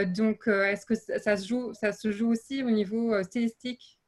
[0.08, 4.00] donc, est-ce que ça se, joue, ça se joue aussi au niveau stylistique?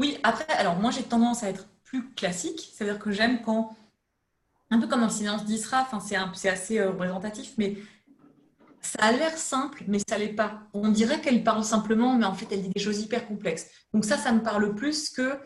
[0.00, 3.76] Oui, après, alors moi j'ai tendance à être plus classique, c'est-à-dire que j'aime quand
[4.72, 7.76] un peu comme dans le silence d'Isra, enfin, c'est assez représentatif, mais
[8.80, 10.62] ça a l'air simple, mais ça l'est pas.
[10.72, 13.66] On dirait qu'elle parle simplement, mais en fait, elle dit des choses hyper complexes.
[13.92, 15.38] Donc ça, ça me parle plus que,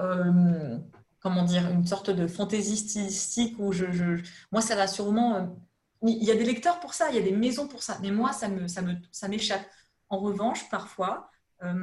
[0.00, 0.78] euh,
[1.20, 3.84] comment dire, une sorte de fantaisie stylistique où je,
[4.50, 5.36] moi, ça va sûrement...
[5.36, 5.46] Euh,
[6.04, 8.10] il y a des lecteurs pour ça, il y a des maisons pour ça, mais
[8.10, 9.64] moi, ça me, ça me, ça m'échappe.
[10.08, 11.30] En revanche, parfois,
[11.62, 11.74] euh,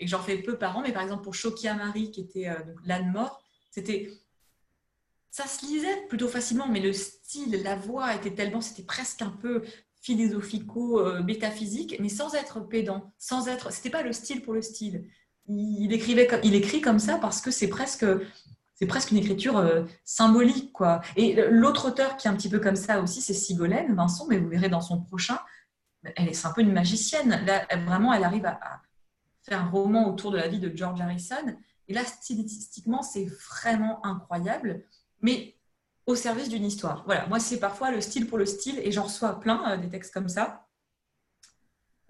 [0.00, 2.48] et j'en fais peu par an, mais par exemple pour Chokia Marie, qui était
[2.84, 3.40] l'âne mort,
[3.70, 4.10] c'était
[5.30, 9.30] ça se lisait plutôt facilement, mais le style, la voix était tellement, c'était presque un
[9.30, 9.62] peu
[10.02, 13.72] philosophico-métaphysique, mais sans être pédant, sans être.
[13.72, 15.06] C'était pas le style pour le style.
[15.48, 18.04] Il, écrivait il écrit comme ça parce que c'est presque,
[18.74, 21.00] c'est presque une écriture euh, symbolique, quoi.
[21.16, 24.38] Et l'autre auteur qui est un petit peu comme ça aussi, c'est Sigolène, Vincent, mais
[24.38, 25.38] vous verrez dans son prochain,
[26.16, 27.44] elle est, un peu une magicienne.
[27.46, 28.82] Là, vraiment, elle arrive à, à,
[29.42, 31.56] faire un roman autour de la vie de George Harrison.
[31.88, 34.84] Et là, stylistiquement, c'est vraiment incroyable.
[35.20, 35.56] Mais
[36.06, 37.04] au service d'une histoire.
[37.04, 39.88] Voilà, moi c'est parfois le style pour le style et j'en reçois plein euh, des
[39.88, 40.66] textes comme ça.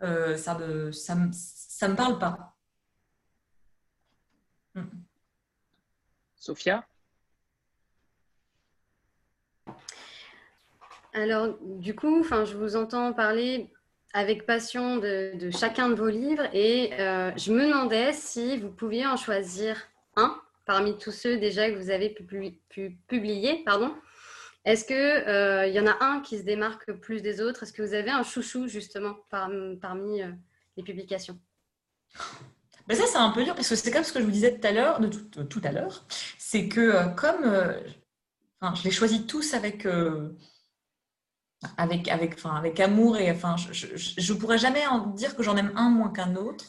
[0.03, 2.57] Euh, ça me ça me, ça me parle pas.
[4.75, 4.85] Hmm.
[6.37, 6.85] Sophia?
[11.15, 13.71] Alors, du coup, enfin, je vous entends parler
[14.15, 19.07] avec passion de, chacun de vos livres et euh, je me demandais si vous pouviez
[19.07, 19.77] en choisir
[20.17, 23.63] un parmi tous ceux déjà que vous avez pu, publier.
[23.65, 23.95] Pardon.
[24.65, 27.65] Est-ce qu'il euh, y en a un qui se démarque plus des autres?
[27.65, 30.31] Est-ce que vous avez un chouchou justement parmi euh,
[30.77, 31.39] les publications?
[32.87, 34.59] Ben ça, c'est un peu dur parce que c'est comme ce que je vous disais
[34.59, 35.01] tout à l'heure,
[35.73, 36.07] l'heure,
[36.39, 37.45] c'est que euh, comme
[38.75, 39.87] je les choisis tous avec,
[42.81, 43.17] amour
[43.73, 44.83] je ne pourrais jamais
[45.15, 46.67] dire que j'en aime un moins qu'un autre,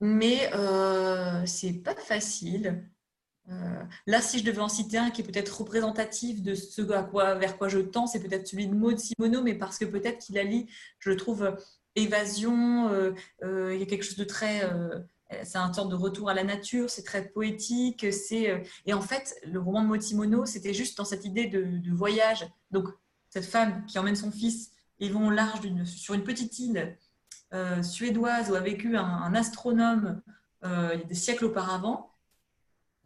[0.00, 0.50] mais
[1.46, 2.88] c'est pas facile.
[3.50, 7.58] Euh, là, si je devais en citer un qui est peut-être représentatif de ce vers
[7.58, 10.66] quoi je tends, c'est peut-être celui de Maud Simoneau, mais parce que peut-être qu'il allie,
[10.98, 11.52] je trouve, euh,
[11.94, 14.68] évasion, euh, il y a quelque chose de très...
[15.44, 18.12] c'est un temps de retour à la nature, c'est très poétique.
[18.12, 22.48] c'est Et en fait, le roman de Maud c'était juste dans cette idée de, voyage.
[22.72, 22.88] Donc,
[23.30, 26.98] cette femme qui emmène son fils, ils vont au large sur une petite île
[27.82, 30.20] suédoise où a vécu un, un astronome
[30.64, 32.13] il y a des siècles auparavant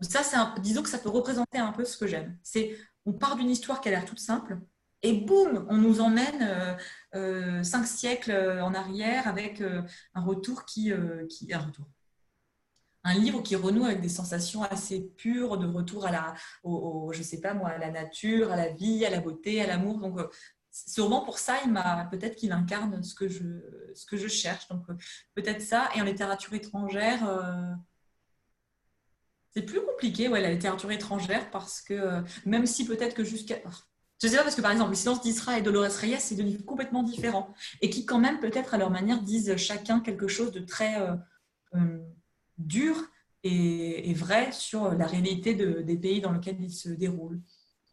[0.01, 2.37] ça, disons que ça peut représenter un peu ce que j'aime.
[2.43, 2.77] C'est
[3.07, 4.59] on part d'une histoire qui a l'air toute simple
[5.03, 6.77] et boum, on nous emmène euh,
[7.15, 9.83] euh, cinq siècles en arrière avec euh,
[10.15, 10.93] un retour qui,
[11.31, 11.87] qui un retour.
[13.05, 16.35] Un livre qui renoue avec des sensations assez pures de retour à la,
[16.65, 19.99] je sais pas moi, à la nature, à la vie, à la beauté, à l'amour.
[19.99, 20.19] Donc,
[20.73, 23.45] sûrement pour ça, il m'a peut-être qu'il incarne ce que je,
[23.95, 24.67] ce que je cherche.
[24.69, 24.85] Donc,
[25.35, 25.89] peut-être ça.
[25.95, 27.79] Et en littérature étrangère,
[29.51, 33.57] c'est plus compliqué, ouais, la littérature étrangère, parce que euh, même si peut-être que jusqu'à.
[34.21, 36.43] Je sais pas, parce que par exemple, Le silence d'Isra et Dolores Reyes, c'est deux
[36.43, 40.51] livres complètement différents et qui, quand même, peut-être à leur manière, disent chacun quelque chose
[40.51, 41.15] de très euh,
[41.75, 41.99] euh,
[42.59, 42.97] dur
[43.45, 47.41] et, vrai sur la réalité des pays dans lesquels ils se déroulent.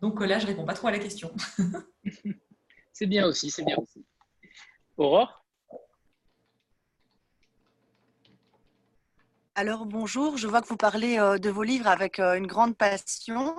[0.01, 1.33] Donc là, je réponds pas trop à la question.
[2.93, 4.03] c'est bien aussi, c'est bien aussi.
[4.97, 5.44] Aurore?
[9.57, 12.75] Alors bonjour, je vois que vous parlez euh, de vos livres avec euh, une grande
[12.75, 13.55] passion.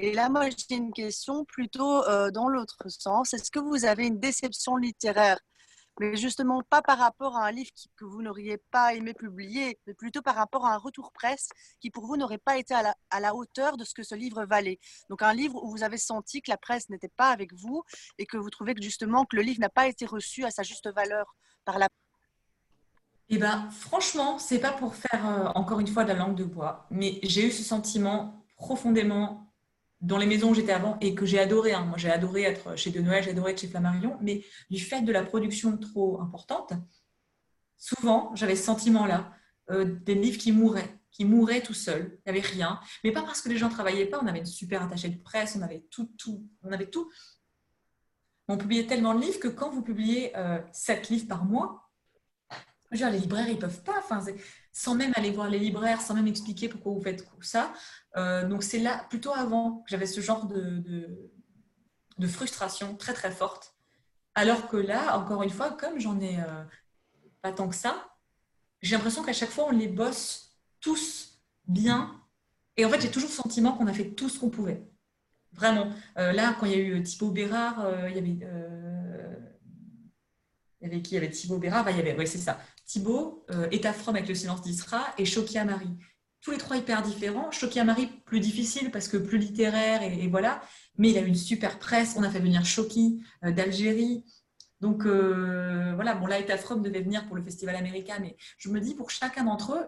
[0.00, 3.32] Et là, moi, j'ai une question plutôt euh, dans l'autre sens.
[3.32, 5.38] Est-ce que vous avez une déception littéraire?
[6.00, 9.94] Mais justement, pas par rapport à un livre que vous n'auriez pas aimé publier, mais
[9.94, 11.48] plutôt par rapport à un retour presse
[11.80, 14.80] qui, pour vous, n'aurait pas été à la, hauteur de ce que ce livre valait.
[15.10, 17.84] Donc, un livre où vous avez senti que la presse n'était pas avec vous
[18.18, 20.64] et que vous trouvez que justement que le livre n'a pas été reçu à sa
[20.64, 21.88] juste valeur par la
[23.28, 26.44] eh ben, franchement, c'est pas pour faire euh, encore une fois de la langue de
[26.44, 29.52] bois, mais j'ai eu ce sentiment profondément
[30.00, 31.72] dans les maisons où j'étais avant et que j'ai adoré.
[31.72, 31.84] Hein.
[31.86, 35.02] Moi, j'ai adoré être chez De Noël, j'ai adoré être chez Flammarion, mais du fait
[35.02, 36.72] de la production trop importante,
[37.76, 39.32] souvent, j'avais ce sentiment-là,
[39.70, 42.78] euh, des livres qui mouraient, qui mouraient tout seuls, il n'y avait rien.
[43.02, 45.20] Mais pas parce que les gens ne travaillaient pas, on avait une super attachée de
[45.20, 47.10] presse, on avait tout, tout, on avait tout.
[48.48, 51.85] On publiait tellement de livres que quand vous publiez euh, 7 livres par mois,
[53.10, 54.02] les libraires, ils peuvent pas,
[54.72, 57.72] sans même aller voir les libraires, sans même expliquer pourquoi vous faites ça.
[58.16, 60.82] Euh, donc c'est là, plutôt avant, que j'avais ce genre de,
[62.18, 63.74] de, frustration très très forte.
[64.34, 66.64] Alors que là, encore une fois, comme j'en ai euh,
[67.42, 68.16] pas tant que ça,
[68.82, 72.20] j'ai l'impression qu'à chaque fois, on les bosse tous bien.
[72.76, 74.82] Et en fait, j'ai toujours le sentiment qu'on a fait tout ce qu'on pouvait.
[75.52, 75.90] Vraiment.
[76.18, 78.46] Euh, là, quand il y a eu Thibaut Bérard, il y avait.
[80.86, 81.12] Avait qui?
[81.12, 82.60] Il y avait Thibaut Bérard, il y avait, ouais, c'est ça.
[82.86, 85.96] Thibaut, euh, from avec le silence d'Isra et Chokia Marie.
[86.40, 87.50] tous les trois hyper différents.
[87.50, 90.62] À Marie, plus difficile parce que plus littéraire et, voilà.
[90.98, 92.14] Mais il a une super presse.
[92.16, 94.24] On a fait venir Choki euh, d'Algérie.
[94.80, 98.94] Donc voilà, bon là, Etafrom devait venir pour le festival américain, mais je me dis
[98.94, 99.86] pour chacun d'entre eux,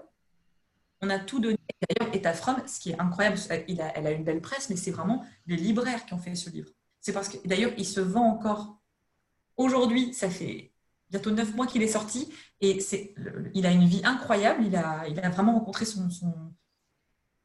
[1.03, 1.59] on a tout donné.
[1.89, 3.37] D'ailleurs, Etafrom, ce qui est incroyable,
[3.69, 6.35] il a, elle a une belle presse, mais c'est vraiment les libraires qui ont fait
[6.35, 6.71] ce livre.
[7.01, 8.81] C'est parce que d'ailleurs, il se vend encore
[9.57, 10.13] aujourd'hui.
[10.15, 10.68] Ça fait
[11.11, 12.79] bientôt neuf mois qu'il est sorti et
[13.55, 14.65] il a une vie incroyable.
[14.65, 16.09] Il a, il a vraiment rencontré son,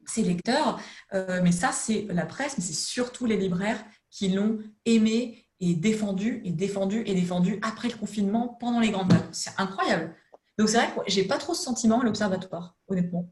[0.06, 0.80] ses lecteurs.
[1.14, 5.76] Euh, mais ça, c'est la presse, mais c'est surtout les libraires qui l'ont aimé et
[5.76, 9.30] défendu et défendu et défendu après le confinement, pendant les grandes vagues.
[9.32, 10.16] C'est incroyable.
[10.58, 13.32] Donc c'est vrai que j'ai pas trop ce sentiment à l'observatoire, honnêtement.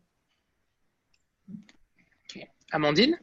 [2.72, 3.20] Amandine?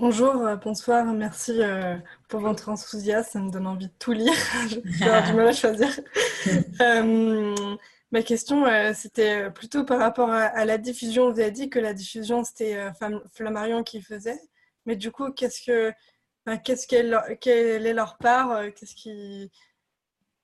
[0.00, 1.96] Bonjour, euh, bonsoir, merci euh,
[2.28, 4.32] pour votre enthousiasme, ça me donne envie de tout lire,
[4.68, 5.88] j'ai du mal à choisir.
[6.80, 7.76] Euh,
[8.12, 8.64] ma question,
[8.94, 11.30] c'était plutôt par rapport à, la diffusion.
[11.30, 12.90] Vous avez dit que la diffusion, c'était
[13.34, 14.40] Flammarion qui faisait,
[14.86, 15.92] mais du coup, qu'est-ce que,
[16.64, 19.50] qu'est-ce qu'elle, quelle est leur part Qu'est-ce qui,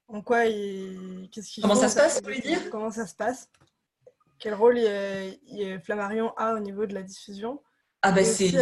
[0.09, 2.71] en quoi ils, qu'est-ce Comment ça se passe, vous voulez dire?
[2.71, 3.49] Comment ça se passe?
[4.41, 4.81] Quel rôle
[5.85, 7.63] Flammarion a au niveau de la diffusion?
[8.03, 8.53] Ah bah c'est,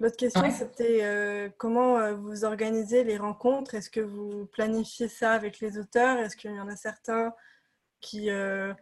[0.00, 3.74] L'autre question, c'était euh, comment euh, vous organisez les rencontres?
[3.74, 6.18] Est-ce que vous planifiez ça avec les auteurs?
[6.18, 7.32] Est-ce qu'il y en a certains
[8.00, 8.72] qui euh,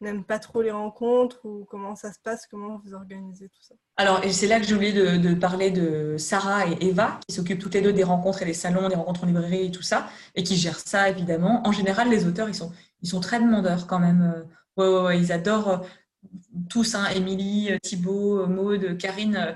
[0.00, 1.44] n'aiment pas trop les rencontres?
[1.44, 2.46] Ou comment ça se passe?
[2.46, 3.74] Comment vous organisez tout ça?
[3.98, 7.74] Alors, c'est là que j'ai oublié de, parler de Sarah et Eva, qui s'occupent toutes
[7.74, 10.42] les deux des rencontres et des salons, des rencontres en librairie et tout ça, et
[10.42, 11.60] qui gèrent ça, évidemment.
[11.66, 12.72] En général, les auteurs, ils sont,
[13.02, 14.46] ils sont très demandeurs quand même.
[14.78, 15.84] Ouais, ouais, ouais, ils adorent
[16.70, 19.54] tous, hein, Émilie, Thibault, Maude, Karine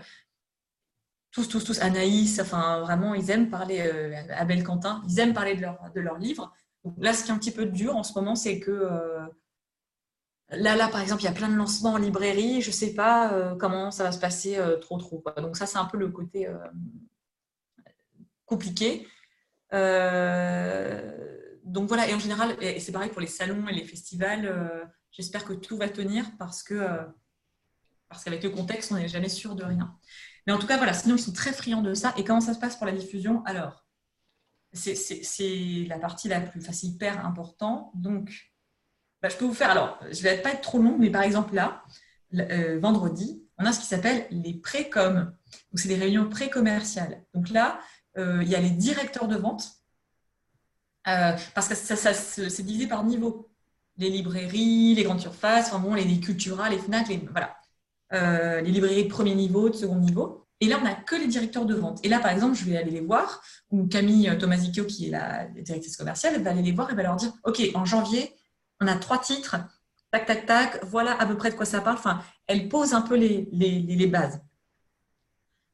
[1.37, 5.55] tous, tous, tous, Anaïs, enfin vraiment, ils aiment parler, euh, Abel Quentin, ils aiment parler
[5.55, 6.55] de leur, de leur livre.
[6.97, 9.27] là, ce qui est un petit peu dur en ce moment, c'est que euh,
[10.49, 12.95] là, là, par exemple, il y a plein de lancements en librairie, je ne sais
[12.95, 15.23] pas euh, comment ça va se passer trop, trop.
[15.37, 16.49] Donc ça, c'est un peu le côté
[18.47, 19.07] compliqué.
[19.73, 19.81] donc
[21.89, 25.53] voilà, et en général, et c'est pareil pour les salons et les festivals, j'espère que
[25.53, 26.81] tout va tenir parce que
[28.09, 29.95] parce qu'avec le contexte, on n'est jamais sûr de rien.
[30.47, 32.15] Mais en tout cas, voilà, sinon, ils sont très friands de ça.
[32.17, 33.85] Et comment ça se passe pour la diffusion Alors,
[34.73, 37.91] c'est la partie la plus facile, hyper important.
[37.95, 38.53] Donc,
[39.23, 41.23] bah, je peux vous faire, alors, je ne vais pas être trop long, mais par
[41.23, 41.83] exemple, là,
[42.35, 45.15] euh, vendredi, on a ce qui s'appelle les pré-com.
[45.15, 47.25] Donc, c'est des réunions pré-commerciales.
[47.35, 47.81] Donc là,
[48.19, 49.73] euh, il y a les directeurs de vente,
[51.09, 53.51] euh, parce que ça, c'est divisé par niveau.
[53.99, 57.56] Les librairies, les grandes surfaces, enfin bon, les, les les FNAC, les, voilà.
[58.13, 60.47] Euh, les librairies de premier niveau, de second niveau.
[60.61, 61.99] Et là, on n'a que les directeurs de vente.
[62.05, 65.47] Et là, par exemple, je vais aller les voir, ou Camille Tomasicchio, qui est la
[65.47, 68.33] directrice commerciale, va aller les voir et va leur dire, OK, en janvier,
[68.81, 69.57] on a trois titres,
[70.13, 71.97] tac, tac, tac, voilà à peu près de quoi ça parle.
[71.97, 74.41] Enfin, elle pose un peu les, les, les bases.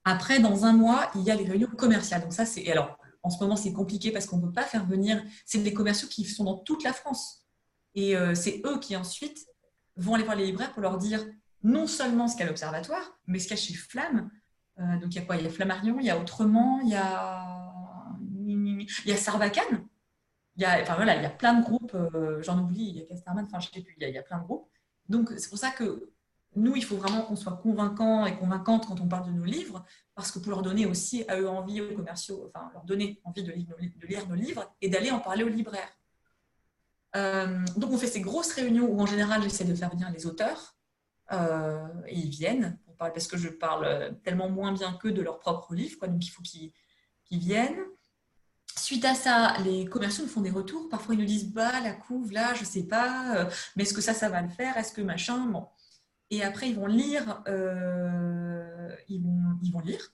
[0.05, 2.23] Après, dans un mois, il y a les réunions commerciales.
[2.23, 2.69] Donc ça, c'est...
[2.71, 5.23] Alors, en ce moment, c'est compliqué parce qu'on ne peut pas faire venir...
[5.47, 7.47] C'est des commerciaux qui sont dans toute la France.
[7.95, 9.47] Et euh, c'est eux qui, ensuite,
[9.97, 11.25] vont aller voir les libraires pour leur dire
[11.63, 14.31] non seulement ce qu'il y a à l'Observatoire, mais ce qu'il y a chez Flamme.
[14.79, 15.37] Euh, donc il y a quoi?
[15.37, 17.47] Il y a Flammarion, il y a Autrement, il y a,
[18.47, 19.87] il y a Sarbacane.
[20.57, 22.97] Il y a, enfin voilà, il y a plein de groupes, euh, j'en oublie, il
[22.99, 24.69] y a Casterman, enfin je sais plus, il y, a, plein de groupes.
[25.09, 26.13] Donc c'est pour ça que
[26.55, 29.85] nous, il faut vraiment qu'on soit convaincants et convaincantes quand on parle de nos livres,
[30.15, 33.43] parce que pour leur donner aussi à eux envie, aux commerciaux, enfin leur donner envie
[33.43, 33.53] de,
[34.07, 35.99] lire nos livres et d'aller en parler aux libraires.
[37.17, 40.27] Euh, donc on fait ces grosses réunions où en général j'essaie de faire venir les
[40.27, 40.77] auteurs,
[41.33, 45.75] euh, et ils viennent, parce que je parle tellement moins bien qu'eux de leur propre
[45.75, 46.73] livre, donc il faut qu'ils
[47.31, 47.81] viennent.
[48.77, 50.89] Suite à ça, les commerciaux nous font des retours.
[50.89, 53.93] Parfois, ils nous disent bah, la couve, là, je ne sais pas, euh, mais est-ce
[53.93, 54.77] que ça, ça va le faire?
[54.77, 55.47] Est-ce que machin?
[55.47, 55.67] Bon.
[56.31, 57.43] Et après, ils vont lire.
[57.49, 60.13] Euh, ils vont lire.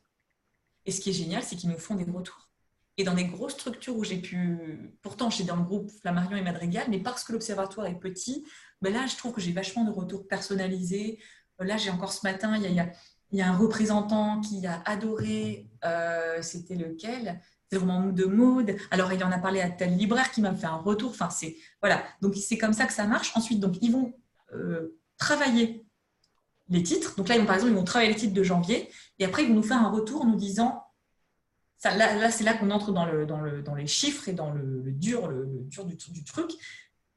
[0.87, 2.49] Et ce qui est génial, c'est qu'ils nous font des retours.
[2.97, 4.93] Et dans des grosses structures où j'ai pu.
[5.03, 8.45] Pourtant, j'étais dans le groupe Flammarion et Madrigal, mais parce que l'observatoire est petit,
[8.83, 11.19] ben là, je trouve que j'ai vachement de retours personnalisés.
[11.61, 12.93] Euh, là, j'ai encore ce matin, il y a,
[13.33, 17.41] y a, un représentant qui a adoré, euh, c'était lequel?
[17.71, 18.77] C'est roman de mode.
[18.91, 21.11] Alors, il en a parlé à tel libraire qui m'a fait un retour.
[21.11, 22.03] Enfin, c'est voilà.
[22.23, 23.33] Donc, c'est comme ça que ça marche.
[23.37, 24.15] Ensuite, donc, ils vont
[24.55, 25.85] euh, travailler
[26.71, 27.15] les titres.
[27.17, 28.91] Donc là, ils vont, par exemple, ils vont travailler les titres de janvier.
[29.19, 30.83] Et après, ils vont nous faire un retour en nous disant
[31.79, 34.51] ça, là, c'est là qu'on entre dans, le, dans, le, dans, les chiffres et dans
[34.51, 36.51] le, dur, le, dur du, du, truc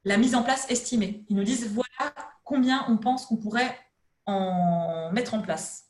[0.03, 1.25] la mise en place estimée.
[1.29, 2.13] Ils nous disent voilà
[2.43, 3.77] combien on pense qu'on pourrait
[4.25, 5.85] en mettre en place.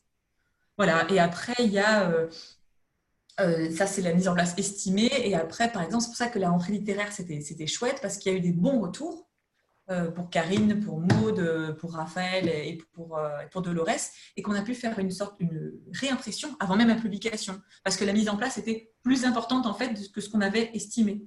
[0.78, 2.28] Voilà, et après, il y a, euh,
[3.40, 6.28] euh, ça c'est la mise en place estimée, et après, par exemple, c'est pour ça
[6.28, 9.28] que la rentrée littéraire, c'était chouette, parce qu'il y a eu des bons retours.
[10.16, 13.20] pour Karine, pour Maude, pour Raphaël et pour,
[13.52, 14.08] pour Dolores,
[14.38, 18.06] et qu'on a pu faire une sorte une réimpression avant même la publication, parce que
[18.06, 21.26] la mise en place était plus importante en fait que ce qu'on avait estimé.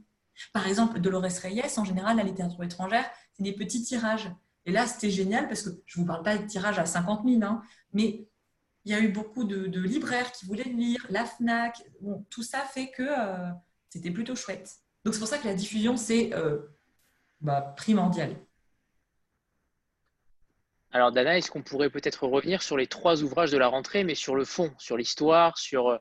[0.53, 4.31] Par exemple, Dolores Reyes, en général, la littérature étrangère, c'est des petits tirages.
[4.67, 7.27] Et là, c'était génial parce que je ne vous parle pas de tirages à 50
[7.27, 7.63] 000, hein,
[7.93, 8.29] mais
[8.85, 11.83] il y a eu beaucoup de, libraires qui voulaient lire, la FNAC.
[12.01, 13.51] Bon, tout ça fait que euh,
[13.89, 14.71] c'était plutôt chouette.
[15.05, 16.59] Donc, c'est pour ça que la diffusion, c'est euh,
[17.41, 18.37] bah, primordial.
[20.93, 24.15] Alors, Dana, est-ce qu'on pourrait peut-être revenir sur les trois ouvrages de la rentrée, mais
[24.15, 25.99] sur le fond, sur l'histoire, sur, euh,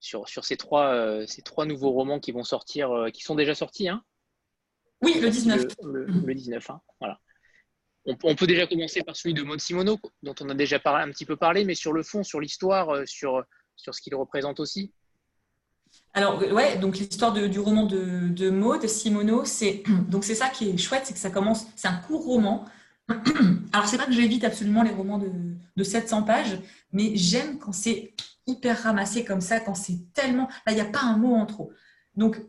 [0.00, 3.88] sur, sur ces, trois, ces trois nouveaux romans qui vont sortir, qui sont déjà sortis
[3.88, 4.02] hein
[5.02, 5.66] Oui, le 19.
[5.82, 7.20] Le, 19, hein, voilà
[8.22, 11.12] on, peut déjà commencer par celui de Maud Simono, dont on a déjà parlé, un
[11.12, 13.44] petit peu parlé, mais sur le fond, sur l'histoire, euh, sur,
[13.76, 14.92] sur ce qu'il représente aussi.
[16.14, 20.70] Alors, ouais, donc l'histoire du roman de, de Maud Simono, c'est donc c'est ça qui
[20.70, 22.64] est chouette, c'est que ça commence, c'est un court roman.
[23.72, 25.30] Alors, c'est pas que j'évite absolument les romans de,
[25.76, 26.58] de 700 pages,
[26.92, 28.14] mais j'aime quand c'est
[28.48, 30.48] hyper ramassé comme ça, quand c'est tellement.
[30.66, 31.72] Là, il n'y a pas un mot en trop.
[32.16, 32.40] Donc,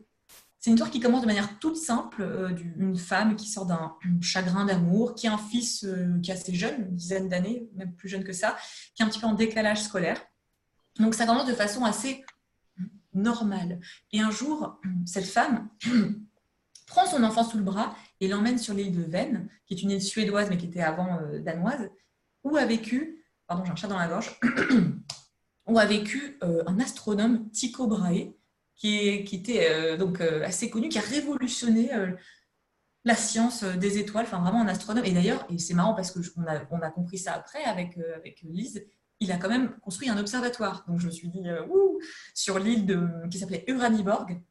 [0.59, 3.95] c'est une histoire qui commence de manière toute simple, euh, d'une femme qui sort d'un
[4.21, 7.93] chagrin d'amour, qui a un fils euh, qui est assez jeune, une dizaine d'années, même
[7.93, 8.57] plus jeune que ça,
[8.93, 10.21] qui est un petit peu en décalage scolaire.
[10.99, 12.25] Donc ça commence de façon assez
[13.13, 13.79] normale.
[14.11, 15.69] Et un jour, cette femme
[16.87, 19.91] prend son enfant sous le bras et l'emmène sur l'île de Vennes, qui est une
[19.91, 21.89] île suédoise mais qui était avant euh, danoise,
[22.43, 24.37] où a vécu, pardon j'ai un chat dans la gorge,
[25.77, 28.33] a vécu un astronome, Tycho Brahe,
[28.79, 32.11] qui, était euh, donc euh, assez connu, qui a révolutionné euh,
[33.03, 35.03] la science des étoiles, enfin vraiment un astronome.
[35.05, 38.41] Et d'ailleurs, et c'est marrant parce qu'on a, on a compris ça après avec, avec
[38.41, 38.85] Lise,
[39.19, 40.85] il a quand même construit un observatoire.
[40.87, 41.99] Donc je me suis dit, ouh,
[42.33, 44.41] sur l'île qui s'appelait Uraniborg.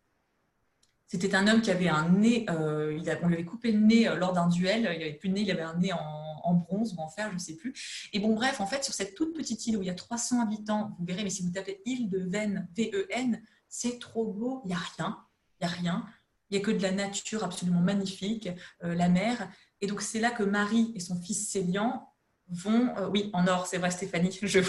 [1.07, 4.49] C'était un homme qui avait un nez, on lui avait coupé le nez lors d'un
[4.49, 7.09] duel, il avait plus de nez, il avait un nez en, en bronze ou en
[7.09, 8.11] fer, je ne sais plus.
[8.13, 10.43] Et bon, bref, en fait, sur cette toute petite île où il y a 300
[10.43, 14.69] habitants, vous verrez, mais si vous tapez île de Venn, V-E-N, c'est trop beau, il
[14.69, 15.19] n'y a rien,
[15.61, 16.07] il n'y a rien,
[16.51, 18.49] il n'y a que de la nature absolument magnifique,
[18.83, 19.51] euh, la mer.
[19.81, 22.09] Et donc c'est là que Marie et son fils Célian
[22.49, 24.61] vont, euh, oui, en or, c'est vrai Stéphanie, je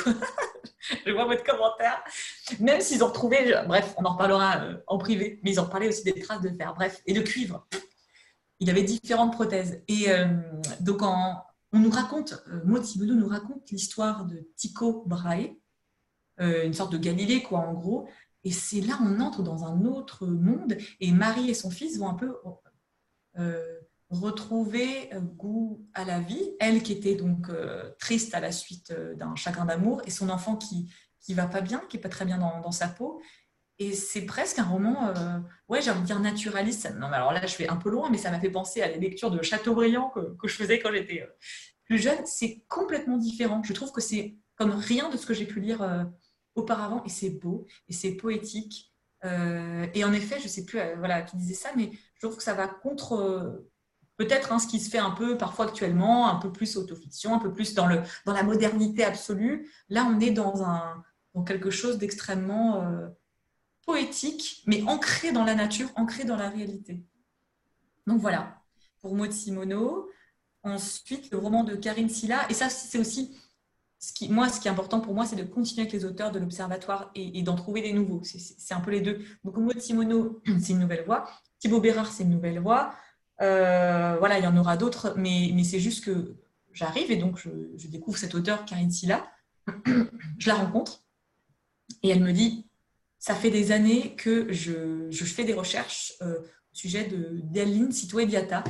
[1.12, 2.04] vois, votre commentaire,
[2.60, 5.88] même s'ils ont retrouvé, bref, on en reparlera euh, en privé, mais ils ont reparlé
[5.88, 7.66] aussi des traces de fer, bref, et de cuivre.
[8.60, 9.82] Il avait différentes prothèses.
[9.88, 10.08] Et
[10.82, 11.02] donc
[11.72, 15.56] on nous raconte, Maud nous raconte l'histoire de Tycho Brahe,
[16.40, 18.08] une sorte de Galilée, quoi, en gros,
[18.44, 20.78] et c'est là on entre dans un autre monde.
[21.00, 22.36] Et Marie et son fils vont un peu
[23.38, 23.80] euh,
[24.10, 26.56] retrouver euh, goût à la vie.
[26.60, 30.56] Elle qui était donc euh, triste à la suite d'un chagrin d'amour et son enfant
[30.56, 30.92] qui
[31.22, 33.22] qui va pas bien, qui est pas très bien dans, sa peau.
[33.80, 35.14] Et c'est presque un roman,
[35.70, 36.94] ouais, j'ai envie de dire naturaliste.
[36.98, 38.90] Non, mais alors là, je vais un peu loin, mais ça m'a fait penser à
[38.90, 41.26] la lecture de Chateaubriand que, je faisais quand j'étais
[41.86, 42.20] plus jeune.
[42.26, 43.64] C'est complètement différent.
[43.64, 46.10] Je trouve que c'est comme rien de ce que j'ai pu lire
[46.56, 48.94] auparavant et c'est beau et c'est poétique.
[49.26, 52.26] Euh, et en effet, je ne sais plus euh, voilà, qui disait ça, mais je
[52.26, 53.70] trouve que ça va contre euh,
[54.18, 57.40] peut-être hein, ce qui se fait un peu parfois actuellement, un peu plus autofiction, un
[57.40, 59.70] peu plus dans, le, dans la modernité absolue.
[59.90, 61.04] Là, on est dans, un,
[61.34, 62.88] dans quelque chose d'extrêmement
[63.90, 67.02] poétique, mais ancré dans la nature, ancré dans la réalité.
[68.06, 68.62] Donc voilà,
[69.02, 70.08] pour Maud Simono.
[70.62, 72.46] Ensuite, le roman de Karine Silla.
[72.52, 73.36] Et ça, c'est aussi
[74.30, 77.10] moi, ce qui est important pour moi, c'est de continuer avec les auteurs de l'Observatoire
[77.16, 78.22] et, d'en trouver des nouveaux.
[78.24, 79.26] C'est un peu les deux.
[79.44, 81.28] Donc, Maud Simono, c'est une nouvelle voix.
[81.58, 82.94] Thibaut Bérard, c'est une nouvelle voix.
[83.42, 86.36] Euh, voilà, il y en aura d'autres, mais, mais c'est juste que
[86.74, 89.28] j'arrive et donc je, découvre cette auteure, Karine Silla.
[90.38, 91.04] je la rencontre
[92.04, 92.69] et elle me dit
[93.20, 97.10] Ça fait des années que je, je fais des recherches euh, au sujet
[97.44, 98.64] d'Aline Citoé Diata,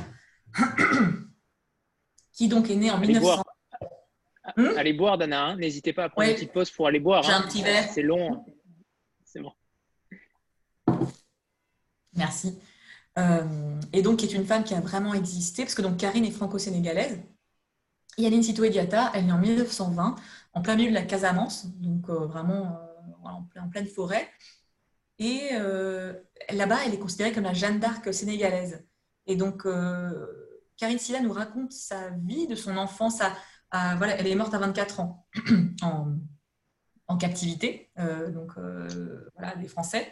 [2.32, 3.42] qui donc est née en 1900.
[4.56, 5.44] Hmm allez boire, Dana.
[5.44, 5.56] Hein.
[5.56, 7.22] N'hésitez pas à prendre une petite pause pour aller boire.
[7.22, 7.46] J'ai un hein.
[7.46, 7.88] petit verre.
[7.88, 8.44] C'est long.
[9.24, 9.52] C'est bon.
[12.14, 12.58] Merci.
[13.18, 16.24] Euh, et donc, qui est une femme qui a vraiment existé, parce que donc Karine
[16.24, 17.20] est franco-sénégalaise.
[18.18, 20.16] Yaline Sito Ediata, elle est en 1920,
[20.54, 22.89] en plein milieu de la Casamance, donc euh, vraiment
[23.26, 24.28] euh, en, pleine forêt.
[25.18, 25.50] Et
[26.50, 28.86] là-bas, elle est considérée comme la Jeanne d'Arc sénégalaise.
[29.26, 29.66] Et donc,
[30.80, 34.58] Karine Silla nous raconte sa vie, de son enfance à, voilà, elle est morte à
[34.58, 35.26] 24 ans
[35.82, 40.10] en, captivité, euh, donc euh, voilà, des Français.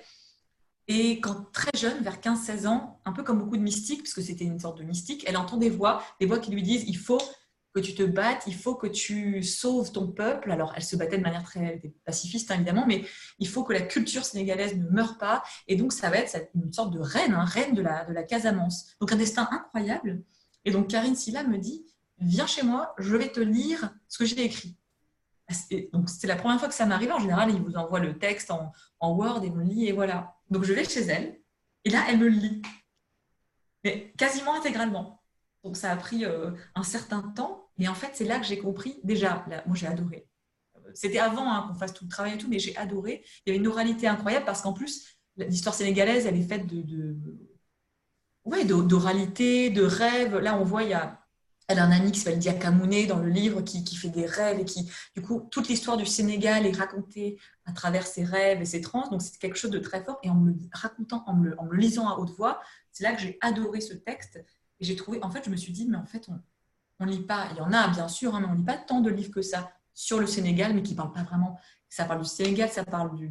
[0.88, 4.44] Et quand très jeune, vers 15-16 ans, un peu comme beaucoup de mystiques, puisque c'était
[4.44, 7.20] une sorte de mystique, elle entend des voix, des voix qui lui disent il faut
[7.74, 10.50] que tu te battes, il faut que tu sauves ton peuple.
[10.50, 13.04] Alors, elle se battait de manière très pacifiste, hein, évidemment, mais
[13.38, 15.42] il faut que la culture sénégalaise ne meure pas.
[15.66, 18.22] Et donc, ça va être une sorte de reine, hein, reine de la, de la
[18.22, 18.96] Casamance.
[19.00, 20.22] Donc, un destin incroyable.
[20.64, 21.84] Et donc, Karine Silla me dit,
[22.18, 24.76] viens chez moi, je vais te lire ce que j'ai écrit.
[25.92, 27.12] donc, c'est la première fois que ça m'arrive.
[27.12, 30.36] En général, il vous envoie le texte en, en Word et on lit et voilà.
[30.50, 31.38] Donc, je vais chez elle
[31.84, 32.62] et là, elle me lit.
[33.84, 35.17] Mais quasiment intégralement.
[35.68, 37.68] Donc, ça a pris euh, un certain temps.
[37.76, 39.00] Mais en fait, c'est là que j'ai compris.
[39.04, 40.26] Déjà, moi, j'ai adoré.
[40.94, 43.22] C'était avant hein, qu'on fasse tout le travail et tout, mais j'ai adoré.
[43.44, 46.80] Il y avait une oralité incroyable parce qu'en plus, l'histoire sénégalaise, elle est faite de,
[46.80, 47.18] de
[48.64, 50.38] d'oralité, de rêves.
[50.38, 51.20] Là, on voit, il y a,
[51.66, 54.64] elle a un ami qui s'appelle Diakamouné dans le livre qui, fait des rêves et
[54.64, 58.80] qui, du coup, toute l'histoire du Sénégal est racontée à travers ses rêves et ses
[58.80, 59.06] trans.
[59.10, 60.18] Donc, c'est quelque chose de très fort.
[60.22, 63.82] Et en me racontant, en me, lisant à haute voix, c'est là que j'ai adoré
[63.82, 64.42] ce texte.
[64.80, 66.28] Et j'ai trouvé, en fait, je me suis dit, mais en fait,
[67.00, 67.48] on ne lit pas.
[67.52, 69.32] Il y en a, bien sûr, hein, mais on ne lit pas tant de livres
[69.32, 71.58] que ça sur le Sénégal, mais qui ne parlent pas vraiment.
[71.88, 73.28] Ça parle du Sénégal, ça parle du,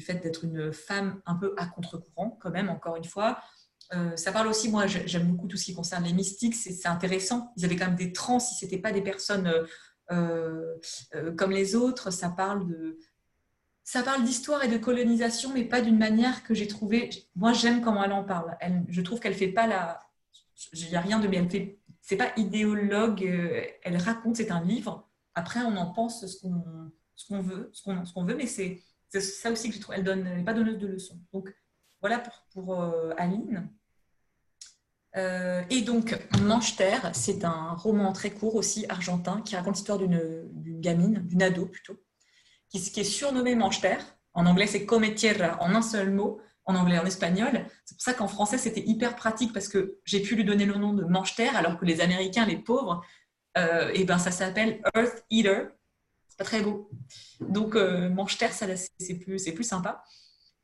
[0.00, 3.40] fait d'être une femme un peu à contre-courant, quand même, encore une fois.
[3.94, 7.52] Euh, ça parle aussi, moi j'aime beaucoup tout ce qui concerne les mystiques, c'est intéressant.
[7.56, 9.52] Ils avaient quand même des trans, si ce n'était pas des personnes
[10.10, 10.76] euh,
[11.14, 12.10] euh, comme les autres.
[12.10, 12.98] Ça parle de,
[13.84, 17.10] ça parle d'histoire et de colonisation, mais pas d'une manière que j'ai trouvé.
[17.36, 18.56] Moi j'aime comment elle en parle.
[18.88, 20.02] Je trouve qu'elle fait pas la.
[20.72, 21.46] Il n'y a rien de bien.
[21.52, 21.76] Elle.
[22.00, 23.22] C'est pas idéologue.
[23.82, 24.36] Elle raconte.
[24.36, 25.08] C'est un livre.
[25.34, 28.82] Après on en pense ce qu'on veut, ce qu'on veut, mais c'est
[29.20, 29.94] ça aussi que je trouve.
[29.94, 30.24] Elle donne.
[30.24, 31.20] N'est pas donneuse de leçons.
[31.32, 31.52] Donc
[32.00, 32.22] voilà
[32.52, 33.68] pour, euh, Aline.
[35.16, 40.48] Euh, et donc, Manche-Terre, c'est un roman très court aussi, argentin, qui raconte l'histoire d'une
[40.80, 41.96] gamine, d'une ado plutôt,
[42.68, 44.04] qui, est surnommée Manche-Terre.
[44.34, 47.66] En anglais, c'est Come Tierra, en un seul mot, en anglais, en espagnol.
[47.84, 50.74] C'est pour ça qu'en français, c'était hyper pratique parce que j'ai pu lui donner le
[50.74, 53.04] nom de Manche-Terre, alors que les Américains, les pauvres,
[53.56, 55.68] euh, et ben, ça s'appelle Earth Eater.
[56.28, 56.90] C'est pas très beau.
[57.40, 60.02] Donc, Manche-Terre, c'est plus, plus sympa.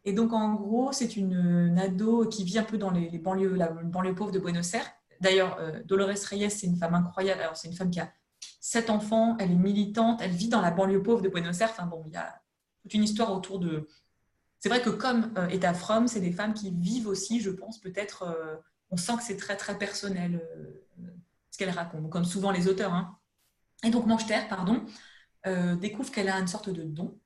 [0.04, 3.68] Et donc, en gros, c'est une, ado qui vit un peu dans les, banlieues, la
[3.68, 4.90] banlieue pauvre de Buenos Aires.
[5.20, 7.40] D'ailleurs, euh, Dolores Reyes, c'est une femme incroyable.
[7.40, 8.12] Alors, c'est une femme qui a
[8.60, 11.70] sept enfants, elle est militante, elle vit dans la banlieue pauvre de Buenos Aires.
[11.70, 12.42] Enfin, bon, il y a
[12.82, 13.88] toute une histoire autour de.
[14.62, 17.80] C'est vrai que comme euh, Eta From, c'est des femmes qui vivent aussi, je pense,
[17.80, 18.22] peut-être.
[18.22, 18.56] Euh,
[18.90, 20.47] on sent que c'est très, très personnel
[21.51, 22.93] ce qu'elle raconte, comme souvent les auteurs.
[22.93, 23.18] Hein.
[23.82, 24.84] Et donc, Mancheterre, pardon,
[25.80, 27.18] découvre qu'elle a une sorte de don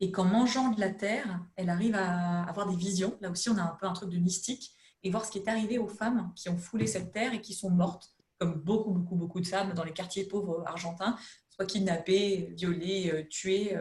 [0.00, 3.16] et qu'en mangeant de la terre, elle arrive à avoir des visions.
[3.20, 4.72] Là aussi, on a un peu un truc de mystique
[5.02, 7.54] et voir ce qui est arrivé aux femmes qui ont foulé cette terre et qui
[7.54, 11.16] sont mortes, comme beaucoup, beaucoup, beaucoup de femmes dans les quartiers pauvres argentins,
[11.50, 13.76] soit kidnappées, violées, euh, tuées.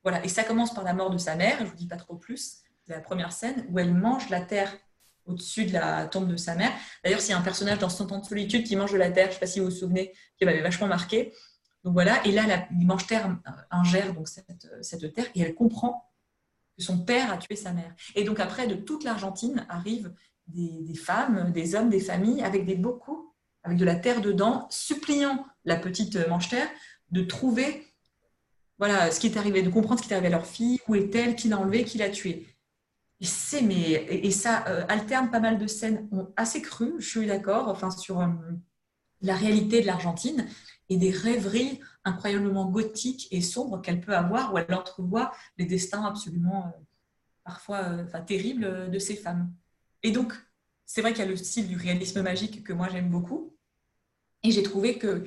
[0.00, 0.24] Euh, voilà.
[0.24, 2.16] Et ça commence par la mort de sa mère, je ne vous dis pas trop
[2.16, 4.72] plus, c'est la première scène, où elle mange la terre
[5.26, 6.72] au-dessus de la tombe de sa mère.
[7.04, 9.10] D'ailleurs, s'il y a un personnage dans Son temps de solitude qui mange de la
[9.10, 11.32] terre, je ne sais pas si vous vous souvenez, qui m'avait vachement marqué,
[11.84, 13.38] donc voilà, et là, la, mange-terre
[13.70, 16.10] ingère donc cette, terre et elle comprend
[16.76, 17.94] que son père a tué sa mère.
[18.14, 20.12] Et donc après, de toute l'Argentine arrivent
[20.46, 25.46] des, femmes, des hommes, des familles avec des bocaux, avec de la terre dedans, suppliant
[25.64, 26.68] la petite mange-terre
[27.10, 27.89] de trouver
[28.80, 30.94] voilà, ce qui est arrivé, de comprendre ce qui est arrivé à leur fille, où
[30.94, 32.46] est-elle, qui l'a enlevée, qui l'a tuée.
[33.20, 33.26] Et,
[33.62, 37.90] mais, et, ça euh, alterne pas mal de scènes assez crues, je suis d'accord, enfin,
[37.90, 38.28] sur euh,
[39.20, 40.48] la réalité de l'Argentine
[40.88, 46.06] et des rêveries incroyablement gothiques et sombres qu'elle peut avoir, où elle entrevoit les destins
[46.06, 46.80] absolument euh,
[47.44, 49.52] parfois enfin, terribles de ces femmes.
[50.02, 50.32] Et donc,
[50.86, 53.54] c'est vrai qu'il y a le style du réalisme magique que moi j'aime beaucoup.
[54.42, 55.26] Et j'ai trouvé que,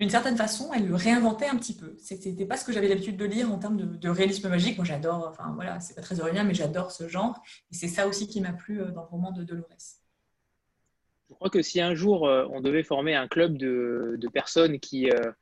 [0.00, 1.94] d'une certaine façon, elle le réinventait un petit peu.
[1.98, 4.78] C'était pas ce que j'avais l'habitude de lire en termes de, réalisme magique.
[4.78, 7.38] Moi, j'adore, enfin voilà, c'est pas très original, mais j'adore ce genre.
[7.70, 9.66] Et c'est ça aussi qui m'a plu euh, dans le roman de Dolores.
[11.28, 15.10] Je crois que si un jour euh, on devait former un club de, personnes qui,
[15.10, 15.32] euh,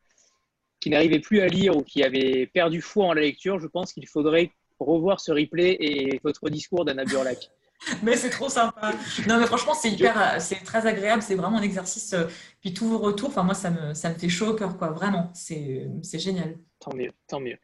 [0.80, 3.92] qui n'arrivaient plus à lire ou qui avaient perdu foi en la lecture, je pense
[3.92, 7.48] qu'il faudrait revoir ce replay et votre discours d'Anna Burlac.
[8.02, 8.92] mais c'est trop sympa.
[9.26, 11.22] Non, mais franchement, c'est hyper, euh, c'est très agréable.
[11.22, 12.14] C'est vraiment un exercice.
[12.60, 14.90] Puis tous vos retours, enfin moi, ça me, ça me fait chaud au cœur, quoi.
[14.90, 16.56] Vraiment, c'est, génial.
[16.80, 17.58] Tant mieux, tant mieux.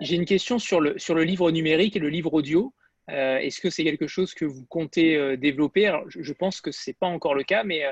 [0.00, 2.74] j'ai une question sur le, sur le livre numérique et le livre audio.
[3.10, 5.92] Euh, est-ce que c'est quelque chose que vous comptez euh, développer?
[6.08, 7.84] Je, pense que ce n'est pas encore le cas, mais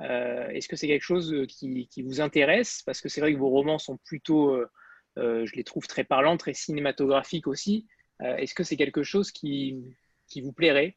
[0.00, 2.82] euh, est-ce que c'est quelque chose qui, vous intéresse?
[2.82, 4.58] Parce que c'est vrai que vos romans sont plutôt,
[5.16, 7.86] je les trouve très parlants, très cinématographiques aussi.
[8.20, 9.76] est-ce que c'est quelque chose qui,
[10.40, 10.96] vous plairait,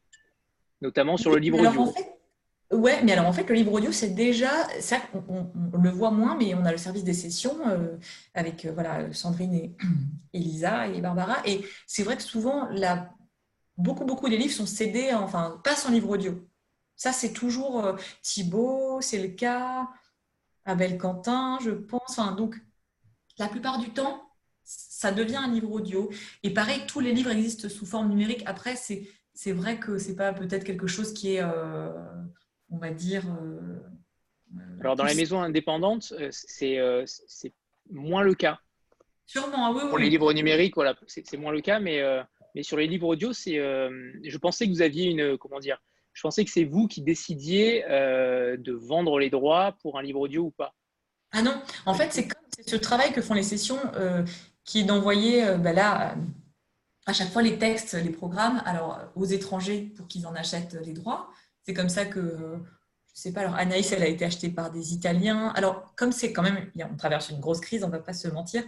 [0.80, 1.92] notamment sur le livre audio
[2.70, 4.98] Ouais, mais alors en fait, le livre audio, c'est déjà, ça,
[5.28, 7.56] on, le voit moins, mais on a le service des sessions
[8.32, 9.76] avec voilà, Sandrine et
[10.32, 11.38] Elisa et Barbara.
[11.46, 13.10] Et c'est vrai que souvent, la
[13.80, 16.46] beaucoup, beaucoup des livres sont cédés, enfin, pas en livre audio.
[16.96, 19.88] Ça, c'est toujours euh, Thibaut, c'est le cas,
[20.64, 22.20] Abel Quentin, je pense.
[22.36, 22.56] donc,
[23.38, 24.22] la plupart du temps,
[24.62, 26.10] ça devient un livre audio.
[26.42, 28.42] Et pareil, tous les livres existent sous forme numérique.
[28.46, 29.08] Après, c'est
[29.48, 31.42] vrai que c'est pas peut-être quelque chose qui est.
[31.42, 31.90] Euh,
[32.70, 33.24] on va dire.
[34.80, 36.78] Alors, dans les maisons indépendantes, c'est
[37.90, 38.58] moins le cas.
[39.26, 42.02] Sûrement, ah oui, Pour les livres numériques, voilà, c'est moins le cas, mais,
[42.54, 43.56] mais sur les livres audio, c'est.
[43.56, 45.38] je pensais que vous aviez une.
[45.38, 45.80] Comment dire
[46.12, 50.44] Je pensais que c'est vous qui décidiez de vendre les droits pour un livre audio
[50.44, 50.74] ou pas.
[51.32, 51.54] Ah non,
[51.86, 53.80] en fait, c'est comme ce travail que font les sessions
[54.64, 56.14] qui est d'envoyer ben là
[57.06, 60.92] à chaque fois les textes, les programmes, alors aux étrangers pour qu'ils en achètent les
[60.92, 61.30] droits.
[61.62, 62.58] C'est comme ça que,
[63.14, 65.48] je sais pas, alors Anaïs, elle a été achetée par des Italiens.
[65.56, 68.28] Alors, comme c'est quand même, on traverse une grosse crise, on ne va pas se
[68.28, 68.64] mentir.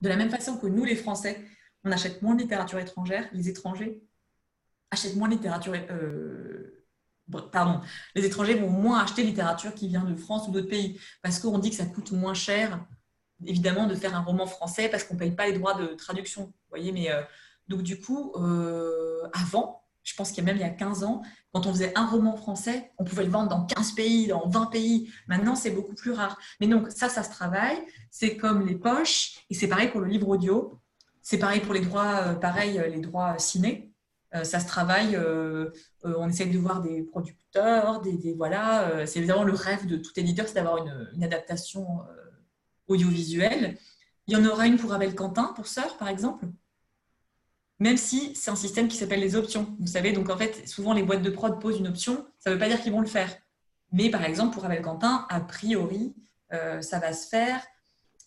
[0.00, 1.42] De la même façon que nous, les Français,
[1.84, 4.02] on achète moins de littérature étrangère, les étrangers
[4.90, 5.74] achètent moins de littérature.
[5.90, 6.84] Euh,
[7.52, 7.80] pardon,
[8.14, 11.58] les étrangers vont moins acheter littérature qui vient de France ou d'autres pays parce qu'on
[11.58, 12.86] dit que ça coûte moins cher
[13.44, 16.52] évidemment de faire un roman français parce qu'on ne paye pas les droits de traduction.
[16.76, 17.22] Voyez, mais euh,
[17.68, 21.04] donc du coup, euh, avant, je pense qu'il y a même il y a 15
[21.04, 21.22] ans,
[21.52, 24.66] quand on faisait un roman français, on pouvait le vendre dans 15 pays, dans 20
[24.66, 25.10] pays.
[25.26, 26.38] Maintenant, c'est beaucoup plus rare.
[26.60, 27.78] Mais donc ça, ça se travaille.
[28.10, 30.78] C'est comme les poches et c'est pareil pour le livre audio.
[31.22, 33.92] C'est pareil pour les droits, euh, pareil les droits ciné.
[34.42, 35.18] ça se travaille.
[36.04, 39.06] on essaie de voir des producteurs, des, voilà.
[39.06, 41.86] c'est évidemment le rêve de tout éditeur, c'est d'avoir une, adaptation
[42.86, 43.78] audiovisuel.
[44.26, 46.46] Il y en aura une pour Abel Quentin, pour Sœur, par exemple.
[47.78, 49.76] Même si c'est un système qui s'appelle les options.
[49.78, 52.54] Vous savez, donc en fait, souvent les boîtes de prod posent une option, ça ne
[52.54, 53.30] veut pas dire qu'ils vont le faire.
[53.92, 56.14] Mais par exemple, pour Abel Quentin, a priori,
[56.52, 57.62] euh, ça va se faire.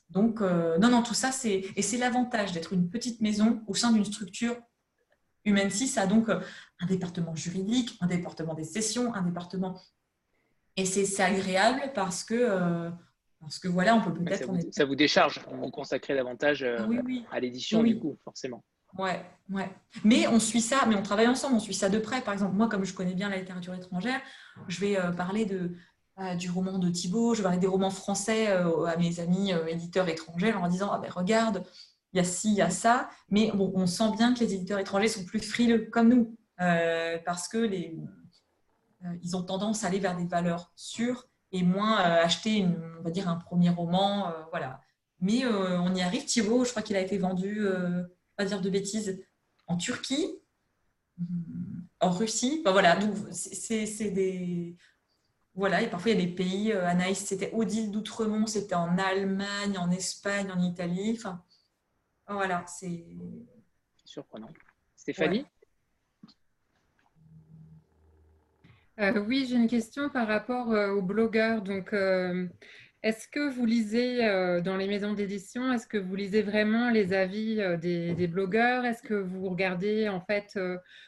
[0.10, 1.66] Donc, euh, non, non, tout ça, c'est.
[1.76, 4.56] Et c'est l'avantage d'être une petite maison au sein d'une structure
[5.46, 6.42] humaine 6 a donc euh,
[6.80, 9.80] un département juridique, un département des sessions, un département.
[10.76, 12.92] Et c'est agréable parce que
[13.40, 14.50] parce que voilà, on peut peut-être.
[14.72, 16.78] Ça, vous décharge, on consacrer davantage euh,
[17.32, 18.64] à l'édition, du coup, forcément.
[18.98, 19.70] Ouais, ouais.
[20.04, 22.22] Mais on suit ça, mais on travaille ensemble, on suit ça de près.
[22.22, 24.20] Par exemple, moi, comme je connais bien la littérature étrangère,
[24.68, 25.48] je vais euh, parler
[26.20, 30.08] euh, du roman de Thibault, je vais parler des romans français à mes amis éditeurs
[30.10, 31.64] étrangers en disant ah ben, regarde,
[32.12, 33.10] il y a ci, il y a ça.
[33.30, 37.58] Mais on sent bien que les éditeurs étrangers sont plus frileux, comme nous, parce que
[37.58, 37.96] les,
[39.22, 42.66] ils ont tendance à aller vers des valeurs sûres et moins euh, acheter,
[43.00, 44.30] on va dire, un premier roman.
[44.30, 44.82] Euh, voilà.
[45.20, 46.26] Mais euh, on y arrive.
[46.26, 47.68] Thibaut, je crois qu'il a été vendu,
[48.40, 49.22] pas dire de bêtises,
[49.68, 50.40] en Turquie,
[52.00, 52.64] en Russie.
[52.66, 54.78] voilà, donc c'est des.
[55.56, 59.78] Voilà, et parfois il y a des pays, Anaïs, c'était Odile d'Outremont, c'était en Allemagne,
[59.78, 61.16] en Espagne, en Italie.
[61.18, 61.44] Enfin,
[62.30, 63.06] voilà, c'est.
[64.06, 64.54] Surprenant.
[64.96, 65.46] Stéphanie?
[69.02, 71.62] Euh, oui, j'ai une question par rapport euh, aux blogueurs.
[71.62, 72.48] Donc, euh,
[73.04, 74.20] est-ce que vous lisez
[74.64, 78.86] dans les maisons d'édition, est-ce que vous lisez vraiment les avis des, blogueurs?
[78.86, 80.60] Est-ce que vous regardez en fait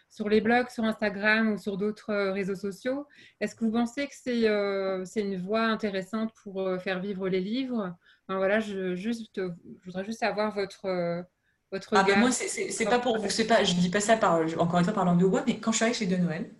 [0.09, 3.07] sur les blogs, sur Instagram ou sur d'autres réseaux sociaux?
[3.39, 7.95] Est-ce que vous pensez que c'est une voie intéressante pour faire vivre les livres?
[8.29, 11.25] Voilà, je, juste, je voudrais juste savoir votre
[11.71, 14.79] votre ah, ben moi, c'est pas pour vous, pas, je dis pas ça par, encore
[14.79, 16.51] une fois par langue de bois, mais quand je suis allée chez De Noël,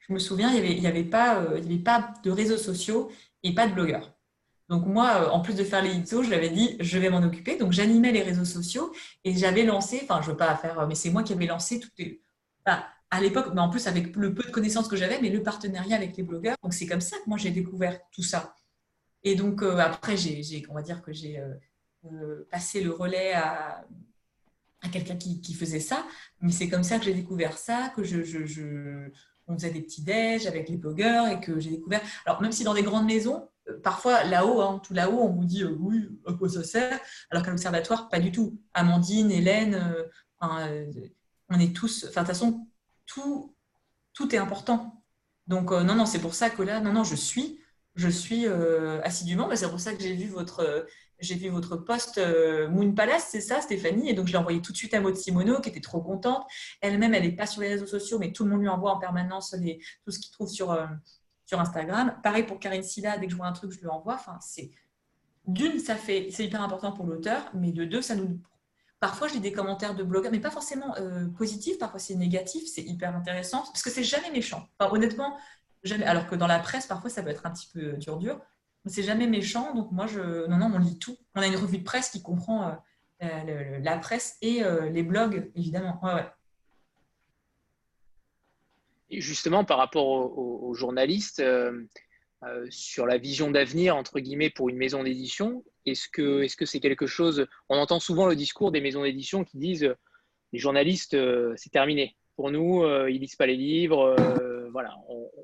[0.00, 3.10] je me souviens, il n'y avait, y avait, pas, euh, avait pas de réseaux sociaux
[3.44, 4.15] et pas de blogueurs.
[4.68, 7.22] Donc moi, euh, en plus de faire les l'édito, je l'avais dit, je vais m'en
[7.22, 7.56] occuper.
[7.56, 8.92] Donc j'animais les réseaux sociaux
[9.24, 11.78] et j'avais lancé, enfin je veux pas faire, euh, mais c'est moi qui avais lancé
[11.80, 12.20] toutes les...
[12.64, 15.96] à l'époque, mais en plus avec le peu de connaissances que j'avais, mais le partenariat
[15.96, 16.56] avec les blogueurs.
[16.62, 18.54] Donc c'est comme ça que moi j'ai découvert tout ça.
[19.22, 21.42] Et donc après, j'ai, on va dire que j'ai
[22.50, 23.84] passé le relais à,
[24.92, 26.06] quelqu'un qui, faisait ça.
[26.40, 29.10] Mais c'est comme ça que j'ai découvert ça, que je, je, je
[29.48, 32.00] on faisait des petits déj avec les blogueurs et que j'ai découvert.
[32.24, 33.46] Alors, même si dans des grandes maisons, euh,
[33.82, 36.98] parfois là-haut, hein, tout là-haut, on vous dit euh, oui, à quoi ça sert?
[37.30, 38.60] Alors qu'à l'observatoire, pas du tout.
[38.74, 40.08] Amandine, Hélène,
[40.42, 40.90] euh,
[41.48, 42.06] on est tous.
[42.08, 42.66] Enfin, de toute façon,
[43.06, 43.54] tout,
[44.14, 45.02] tout est important.
[45.46, 47.60] Donc, non, non, c'est pour ça que là, non, non, je suis,
[47.94, 49.48] je suis assidûment.
[49.54, 50.86] C'est pour ça que j'ai vu votre
[51.18, 54.10] j'ai vu votre post euh, Moon Palace, c'est ça, Stéphanie?
[54.10, 56.44] Et donc, je l'ai envoyé tout de suite à Maud Simoneau, qui était trop contente.
[56.80, 58.98] Elle-même, elle n'est pas sur les réseaux sociaux, mais tout le monde lui envoie en
[58.98, 59.54] permanence
[60.04, 60.86] tout ce qu'il trouve sur, euh,
[61.46, 62.18] sur Instagram.
[62.22, 64.14] Pareil pour Karine Silla, dès que je vois un truc, je lui envoie.
[64.14, 64.70] Enfin, c'est
[65.46, 68.40] d'une, ça fait, c'est hyper important pour l'auteur, mais de deux, ça nous.
[69.00, 72.82] Parfois, lis des commentaires de blogueurs, mais pas forcément euh, positifs, parfois c'est négatif, c'est
[72.82, 74.66] hyper intéressant, parce que c'est jamais méchant.
[74.80, 75.36] honnêtement,
[75.84, 76.04] jamais.
[76.04, 78.40] Alors que dans la presse, parfois, ça peut être un petit peu dur-dur
[78.86, 79.74] c'est jamais méchant.
[79.74, 81.16] Donc moi, je, non, non, on lit tout.
[81.34, 82.78] On a une revue de presse qui comprend
[83.22, 86.00] euh, la presse et euh, les blogs, évidemment.
[89.10, 95.04] Justement, par rapport aux, journalistes, euh, sur la vision d'avenir, entre guillemets, pour une maison
[95.04, 99.02] d'édition, est-ce que c'est -ce c'est quelque chose, on entend souvent le discours des maisons
[99.02, 99.94] d'édition qui disent
[100.52, 101.16] les journalistes,
[101.56, 102.16] c'est terminé.
[102.34, 104.16] Pour nous, ils lisent pas les livres,
[104.72, 104.94] voilà,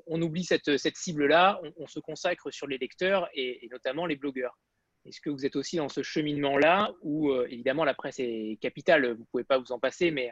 [0.07, 4.57] on, oublie cette, cette cible-là, on, se consacre sur les lecteurs et, notamment les blogueurs.
[5.05, 9.21] Est-ce que vous êtes aussi dans ce cheminement-là où, évidemment, la presse est capitale, vous
[9.21, 10.31] ne pouvez pas vous en passer, mais,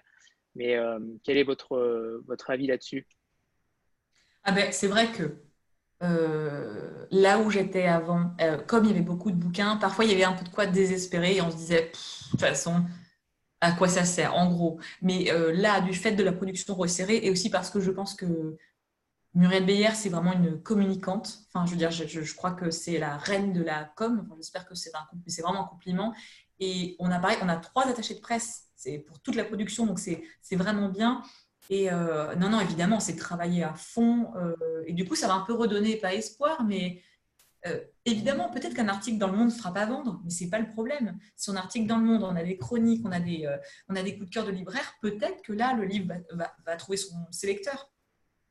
[0.56, 0.78] mais
[1.24, 3.08] quel est votre, votre avis là-dessus?
[4.44, 5.38] Ah ben, C'est vrai que
[6.04, 10.12] euh, là où j'étais avant, euh, comme il y avait beaucoup de bouquins, parfois il
[10.12, 12.86] y avait un peu de quoi désespérer et on se disait, de toute façon,
[13.62, 14.80] à quoi ça sert, en gros.
[15.02, 18.16] Mais euh, là, du fait de la production resserrée, et aussi parce que je pense
[18.16, 18.58] que
[19.34, 21.44] Muriel Beyer, c'est vraiment une communicante.
[21.48, 24.28] Enfin, je veux dire, je, crois que c'est la reine de la com.
[24.38, 24.92] J'espère que c'est
[25.42, 26.14] vraiment un compliment.
[26.60, 28.66] Et on a pareil, on a trois attachés de presse.
[28.76, 31.24] C'est pour toute la production, donc c'est vraiment bien.
[31.72, 34.34] Et euh, non, non, évidemment, c'est travailler à fond.
[34.36, 37.02] Euh, et du coup, ça va un peu redonner, pas espoir, mais
[37.66, 40.50] euh, évidemment, peut-être qu'un article dans le monde ne fera pas vendre, mais ce n'est
[40.50, 41.18] pas le problème.
[41.38, 43.50] Si un article dans le monde, on a des chroniques, on a des,
[43.88, 46.98] on a des coups de cœur de libraire, peut-être que là, le livre va, trouver
[46.98, 47.90] son, ses lecteurs.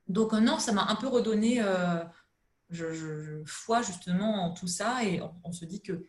[0.08, 1.62] Donc, non, ça m'a un peu redonné
[2.70, 6.06] je, foi justement en tout ça et on, se dit que,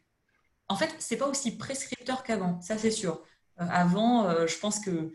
[0.70, 3.22] en fait, c'est pas aussi prescripteur qu'avant, ça c'est sûr.
[3.58, 5.12] avant, je pense que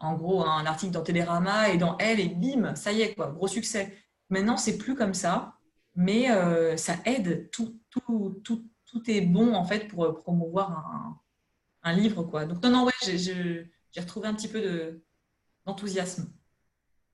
[0.00, 3.30] en gros, un article dans Télérama et dans Elle, et bim, ça y est, quoi,
[3.30, 3.96] gros succès.
[4.30, 5.54] Maintenant, c'est plus comme ça,
[5.94, 7.50] mais euh, ça aide.
[7.50, 11.20] Tout, tout, tout, tout, est bon, en fait, pour promouvoir
[11.82, 12.46] un, livre, quoi.
[12.46, 15.02] Donc, non, non, ouais, j'ai retrouvé un petit peu
[15.66, 16.32] d'enthousiasme.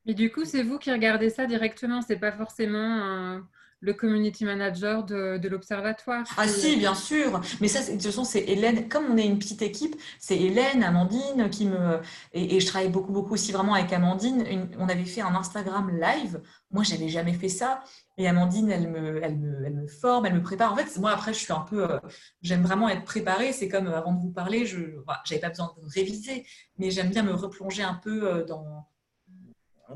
[0.06, 3.40] et du coup, c'est vous qui regardez ça directement, c'est pas forcément
[3.80, 6.26] le community manager de, l'observatoire.
[6.36, 7.40] Ah si, bien sûr.
[7.60, 8.88] Mais ça, de toute façon, c'est Hélène.
[8.88, 12.00] Comme on est une petite équipe, c'est Hélène, Amandine qui me...
[12.32, 14.44] Et, je travaille beaucoup, beaucoup aussi vraiment avec Amandine.
[14.78, 16.40] on avait fait un Instagram live.
[16.70, 17.82] Moi, j'avais jamais fait ça.
[18.16, 20.72] Et Amandine, elle me, elle, me, elle me forme, elle me prépare.
[20.72, 21.84] En fait, moi, après, je suis un peu...
[21.88, 22.00] Euh,
[22.42, 23.52] j'aime vraiment être préparée.
[23.52, 26.44] C'est comme, euh, avant de vous parler, je n'avais pas besoin de réviser.
[26.78, 28.88] Mais j'aime bien me replonger un peu euh, dans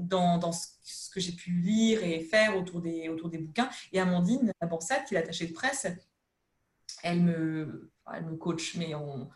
[0.00, 3.68] dans, ce que j'ai pu lire et faire autour des, autour des bouquins.
[3.92, 5.86] Et Amandine, la Borsade, qui est attachée de presse,
[7.02, 9.28] elle me, elle me coach, mais on,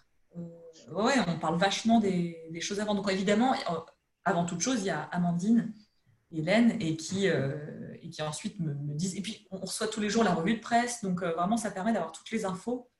[0.92, 2.94] ouais, on parle vachement des, des, choses avant.
[2.94, 3.54] Donc évidemment,
[4.24, 5.72] avant toute chose, il y a Amandine,
[6.32, 9.16] Hélène, et qui, euh, et qui ensuite me, disent.
[9.16, 11.70] Et puis, on reçoit tous les jours la revue de presse, donc euh, vraiment, ça
[11.70, 12.90] permet d'avoir toutes les infos.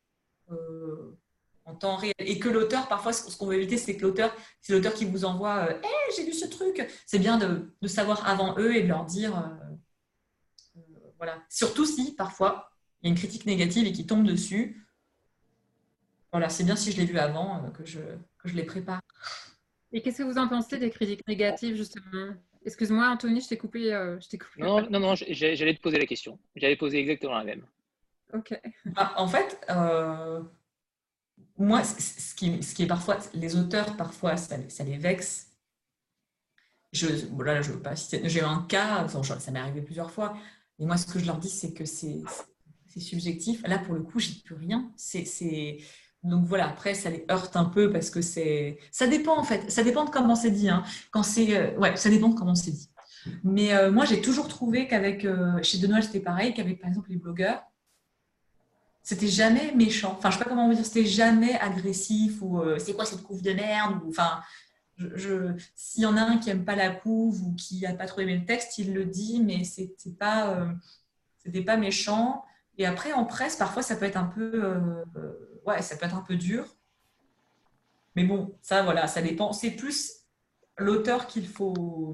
[0.50, 1.18] Euh,
[1.66, 2.14] en temps réel.
[2.18, 5.24] Et que l'auteur, parfois, ce qu'on veut éviter, c'est que l'auteur, c'est l'auteur qui vous
[5.24, 6.86] envoie Hé, euh, j'ai lu ce truc.
[7.04, 10.80] C'est bien de, de, savoir avant eux et de leur dire euh, euh,
[11.18, 11.42] voilà.
[11.50, 12.70] Surtout si, parfois,
[13.02, 14.86] il y a une critique négative et qui tombe dessus.
[16.32, 17.98] Voilà, c'est bien si je l'ai vu avant que, je,
[18.38, 19.00] que je les prépare.
[19.92, 22.34] Et qu'est-ce que vous en pensez des critiques négatives, justement?
[22.64, 24.62] Excuse-moi, Anthony, je t'ai coupé, je coupé.
[24.62, 26.38] Non, non, non, j'allais te poser la question.
[26.56, 27.64] J'allais poser exactement la même.
[28.34, 28.60] Ok.
[28.86, 29.64] Bah, en fait,
[31.58, 35.52] moi, ce qui, ce qui, est parfois, les auteurs, parfois, ça, les vexe.
[36.92, 37.06] Je,
[37.42, 40.36] là, je veux pas J'ai un cas, ça m'est arrivé plusieurs fois.
[40.78, 42.22] Et moi, ce que je leur dis, c'est que c'est
[42.98, 43.62] subjectif.
[43.66, 44.90] Là, pour le coup, j'ai plus rien.
[44.96, 45.24] C'est
[46.26, 46.68] donc voilà.
[46.68, 48.78] Après, ça les heurte un peu parce que c'est.
[48.90, 49.70] Ça dépend en fait.
[49.70, 50.68] Ça dépend de comment c'est dit.
[50.68, 50.82] Hein.
[51.10, 52.90] Quand c'est, euh, ouais, ça dépend de comment c'est dit.
[53.44, 56.52] Mais euh, moi, j'ai toujours trouvé qu'avec euh, chez De Noël, c'était pareil.
[56.54, 57.62] Qu'avec par exemple les blogueurs,
[59.06, 60.16] c'était jamais méchant.
[60.18, 63.40] Enfin, je sais pas comment dire, c'était jamais agressif ou euh, c'est quoi cette couve
[63.40, 64.40] de merde ou enfin.
[64.96, 68.06] Je, S'il y en a un qui aime pas la couve ou qui a pas
[68.06, 72.44] trop aimé le texte, il le dit, mais c'était pas, euh, pas méchant.
[72.78, 75.04] Et après, en presse, parfois, ça peut être un peu, euh,
[75.66, 76.66] ouais, ça peut être un peu dur.
[78.16, 79.52] Mais bon, ça, voilà, ça dépend.
[79.52, 80.24] C'est plus
[80.78, 82.12] l'auteur qu'il faut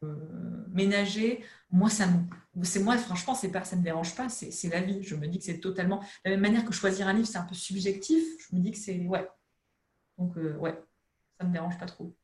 [0.72, 1.42] ménager.
[1.72, 2.18] Moi, ça me
[2.62, 5.02] c'est moi, franchement, c'est pas, ça ne me dérange pas, c'est la vie.
[5.02, 6.00] Je me dis que c'est totalement.
[6.00, 8.72] De la même manière que choisir un livre, c'est un peu subjectif, je me dis
[8.72, 8.98] que c'est.
[9.06, 9.26] Ouais.
[10.18, 10.78] Donc, euh, ouais,
[11.38, 12.14] ça ne me dérange pas trop.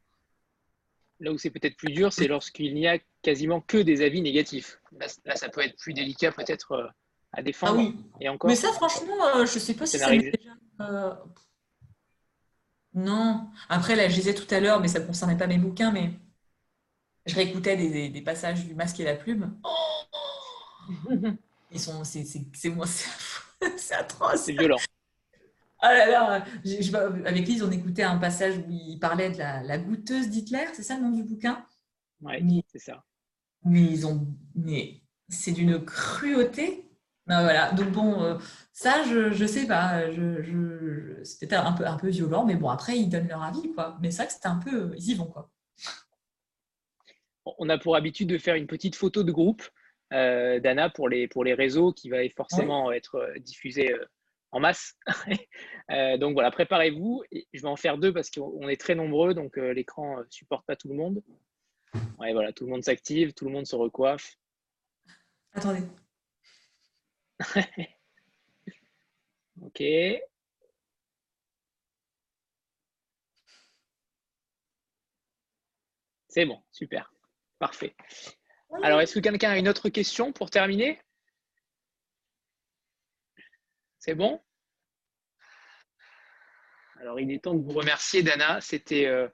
[1.21, 4.81] Là où c'est peut-être plus dur, c'est lorsqu'il n'y a quasiment que des avis négatifs.
[4.93, 6.87] Là, ça peut être plus délicat, peut-être, euh,
[7.33, 7.77] à défendre.
[7.79, 7.97] Ah oui.
[8.21, 11.25] Et encore, Mais ça, franchement, euh, je ne sais pas si ça m'est déjà.
[12.95, 13.49] Non.
[13.69, 16.11] Après, là, je disais tout à l'heure, mais ça ne concernait pas mes bouquins, mais
[17.27, 19.59] je réécoutais des, des, passages du Masque et la Plume.
[21.71, 22.25] Ils sont, c'est,
[22.71, 22.87] moi,
[23.77, 24.43] c'est atroce.
[24.43, 24.79] C'est violent.
[25.81, 26.45] Ah là là,
[27.25, 30.97] avec Lise, on écoutait un passage où il parlait de la, goûteuse d'Hitler, c'est ça
[30.97, 31.65] le nom du bouquin?
[32.21, 33.05] Oui, c'est ça.
[33.65, 34.27] Mais ils ont,
[34.57, 36.85] mais c'est d'une cruauté.
[37.27, 38.39] Ben voilà, donc bon, euh,
[38.73, 42.71] ça, je, je sais pas, je, je, c'était un peu, un peu violent, mais bon,
[42.71, 43.99] après, ils donnent leur avis, quoi.
[44.01, 45.51] Mais ça, que c'était un peu, ils y vont, quoi
[47.59, 49.63] on a pour habitude de faire une petite photo de groupe
[50.13, 54.05] euh, d'Anna pour les, pour les réseaux qui va forcément être euh, diffusée euh,
[54.53, 54.97] en masse.
[56.21, 57.23] donc voilà, préparez-vous.
[57.33, 60.77] Je vais en faire deux parce qu'on est très nombreux, donc l'écran ne supporte pas
[60.77, 61.23] tout le monde.
[62.19, 64.37] Ouais, voilà, tout le monde s'active, tout le monde se recoiffe.
[65.53, 65.83] Attendez.
[69.63, 69.83] ok.
[76.29, 77.11] C'est bon, super.
[77.59, 77.95] Parfait.
[78.83, 81.01] Alors, est-ce que quelqu'un a une autre question pour terminer?
[83.99, 84.41] C'est bon?
[87.01, 88.61] Alors, il est temps de vous remercier, Dana.
[88.61, 89.29] C'était euh,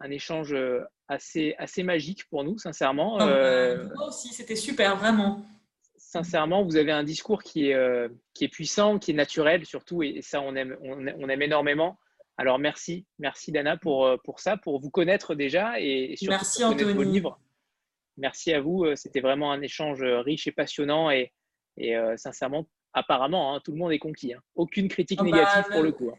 [0.00, 3.18] un échange euh, assez, assez magique pour nous, sincèrement.
[3.18, 5.44] Ah, euh, moi aussi, c'était super, vraiment.
[5.96, 10.20] Sincèrement, vous avez un discours qui est, qui est puissant, qui est naturel surtout, et
[10.20, 11.98] ça, on aime, on, aime énormément.
[12.36, 16.72] Alors, merci, merci Dana pour, pour ça, pour vous connaître déjà et, surtout merci, pour
[16.72, 16.92] Anthony.
[16.92, 17.40] vos livres.
[18.16, 18.84] Merci à vous.
[18.96, 21.32] C'était vraiment un échange riche et passionnant et,
[21.76, 24.34] et sincèrement, apparemment, hein, tout le monde est conquis.
[24.34, 24.40] Hein.
[24.54, 26.10] Aucune critique Ah bah, négative bah, pour le coup.
[26.10, 26.18] hein.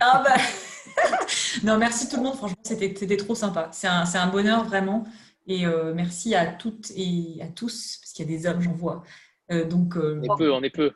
[0.00, 0.36] Ah bah...
[1.64, 2.36] non, merci tout le monde.
[2.36, 3.70] Franchement, c'était trop sympa.
[3.72, 5.04] C'est un, bonheur vraiment.
[5.46, 8.72] Et euh, merci à toutes et à tous, parce qu'il y a des hommes, j'en
[8.72, 9.02] vois.
[9.52, 10.92] Euh, donc, euh, On est peu, on est peu.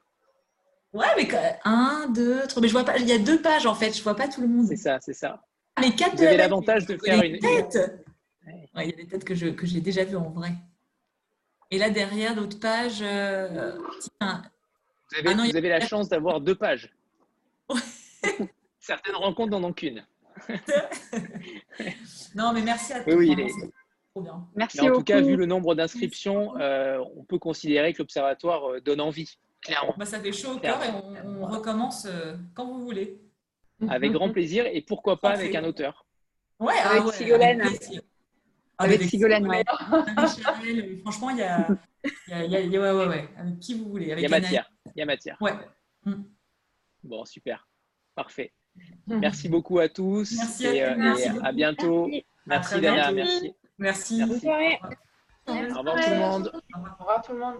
[0.94, 1.28] Ouais, mais
[1.64, 2.62] un, deux, trois.
[2.62, 2.96] Mais je vois pas.
[2.96, 3.96] Il y a deux pages en fait.
[3.96, 4.66] Je vois pas tout le monde.
[4.66, 5.42] C'est ça, c'est ça.
[5.82, 7.34] Les quatre Vous avez l'avantage de faire une.
[7.34, 7.38] les
[8.74, 10.52] Ouais, il y a des têtes que je que j'ai déjà vues en vrai.
[11.70, 13.76] Et là derrière l'autre page, euh,
[14.20, 14.42] tiens,
[15.12, 16.92] Vous avez, Ah non, vous a- avez la chance d'avoir deux pages.
[18.80, 20.04] Certaines rencontres n'en ont qu'une.
[22.34, 23.14] non mais merci à tous.
[23.14, 23.70] Oui, les- c'est
[24.14, 24.46] trop bien.
[24.56, 28.80] Mais en tout cas, vu le nombre d'inscriptions, euh, on peut considérer que l'Observatoire euh,
[28.80, 29.94] donne envie, clairement.
[29.98, 33.20] Bah, ça fait chaud au cœur et on, on recommence euh, quand vous voulez.
[33.88, 36.04] Avec grand plaisir et pourquoi pas avec un auteur.
[36.58, 37.60] Ouais, Avec ah ouais, Sigolène.
[37.60, 37.80] avec
[38.84, 39.00] plaisir.
[39.00, 39.64] Avec Sigolène, ouais.
[40.16, 40.18] avec
[40.66, 41.68] euh, franchement, il y a,
[42.05, 44.06] il y a- y a- il y a- ouais, ouais, ouais, avec qui vous voulez.
[44.06, 44.70] Il Avec y a matière.
[44.94, 45.36] Il y a matière.
[45.40, 45.52] Ouais.
[46.05, 46.14] Mm.
[47.05, 47.68] Bon, super.
[48.14, 48.52] Parfait.
[49.06, 50.94] Merci beaucoup à tous Merci à et, euh.
[50.96, 51.46] Merci et beaucoup.
[51.46, 52.06] à bientôt.
[52.06, 52.26] Merci.
[52.46, 53.12] Merci, À très Dana.
[53.12, 53.14] bientôt.
[53.16, 53.55] Merci.
[53.78, 54.16] Merci.
[54.18, 54.30] Merci.
[54.30, 54.80] Bonne soirée.
[55.46, 56.52] Au revoir tout le monde.
[56.74, 57.56] Au revoir tout le monde.